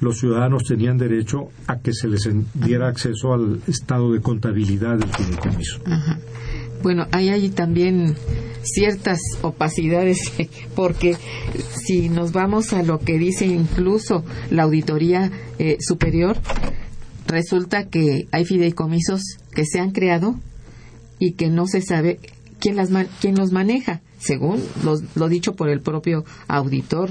los 0.00 0.18
ciudadanos 0.18 0.64
tenían 0.64 0.98
derecho 0.98 1.48
a 1.66 1.78
que 1.78 1.92
se 1.92 2.08
les 2.08 2.28
diera 2.54 2.88
acceso 2.88 3.32
al 3.32 3.60
estado 3.66 4.12
de 4.12 4.20
contabilidad 4.20 4.98
del 4.98 5.08
fideicomiso. 5.08 5.80
Bueno, 6.82 7.06
hay 7.12 7.30
ahí 7.30 7.48
también 7.48 8.14
ciertas 8.62 9.18
opacidades, 9.42 10.32
porque 10.74 11.16
si 11.86 12.08
nos 12.08 12.32
vamos 12.32 12.72
a 12.72 12.82
lo 12.82 12.98
que 12.98 13.18
dice 13.18 13.46
incluso 13.46 14.24
la 14.50 14.64
Auditoría 14.64 15.30
eh, 15.58 15.78
Superior, 15.80 16.36
resulta 17.26 17.88
que 17.88 18.28
hay 18.30 18.44
fideicomisos 18.44 19.22
que 19.54 19.64
se 19.64 19.80
han 19.80 19.92
creado 19.92 20.36
y 21.18 21.32
que 21.32 21.48
no 21.48 21.66
se 21.66 21.80
sabe 21.80 22.18
quién, 22.60 22.76
las 22.76 22.90
quién 23.20 23.36
los 23.36 23.52
maneja, 23.52 24.00
según 24.18 24.62
lo 25.14 25.28
dicho 25.28 25.54
por 25.54 25.68
el 25.68 25.80
propio 25.80 26.24
auditor. 26.48 27.10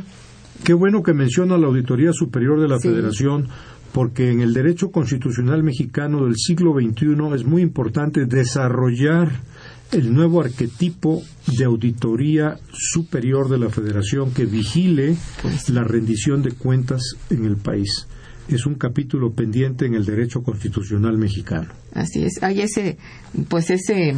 Qué 0.63 0.73
bueno 0.73 1.03
que 1.03 1.13
menciona 1.13 1.57
la 1.57 1.67
Auditoría 1.67 2.13
Superior 2.13 2.61
de 2.61 2.67
la 2.67 2.79
Federación, 2.79 3.49
porque 3.91 4.31
en 4.31 4.41
el 4.41 4.53
derecho 4.53 4.89
constitucional 4.89 5.63
mexicano 5.63 6.25
del 6.25 6.35
siglo 6.35 6.73
XXI 6.73 7.35
es 7.35 7.45
muy 7.45 7.61
importante 7.61 8.25
desarrollar 8.25 9.31
el 9.91 10.13
nuevo 10.13 10.41
arquetipo 10.41 11.21
de 11.57 11.65
auditoría 11.65 12.57
superior 12.71 13.49
de 13.49 13.59
la 13.59 13.69
Federación 13.69 14.31
que 14.31 14.45
vigile 14.45 15.15
pues 15.41 15.69
la 15.69 15.83
rendición 15.83 16.41
de 16.41 16.51
cuentas 16.51 17.01
en 17.29 17.45
el 17.45 17.57
país 17.57 18.07
es 18.47 18.65
un 18.65 18.75
capítulo 18.75 19.33
pendiente 19.33 19.85
en 19.85 19.95
el 19.95 20.05
derecho 20.05 20.43
constitucional 20.43 21.17
mexicano. 21.17 21.69
Así 21.93 22.23
es. 22.23 22.43
Hay 22.43 22.61
ese, 22.61 22.97
pues 23.49 23.69
ese, 23.69 24.13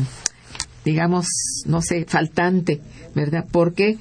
digamos, 0.83 1.27
no 1.65 1.81
sé, 1.81 2.05
faltante, 2.05 2.81
¿verdad? 3.15 3.45
Porque 3.51 3.97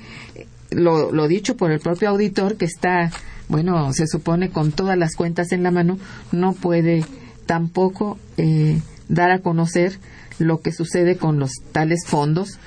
lo, 0.70 1.12
lo 1.12 1.28
dicho 1.28 1.56
por 1.56 1.70
el 1.70 1.80
propio 1.80 2.10
auditor 2.10 2.56
que 2.56 2.64
está, 2.64 3.10
bueno, 3.48 3.92
se 3.92 4.06
supone 4.06 4.50
con 4.50 4.72
todas 4.72 4.98
las 4.98 5.14
cuentas 5.14 5.52
en 5.52 5.62
la 5.62 5.70
mano, 5.70 5.98
no 6.32 6.52
puede 6.52 7.04
tampoco 7.46 8.18
eh, 8.36 8.80
dar 9.08 9.30
a 9.30 9.38
conocer 9.40 9.98
lo 10.38 10.60
que 10.60 10.72
sucede 10.72 11.16
con 11.16 11.38
los 11.38 11.52
tales 11.72 12.04
fondos 12.06 12.58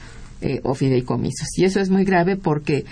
eh, 0.42 0.62
o 0.64 0.74
fideicomisos. 0.74 1.48
Y 1.58 1.66
eso 1.66 1.80
es 1.80 1.90
muy 1.90 2.06
grave 2.06 2.38
porque 2.38 2.86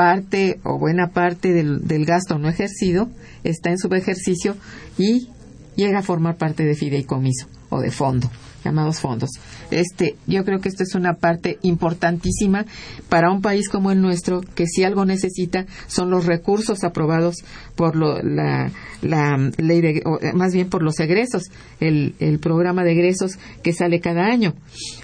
parte 0.00 0.58
o 0.64 0.78
buena 0.78 1.08
parte 1.08 1.52
del, 1.52 1.86
del 1.86 2.06
gasto 2.06 2.38
no 2.38 2.48
ejercido 2.48 3.10
está 3.44 3.68
en 3.68 3.76
subejercicio 3.76 4.56
y 4.96 5.28
llega 5.76 5.98
a 5.98 6.02
formar 6.02 6.38
parte 6.38 6.64
de 6.64 6.74
fideicomiso 6.74 7.48
o 7.68 7.80
de 7.80 7.90
fondo 7.90 8.30
llamados 8.64 9.00
fondos. 9.00 9.30
Este, 9.70 10.16
yo 10.26 10.44
creo 10.44 10.60
que 10.60 10.68
esto 10.68 10.82
es 10.82 10.94
una 10.94 11.14
parte 11.14 11.58
importantísima 11.62 12.66
para 13.08 13.30
un 13.30 13.40
país 13.40 13.68
como 13.68 13.90
el 13.90 14.02
nuestro, 14.02 14.40
que 14.40 14.66
si 14.66 14.84
algo 14.84 15.04
necesita 15.04 15.66
son 15.86 16.10
los 16.10 16.26
recursos 16.26 16.84
aprobados 16.84 17.36
por 17.74 17.96
la, 17.96 18.70
la, 19.02 19.50
ley 19.56 19.80
de, 19.80 20.02
más 20.34 20.52
bien 20.52 20.68
por 20.68 20.82
los 20.82 20.98
egresos, 21.00 21.44
el, 21.78 22.14
el 22.18 22.38
programa 22.38 22.84
de 22.84 22.92
egresos 22.92 23.38
que 23.62 23.72
sale 23.72 24.00
cada 24.00 24.26
año, 24.26 24.54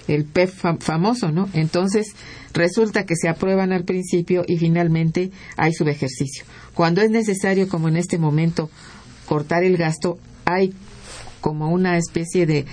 el 0.08 0.24
PEF 0.24 0.64
famoso, 0.80 1.32
¿no? 1.32 1.48
Entonces, 1.54 2.14
resulta 2.56 3.04
que 3.04 3.14
se 3.16 3.28
aprueban 3.28 3.72
al 3.72 3.84
principio 3.84 4.44
y 4.46 4.56
finalmente 4.56 5.30
hay 5.56 5.72
subejercicio. 5.72 6.44
Cuando 6.74 7.00
es 7.02 7.10
necesario, 7.10 7.68
como 7.68 7.88
en 7.88 7.96
este 7.96 8.18
momento, 8.18 8.70
cortar 9.26 9.62
el 9.62 9.76
gasto, 9.76 10.18
hay 10.44 10.74
como 11.40 11.70
una 11.70 11.96
especie 11.96 12.46
de, 12.46 12.66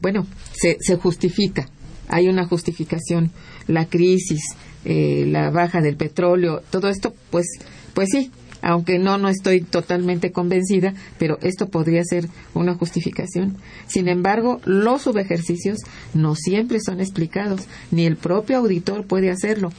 bueno, 0.00 0.26
se, 0.52 0.76
se 0.80 0.96
justifica, 0.96 1.68
hay 2.08 2.28
una 2.28 2.46
justificación, 2.46 3.32
la 3.66 3.86
crisis, 3.86 4.42
eh, 4.84 5.24
la 5.26 5.50
baja 5.50 5.80
del 5.80 5.96
petróleo, 5.96 6.62
todo 6.70 6.88
esto, 6.88 7.14
pues, 7.30 7.46
pues 7.94 8.08
sí, 8.12 8.30
aunque 8.62 8.98
no, 8.98 9.18
no 9.18 9.28
estoy 9.28 9.60
totalmente 9.60 10.32
convencida, 10.32 10.94
pero 11.18 11.38
esto 11.42 11.68
podría 11.68 12.02
ser 12.04 12.28
una 12.54 12.74
justificación. 12.74 13.56
Sin 13.86 14.08
embargo, 14.08 14.60
los 14.64 15.02
subejercicios 15.02 15.80
no 16.14 16.34
siempre 16.36 16.78
son 16.80 17.00
explicados, 17.00 17.66
ni 17.90 18.06
el 18.06 18.16
propio 18.16 18.58
auditor 18.58 19.06
puede 19.06 19.30
hacerlo. 19.30 19.72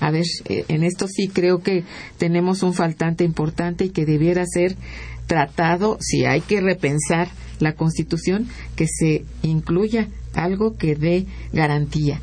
A 0.00 0.10
ver, 0.10 0.24
eh, 0.46 0.64
en 0.68 0.84
esto 0.84 1.06
sí 1.08 1.28
creo 1.28 1.60
que 1.60 1.84
tenemos 2.18 2.62
un 2.62 2.72
faltante 2.72 3.24
importante 3.24 3.86
y 3.86 3.90
que 3.90 4.06
debiera 4.06 4.44
ser 4.46 4.76
tratado, 5.26 5.98
si 6.00 6.24
hay 6.24 6.40
que 6.40 6.60
repensar 6.60 7.28
la 7.60 7.74
Constitución, 7.74 8.48
que 8.76 8.86
se 8.86 9.24
incluya 9.42 10.08
algo 10.34 10.76
que 10.76 10.94
dé 10.94 11.26
garantía, 11.52 12.20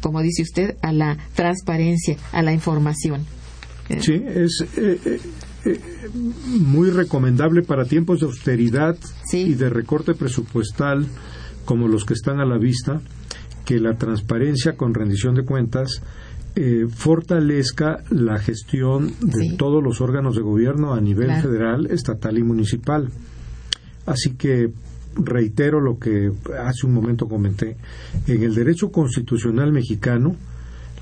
como 0.00 0.22
dice 0.22 0.42
usted, 0.42 0.76
a 0.82 0.92
la 0.92 1.18
transparencia, 1.34 2.16
a 2.32 2.42
la 2.42 2.52
información. 2.52 3.26
Sí, 4.00 4.14
es, 4.14 4.64
eh, 4.76 4.98
eh, 5.04 5.20
eh, 5.64 5.80
muy 6.60 6.90
recomendable 6.90 7.62
para 7.62 7.84
tiempos 7.84 8.20
de 8.20 8.26
austeridad 8.26 8.96
Sí. 9.26 9.38
y 9.42 9.54
de 9.54 9.70
recorte 9.70 10.14
presupuestal 10.14 11.06
como 11.64 11.88
los 11.88 12.04
que 12.04 12.14
están 12.14 12.40
a 12.40 12.44
la 12.46 12.58
vista, 12.58 13.00
que 13.64 13.78
la 13.78 13.96
transparencia 13.96 14.76
con 14.76 14.94
rendición 14.94 15.34
de 15.34 15.44
cuentas 15.44 16.02
eh, 16.54 16.86
fortalezca 16.94 17.98
la 18.10 18.38
gestión 18.38 19.12
de 19.22 19.40
Sí. 19.48 19.56
todos 19.56 19.82
los 19.82 20.02
órganos 20.02 20.36
de 20.36 20.42
gobierno 20.42 20.92
a 20.92 21.00
nivel 21.00 21.28
Claro. 21.28 21.42
federal, 21.48 21.86
estatal 21.90 22.36
y 22.36 22.42
municipal. 22.42 23.08
Así 24.04 24.34
que 24.36 24.68
reitero 25.14 25.80
lo 25.80 25.98
que 25.98 26.30
hace 26.62 26.86
un 26.86 26.92
momento 26.92 27.26
comenté. 27.26 27.76
En 28.26 28.42
el 28.42 28.54
derecho 28.54 28.90
constitucional 28.90 29.72
mexicano, 29.72 30.36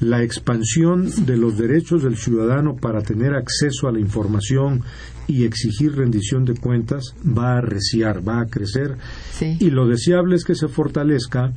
la 0.00 0.22
expansión 0.22 1.26
de 1.26 1.36
los 1.36 1.58
derechos 1.58 2.02
del 2.02 2.16
ciudadano 2.16 2.74
para 2.74 3.02
tener 3.02 3.34
acceso 3.34 3.86
a 3.86 3.92
la 3.92 4.00
información 4.00 4.82
y 5.26 5.44
exigir 5.44 5.94
rendición 5.94 6.44
de 6.44 6.54
cuentas 6.54 7.14
va 7.24 7.54
a 7.54 7.58
arreciar, 7.58 8.26
va 8.26 8.40
a 8.40 8.46
crecer 8.46 8.96
Sí. 9.38 9.56
y 9.60 9.70
lo 9.70 9.86
deseable 9.86 10.36
es 10.36 10.44
que 10.44 10.54
se 10.54 10.68
fortalezca 10.68 11.52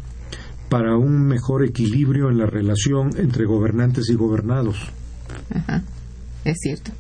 para 0.70 0.98
un 0.98 1.26
mejor 1.26 1.64
equilibrio 1.66 2.30
en 2.30 2.38
la 2.38 2.46
relación 2.46 3.12
entre 3.18 3.46
gobernantes 3.46 4.10
y 4.10 4.16
gobernados. 4.16 4.78
Ajá, 5.54 5.84
es 6.46 6.58
cierto. 6.62 6.92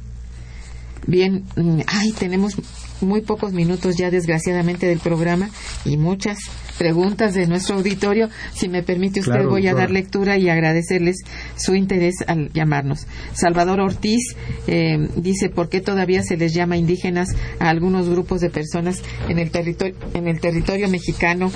Bien, 1.05 1.43
mm, 1.57 1.81
ay, 1.87 2.13
tenemos 2.13 2.55
muy 3.01 3.21
pocos 3.21 3.51
minutos 3.51 3.97
ya 3.97 4.09
desgraciadamente 4.09 4.85
del 4.85 4.99
programa 4.99 5.49
y 5.85 5.97
muchas 5.97 6.37
preguntas 6.77 7.33
de 7.33 7.47
nuestro 7.47 7.75
auditorio. 7.75 8.29
Si 8.53 8.69
me 8.69 8.83
permite 8.83 9.19
usted, 9.19 9.33
Claro, 9.33 9.49
voy 9.49 9.67
a 9.67 9.71
doctora. 9.71 9.87
dar 9.87 9.91
lectura 9.91 10.37
y 10.37 10.49
agradecerles 10.49 11.17
su 11.55 11.75
interés 11.75 12.15
al 12.27 12.51
llamarnos. 12.53 13.07
Salvador 13.33 13.79
Ortiz 13.79 14.35
eh, 14.67 15.09
dice, 15.15 15.49
¿por 15.49 15.69
qué 15.69 15.81
todavía 15.81 16.23
se 16.23 16.37
les 16.37 16.53
llama 16.53 16.77
indígenas 16.77 17.29
a 17.59 17.69
algunos 17.69 18.09
grupos 18.09 18.41
de 18.41 18.49
personas 18.49 19.01
en 19.29 19.39
el 19.39 19.51
territorio, 19.51 19.95
en 20.13 20.27
el 20.27 20.39
territorio 20.39 20.87
mexicano? 20.89 21.51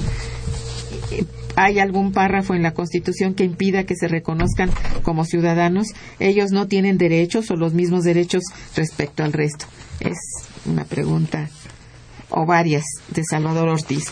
hay 1.56 1.80
algún 1.80 2.12
párrafo 2.12 2.54
en 2.54 2.62
la 2.62 2.74
Constitución 2.76 3.34
que 3.34 3.44
impida 3.44 3.84
que 3.86 3.96
se 3.96 4.08
reconozcan 4.08 4.70
como 5.02 5.26
ciudadanos, 5.26 5.88
ellos 6.20 6.52
no 6.52 6.68
tienen 6.68 7.00
derechos 7.00 7.50
o 7.50 7.56
los 7.56 7.74
mismos 7.74 8.04
derechos 8.04 8.44
respecto 8.76 9.24
al 9.24 9.34
resto. 9.34 9.66
Es 10.00 10.18
una 10.68 10.86
pregunta 10.86 11.50
o 12.30 12.46
varias 12.46 12.84
de 13.14 13.24
Salvador 13.24 13.70
Ortiz. 13.70 14.12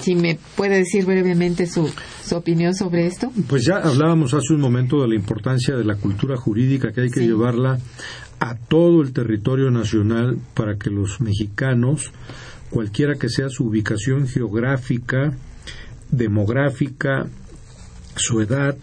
Si 0.00 0.14
me 0.14 0.38
puede 0.56 0.78
decir 0.78 1.06
brevemente 1.06 1.66
su, 1.66 1.90
su 2.24 2.36
opinión 2.36 2.74
sobre 2.74 3.06
esto. 3.06 3.32
Pues 3.48 3.64
ya 3.64 3.76
hablábamos 3.78 4.34
hace 4.34 4.52
un 4.54 4.60
momento 4.60 5.00
de 5.00 5.08
la 5.08 5.14
importancia 5.14 5.74
de 5.74 5.84
la 5.84 5.94
cultura 5.96 6.36
jurídica 6.36 6.92
que 6.92 7.02
hay 7.02 7.10
que 7.10 7.20
Sí. 7.20 7.26
llevarla 7.26 7.78
a 8.40 8.56
todo 8.56 9.00
el 9.00 9.12
territorio 9.12 9.70
nacional 9.70 10.36
para 10.54 10.76
que 10.76 10.90
los 10.90 11.20
mexicanos, 11.20 12.12
cualquiera 12.68 13.14
que 13.14 13.28
sea 13.30 13.48
su 13.48 13.64
ubicación 13.66 14.26
geográfica, 14.28 15.32
demográfica, 16.10 17.26
su 18.16 18.40
edad, 18.40 18.76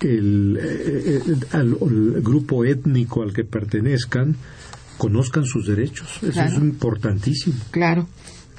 el, 0.00 0.58
eh, 0.60 1.20
eh, 1.26 1.36
el 1.54 2.22
grupo 2.22 2.64
étnico 2.64 3.22
al 3.22 3.32
que 3.32 3.44
pertenezcan, 3.44 4.36
conozcan 4.98 5.44
sus 5.44 5.66
derechos. 5.66 6.08
Eso 6.22 6.32
Claro. 6.32 6.52
es 6.52 6.58
importantísimo. 6.62 7.56
Claro, 7.70 8.06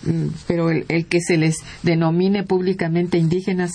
Mm, 0.06 0.28
pero 0.48 0.70
el, 0.70 0.86
el 0.90 1.08
que 1.08 1.20
se 1.20 1.38
les 1.38 1.56
denomine 1.82 2.44
públicamente 2.44 3.18
indígenas 3.18 3.72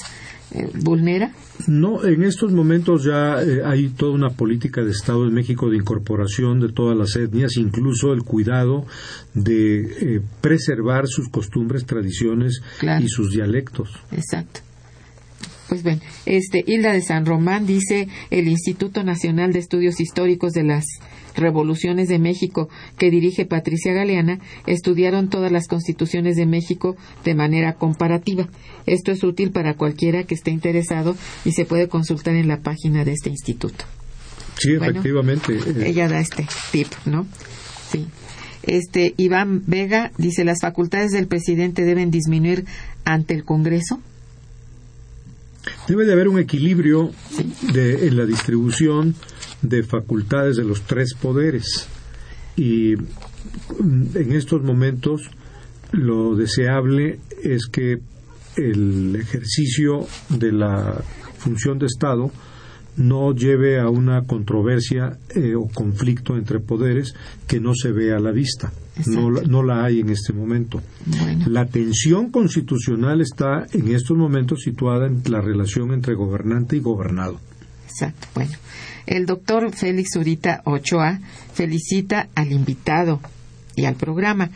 eh, 0.52 0.68
vulnera. 0.72 1.32
No, 1.66 2.04
en 2.06 2.22
estos 2.22 2.52
momentos 2.52 3.02
ya 3.02 3.42
eh, 3.42 3.62
hay 3.64 3.88
toda 3.88 4.12
una 4.12 4.30
política 4.30 4.82
de 4.84 4.92
Estado 4.92 5.24
de 5.24 5.32
México 5.32 5.68
de 5.68 5.78
incorporación 5.78 6.60
de 6.60 6.68
todas 6.72 6.96
las 6.96 7.16
etnias, 7.16 7.56
incluso 7.56 8.12
el 8.12 8.22
cuidado 8.22 8.86
de 9.34 9.80
eh, 10.16 10.20
preservar 10.40 11.08
sus 11.08 11.28
costumbres, 11.28 11.86
tradiciones 11.86 12.62
Claro. 12.78 13.04
y 13.04 13.08
sus 13.08 13.32
dialectos. 13.32 13.90
Exacto. 14.12 14.60
Pues 15.72 15.84
bien, 15.84 16.02
este 16.26 16.62
Hilda 16.66 16.92
de 16.92 17.00
San 17.00 17.24
Román 17.24 17.64
dice 17.66 18.06
el 18.28 18.46
Instituto 18.46 19.04
Nacional 19.04 19.54
de 19.54 19.60
Estudios 19.60 20.00
Históricos 20.00 20.52
de 20.52 20.64
las 20.64 20.84
Revoluciones 21.34 22.10
de 22.10 22.18
México 22.18 22.68
que 22.98 23.10
dirige 23.10 23.46
Patricia 23.46 23.94
Galeana 23.94 24.38
estudiaron 24.66 25.30
todas 25.30 25.50
las 25.50 25.68
constituciones 25.68 26.36
de 26.36 26.44
México 26.44 26.94
de 27.24 27.34
manera 27.34 27.72
comparativa. 27.76 28.50
Esto 28.84 29.12
es 29.12 29.24
útil 29.24 29.50
para 29.50 29.72
cualquiera 29.72 30.24
que 30.24 30.34
esté 30.34 30.50
interesado 30.50 31.16
y 31.46 31.52
se 31.52 31.64
puede 31.64 31.88
consultar 31.88 32.34
en 32.34 32.48
la 32.48 32.60
página 32.60 33.06
de 33.06 33.12
este 33.12 33.30
instituto. 33.30 33.86
Sí, 34.58 34.76
Bueno, 34.76 34.90
efectivamente. 35.00 35.54
eh, 35.54 35.84
Ella 35.86 36.06
da 36.06 36.20
este 36.20 36.46
tip, 36.70 36.88
¿no? 37.06 37.26
Sí. 37.90 38.04
Este 38.62 39.14
Iván 39.16 39.62
Vega 39.66 40.12
dice 40.18 40.44
las 40.44 40.60
facultades 40.60 41.12
del 41.12 41.28
presidente 41.28 41.82
deben 41.86 42.10
disminuir 42.10 42.66
ante 43.06 43.32
el 43.32 43.44
Congreso. 43.46 44.00
Debe 45.88 46.04
de 46.04 46.12
haber 46.12 46.28
un 46.28 46.38
equilibrio 46.38 47.10
de, 47.72 48.06
en 48.06 48.16
la 48.16 48.26
distribución 48.26 49.14
de 49.62 49.82
facultades 49.82 50.56
de 50.56 50.64
los 50.64 50.82
tres 50.82 51.14
poderes. 51.14 51.86
Y 52.56 52.94
mm, 52.96 54.16
en 54.16 54.32
estos 54.32 54.62
momentos 54.62 55.30
lo 55.92 56.34
deseable 56.36 57.20
es 57.42 57.66
que 57.66 58.00
el 58.56 59.16
ejercicio 59.16 60.06
de 60.28 60.52
la 60.52 61.02
función 61.38 61.78
de 61.78 61.86
Estado 61.86 62.30
no 62.96 63.34
lleve 63.34 63.80
a 63.80 63.88
una 63.88 64.22
controversia 64.26 65.18
eh, 65.34 65.54
o 65.54 65.66
conflicto 65.68 66.36
entre 66.36 66.60
poderes 66.60 67.14
que 67.46 67.60
no 67.60 67.74
se 67.74 67.92
ve 67.92 68.12
a 68.12 68.18
la 68.18 68.30
vista. 68.30 68.72
No, 69.06 69.30
la- 69.30 69.42
no 69.42 69.62
la 69.62 69.84
hay 69.84 70.00
en 70.00 70.10
este 70.10 70.32
momento. 70.32 70.82
Bueno. 71.06 71.46
La 71.48 71.66
tensión 71.66 72.30
constitucional 72.30 73.20
está 73.20 73.66
en 73.72 73.88
estos 73.94 74.16
momentos 74.16 74.62
situada 74.62 75.06
en 75.06 75.22
la 75.28 75.40
relación 75.40 75.92
entre 75.92 76.14
gobernante 76.14 76.76
y 76.76 76.80
gobernado. 76.80 77.40
Exacto. 77.88 78.28
Bueno, 78.34 78.52
el 79.06 79.26
doctor 79.26 79.74
Félix 79.74 80.10
Zurita 80.14 80.62
Ochoa 80.64 81.20
felicita 81.54 82.28
al 82.34 82.52
invitado 82.52 83.20
y 83.76 83.84
al 83.86 83.94
programa, 83.96 84.50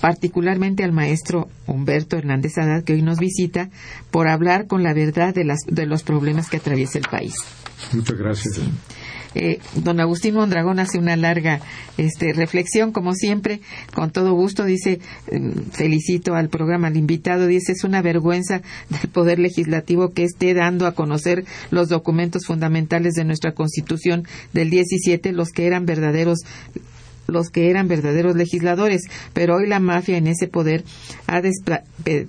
particularmente 0.00 0.84
al 0.84 0.92
maestro 0.92 1.48
Humberto 1.66 2.16
Hernández 2.16 2.56
Haddad, 2.58 2.82
que 2.84 2.94
hoy 2.94 3.02
nos 3.02 3.18
visita, 3.18 3.70
por 4.10 4.28
hablar 4.28 4.66
con 4.66 4.82
la 4.82 4.94
verdad 4.94 5.34
de, 5.34 5.44
las, 5.44 5.58
de 5.68 5.86
los 5.86 6.02
problemas 6.02 6.48
que 6.48 6.58
atraviesa 6.58 6.98
el 6.98 7.06
país. 7.10 7.34
Muchas 7.92 8.16
gracias. 8.18 8.60
Eh, 9.38 9.58
don 9.74 10.00
Agustín 10.00 10.34
Mondragón 10.34 10.78
hace 10.78 10.98
una 10.98 11.14
larga 11.14 11.60
este, 11.98 12.32
reflexión, 12.32 12.90
como 12.90 13.12
siempre, 13.14 13.60
con 13.94 14.10
todo 14.10 14.32
gusto, 14.32 14.64
dice, 14.64 14.98
eh, 15.28 15.52
felicito 15.72 16.34
al 16.34 16.48
programa, 16.48 16.88
al 16.88 16.96
invitado, 16.96 17.46
dice, 17.46 17.72
es 17.72 17.84
una 17.84 18.00
vergüenza 18.00 18.62
del 18.88 19.10
Poder 19.10 19.38
Legislativo 19.38 20.14
que 20.14 20.24
esté 20.24 20.54
dando 20.54 20.86
a 20.86 20.92
conocer 20.92 21.44
los 21.70 21.88
documentos 21.90 22.46
fundamentales 22.46 23.12
de 23.12 23.24
nuestra 23.24 23.52
Constitución 23.52 24.26
del 24.54 24.70
17, 24.70 25.32
los 25.32 25.50
que 25.50 25.66
eran 25.66 25.84
verdaderos 25.84 26.38
los 27.28 27.50
que 27.50 27.70
eran 27.70 27.88
verdaderos 27.88 28.36
legisladores, 28.36 29.02
pero 29.32 29.56
hoy 29.56 29.66
la 29.66 29.80
mafia 29.80 30.16
en 30.16 30.28
ese 30.28 30.46
poder 30.46 30.84
ha 31.26 31.42
pe- 32.04 32.28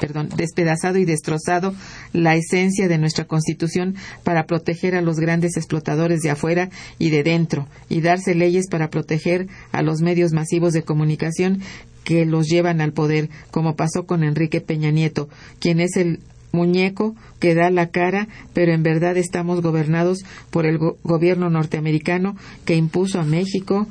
perdón, 0.00 0.30
despedazado 0.34 0.98
y 0.98 1.04
destrozado 1.04 1.74
la 2.12 2.34
esencia 2.34 2.88
de 2.88 2.98
nuestra 2.98 3.26
Constitución 3.26 3.94
para 4.24 4.46
proteger 4.46 4.96
a 4.96 5.02
los 5.02 5.18
grandes 5.20 5.56
explotadores 5.56 6.22
de 6.22 6.30
afuera 6.30 6.70
y 6.98 7.10
de 7.10 7.22
dentro 7.22 7.68
y 7.90 8.00
darse 8.00 8.34
leyes 8.34 8.66
para 8.68 8.88
proteger 8.88 9.46
a 9.72 9.82
los 9.82 10.00
medios 10.00 10.32
masivos 10.32 10.72
de 10.72 10.82
comunicación 10.82 11.60
que 12.02 12.24
los 12.24 12.46
llevan 12.48 12.80
al 12.80 12.92
poder, 12.94 13.28
como 13.50 13.76
pasó 13.76 14.06
con 14.06 14.24
Enrique 14.24 14.62
Peña 14.62 14.90
Nieto, 14.90 15.28
quien 15.60 15.80
es 15.80 15.96
el 15.96 16.20
muñeco 16.50 17.14
que 17.38 17.54
da 17.54 17.70
la 17.70 17.90
cara, 17.90 18.26
pero 18.54 18.72
en 18.72 18.82
verdad 18.82 19.16
estamos 19.18 19.60
gobernados 19.60 20.24
por 20.50 20.64
el 20.66 20.78
go- 20.78 20.96
gobierno 21.04 21.50
norteamericano 21.50 22.36
que 22.64 22.74
impuso 22.74 23.20
a 23.20 23.24
México 23.24 23.86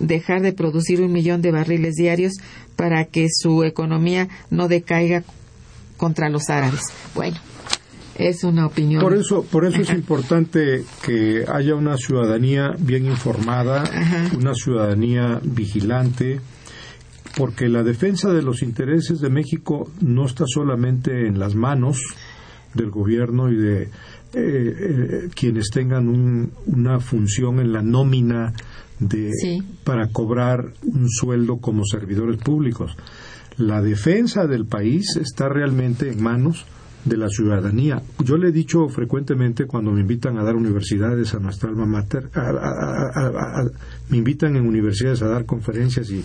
dejar 0.00 0.42
de 0.42 0.52
producir 0.52 1.00
un 1.00 1.12
millón 1.12 1.40
de 1.40 1.52
barriles 1.52 1.94
diarios 1.94 2.32
para 2.74 3.04
que 3.04 3.28
su 3.30 3.62
economía 3.62 4.28
no 4.50 4.66
decaiga 4.66 5.22
contra 5.96 6.28
los 6.28 6.48
árabes. 6.50 6.80
Bueno, 7.14 7.36
es 8.16 8.44
una 8.44 8.66
opinión. 8.66 9.00
Por 9.02 9.14
eso, 9.14 9.44
por 9.44 9.64
eso 9.66 9.80
es 9.80 9.90
importante 9.90 10.84
que 11.04 11.44
haya 11.52 11.74
una 11.74 11.96
ciudadanía 11.96 12.72
bien 12.78 13.06
informada, 13.06 13.82
Ajá. 13.82 14.30
una 14.36 14.54
ciudadanía 14.54 15.40
vigilante, 15.42 16.40
porque 17.36 17.68
la 17.68 17.82
defensa 17.82 18.32
de 18.32 18.42
los 18.42 18.62
intereses 18.62 19.20
de 19.20 19.28
México 19.30 19.90
no 20.00 20.26
está 20.26 20.44
solamente 20.46 21.26
en 21.26 21.38
las 21.40 21.54
manos 21.56 21.98
del 22.74 22.90
gobierno 22.90 23.50
y 23.50 23.56
de 23.56 23.82
eh, 23.82 23.88
eh, 24.36 25.28
quienes 25.32 25.70
tengan 25.70 26.08
un- 26.08 26.52
una 26.66 26.98
función 26.98 27.60
en 27.60 27.72
la 27.72 27.82
nómina 27.82 28.52
de 28.98 29.30
Sí. 29.32 29.62
para 29.84 30.08
cobrar 30.08 30.72
un 30.82 31.08
sueldo 31.08 31.58
como 31.58 31.84
servidores 31.84 32.38
públicos. 32.38 32.96
La 33.56 33.80
defensa 33.80 34.48
del 34.48 34.66
país 34.66 35.16
está 35.16 35.48
realmente 35.48 36.10
en 36.10 36.20
manos 36.20 36.66
de 37.04 37.16
la 37.16 37.28
ciudadanía. 37.28 38.02
Yo 38.24 38.36
le 38.36 38.48
he 38.48 38.52
dicho 38.52 38.88
frecuentemente 38.88 39.66
cuando 39.66 39.92
me 39.92 40.00
invitan 40.00 40.38
a 40.38 40.42
dar 40.42 40.56
universidades 40.56 41.34
a 41.34 41.38
nuestra 41.38 41.68
alma 41.68 41.86
mater, 41.86 42.30
me 44.08 44.16
invitan 44.16 44.56
en 44.56 44.66
universidades 44.66 45.22
a 45.22 45.28
dar 45.28 45.46
conferencias 45.46 46.10
y 46.10 46.24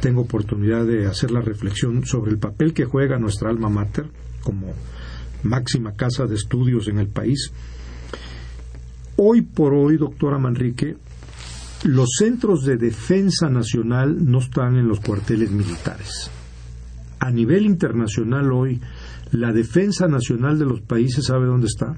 tengo 0.00 0.20
oportunidad 0.20 0.86
de 0.86 1.06
hacer 1.06 1.32
la 1.32 1.40
reflexión 1.40 2.06
sobre 2.06 2.30
el 2.30 2.38
papel 2.38 2.72
que 2.72 2.84
juega 2.84 3.18
nuestra 3.18 3.50
alma 3.50 3.68
mater 3.68 4.06
como 4.42 4.72
máxima 5.42 5.96
casa 5.96 6.26
de 6.26 6.36
estudios 6.36 6.86
en 6.86 6.98
el 6.98 7.08
país. 7.08 7.50
Hoy 9.16 9.42
por 9.42 9.74
hoy, 9.74 9.96
doctora 9.96 10.38
Manrique, 10.38 10.96
los 11.82 12.10
centros 12.18 12.64
de 12.64 12.76
defensa 12.76 13.48
nacional 13.48 14.24
no 14.24 14.38
están 14.38 14.76
en 14.76 14.86
los 14.86 15.00
cuarteles 15.00 15.50
militares. 15.50 16.30
A 17.20 17.30
nivel 17.30 17.66
internacional 17.66 18.52
hoy, 18.52 18.80
la 19.32 19.52
defensa 19.52 20.06
nacional 20.06 20.58
de 20.58 20.64
los 20.64 20.80
países, 20.80 21.26
¿sabe 21.26 21.46
dónde 21.46 21.66
está? 21.66 21.96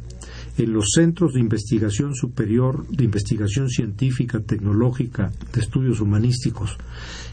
En 0.58 0.72
los 0.72 0.86
centros 0.94 1.34
de 1.34 1.40
investigación 1.40 2.14
superior, 2.14 2.86
de 2.88 3.04
investigación 3.04 3.68
científica, 3.68 4.40
tecnológica, 4.40 5.30
de 5.52 5.60
estudios 5.60 6.00
humanísticos, 6.00 6.76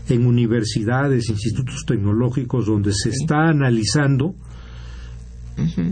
en 0.09 0.25
universidades, 0.25 1.29
institutos 1.29 1.83
tecnológicos, 1.85 2.67
donde 2.67 2.91
se 2.93 3.09
está 3.09 3.49
analizando 3.49 4.35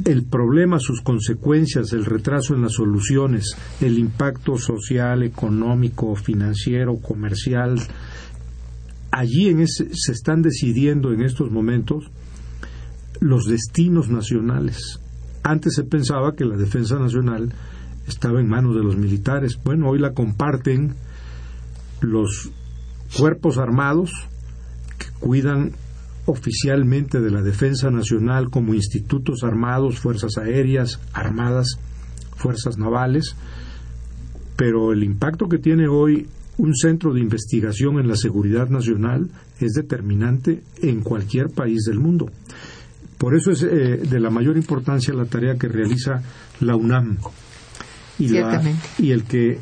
el 0.06 0.26
problema, 0.26 0.78
sus 0.78 1.02
consecuencias, 1.02 1.92
el 1.94 2.06
retraso 2.06 2.54
en 2.54 2.62
las 2.62 2.74
soluciones, 2.74 3.56
el 3.82 3.98
impacto 3.98 4.58
social, 4.58 5.24
económico, 5.24 6.16
financiero, 6.16 6.98
comercial. 6.98 7.80
Allí 9.18 9.48
en 9.48 9.66
se 9.66 10.12
están 10.12 10.42
decidiendo 10.42 11.14
en 11.14 11.22
estos 11.22 11.50
momentos 11.50 12.12
los 13.22 13.46
destinos 13.46 14.10
nacionales. 14.10 15.00
Antes 15.42 15.76
se 15.76 15.86
pensaba 15.86 16.36
que 16.36 16.44
la 16.44 16.58
defensa 16.58 17.00
nacional 17.00 17.54
estaba 18.10 18.42
en 18.42 18.50
manos 18.50 18.76
de 18.76 18.84
los 18.84 18.98
militares. 18.98 19.58
Bueno, 19.64 19.88
hoy 19.88 20.00
la 20.00 20.12
comparten 20.12 20.96
los 22.02 22.52
cuerpos 23.18 23.58
armados 23.58 24.12
que 24.98 25.08
cuidan 25.18 25.72
oficialmente 26.26 27.22
de 27.22 27.32
la 27.32 27.42
Defensa 27.42 27.90
Nacional 27.90 28.50
como 28.50 28.74
institutos 28.74 29.46
armados, 29.46 29.98
fuerzas 29.98 30.38
aéreas, 30.38 31.00
armadas, 31.14 31.80
fuerzas 32.36 32.78
navales, 32.78 33.38
pero 34.58 34.92
el 34.92 35.06
impacto 35.06 35.48
que 35.48 35.58
tiene 35.58 35.88
hoy 35.88 36.28
un 36.58 36.76
centro 36.76 37.14
de 37.14 37.20
investigación 37.20 38.00
en 38.00 38.08
la 38.08 38.16
seguridad 38.16 38.70
nacional 38.70 39.30
es 39.60 39.74
determinante 39.74 40.62
en 40.82 41.02
cualquier 41.02 41.50
país 41.50 41.84
del 41.86 42.00
mundo. 42.00 42.30
Por 43.18 43.36
eso 43.36 43.52
es 43.52 43.64
eh, 43.64 43.98
de 43.98 44.20
la 44.20 44.30
mayor 44.30 44.58
importancia 44.58 45.14
la 45.14 45.26
tarea 45.26 45.58
que 45.58 45.68
realiza 45.68 46.22
la 46.60 46.76
UNAM 46.76 47.18
y, 48.20 48.28
y 49.00 49.12
el 49.12 49.24
que 49.24 49.60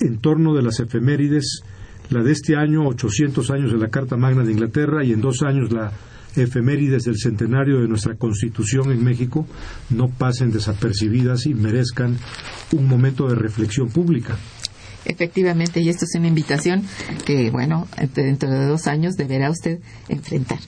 en 0.00 0.18
torno 0.18 0.54
de 0.54 0.62
las 0.62 0.80
efemérides 0.80 1.62
la 2.10 2.22
de 2.22 2.32
este 2.32 2.56
año, 2.56 2.86
800 2.86 3.50
años 3.50 3.72
de 3.72 3.78
la 3.78 3.88
Carta 3.88 4.16
Magna 4.16 4.42
de 4.42 4.52
Inglaterra, 4.52 5.04
y 5.04 5.12
en 5.12 5.20
dos 5.20 5.42
años 5.42 5.70
la 5.72 5.92
efemérides 6.36 7.04
del 7.04 7.18
centenario 7.18 7.80
de 7.80 7.88
nuestra 7.88 8.14
Constitución 8.14 8.92
en 8.92 9.04
México, 9.04 9.46
no 9.90 10.08
pasen 10.08 10.50
desapercibidas 10.50 11.46
y 11.46 11.54
merezcan 11.54 12.16
un 12.72 12.86
momento 12.86 13.28
de 13.28 13.34
reflexión 13.34 13.88
pública. 13.88 14.36
Efectivamente, 15.08 15.80
y 15.80 15.88
esto 15.88 16.04
es 16.04 16.14
una 16.14 16.28
invitación 16.28 16.84
que, 17.24 17.50
bueno, 17.50 17.88
dentro 18.14 18.50
de 18.50 18.66
dos 18.66 18.86
años 18.86 19.14
deberá 19.16 19.50
usted 19.50 19.80
enfrentar. 20.08 20.58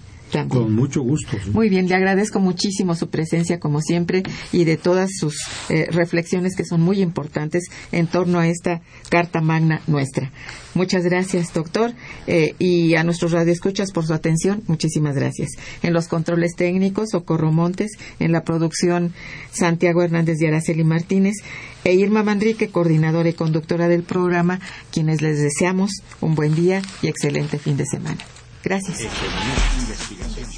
Con 0.49 0.75
mucho 0.75 1.03
gusto. 1.03 1.37
Muy 1.53 1.69
bien, 1.69 1.89
le 1.89 1.95
agradezco 1.95 2.41
muchísimo 2.41 2.95
su 2.95 3.11
presencia 3.11 3.59
como 3.59 3.81
siempre 3.81 4.23
y 4.53 4.65
de 4.65 4.77
todas 4.77 5.11
sus 5.19 5.37
eh, 5.69 5.87
reflexiones 5.91 6.57
que 6.57 6.65
son 6.65 6.81
muy 6.81 7.03
importantes 7.03 7.65
en 7.93 8.07
torno 8.07 8.39
a 8.39 8.49
esta 8.49 8.81
Carta 9.09 9.41
Magna 9.41 9.83
nuestra. 9.87 10.31
Muchas 10.75 11.03
gracias, 11.05 11.53
doctor, 11.53 11.93
eh, 12.27 12.55
y 12.59 12.95
a 12.95 13.03
nuestros 13.03 13.33
radioescuchas 13.33 13.91
por 13.91 14.07
su 14.07 14.15
atención. 14.15 14.63
Muchísimas 14.69 15.17
gracias. 15.17 15.51
En 15.83 15.93
los 15.93 16.07
controles 16.07 16.55
técnicos, 16.55 17.11
Socorro 17.11 17.51
Montes, 17.51 17.93
en 18.21 18.33
la 18.33 18.45
producción, 18.45 19.13
Santiago 19.51 20.03
Hernández 20.03 20.41
y 20.41 20.47
Araceli 20.47 20.85
Martínez, 20.85 21.35
e 21.85 21.95
Irma 21.95 22.23
Manrique, 22.23 22.69
coordinadora 22.69 23.29
y 23.29 23.33
conductora 23.33 23.89
del 23.89 24.03
programa, 24.03 24.61
quienes 24.93 25.23
les 25.23 25.41
deseamos 25.41 25.91
un 26.21 26.35
buen 26.35 26.55
día 26.55 26.83
y 27.03 27.09
excelente 27.09 27.59
fin 27.59 27.77
de 27.77 27.87
semana. 27.87 28.19
Gracias. 28.63 29.09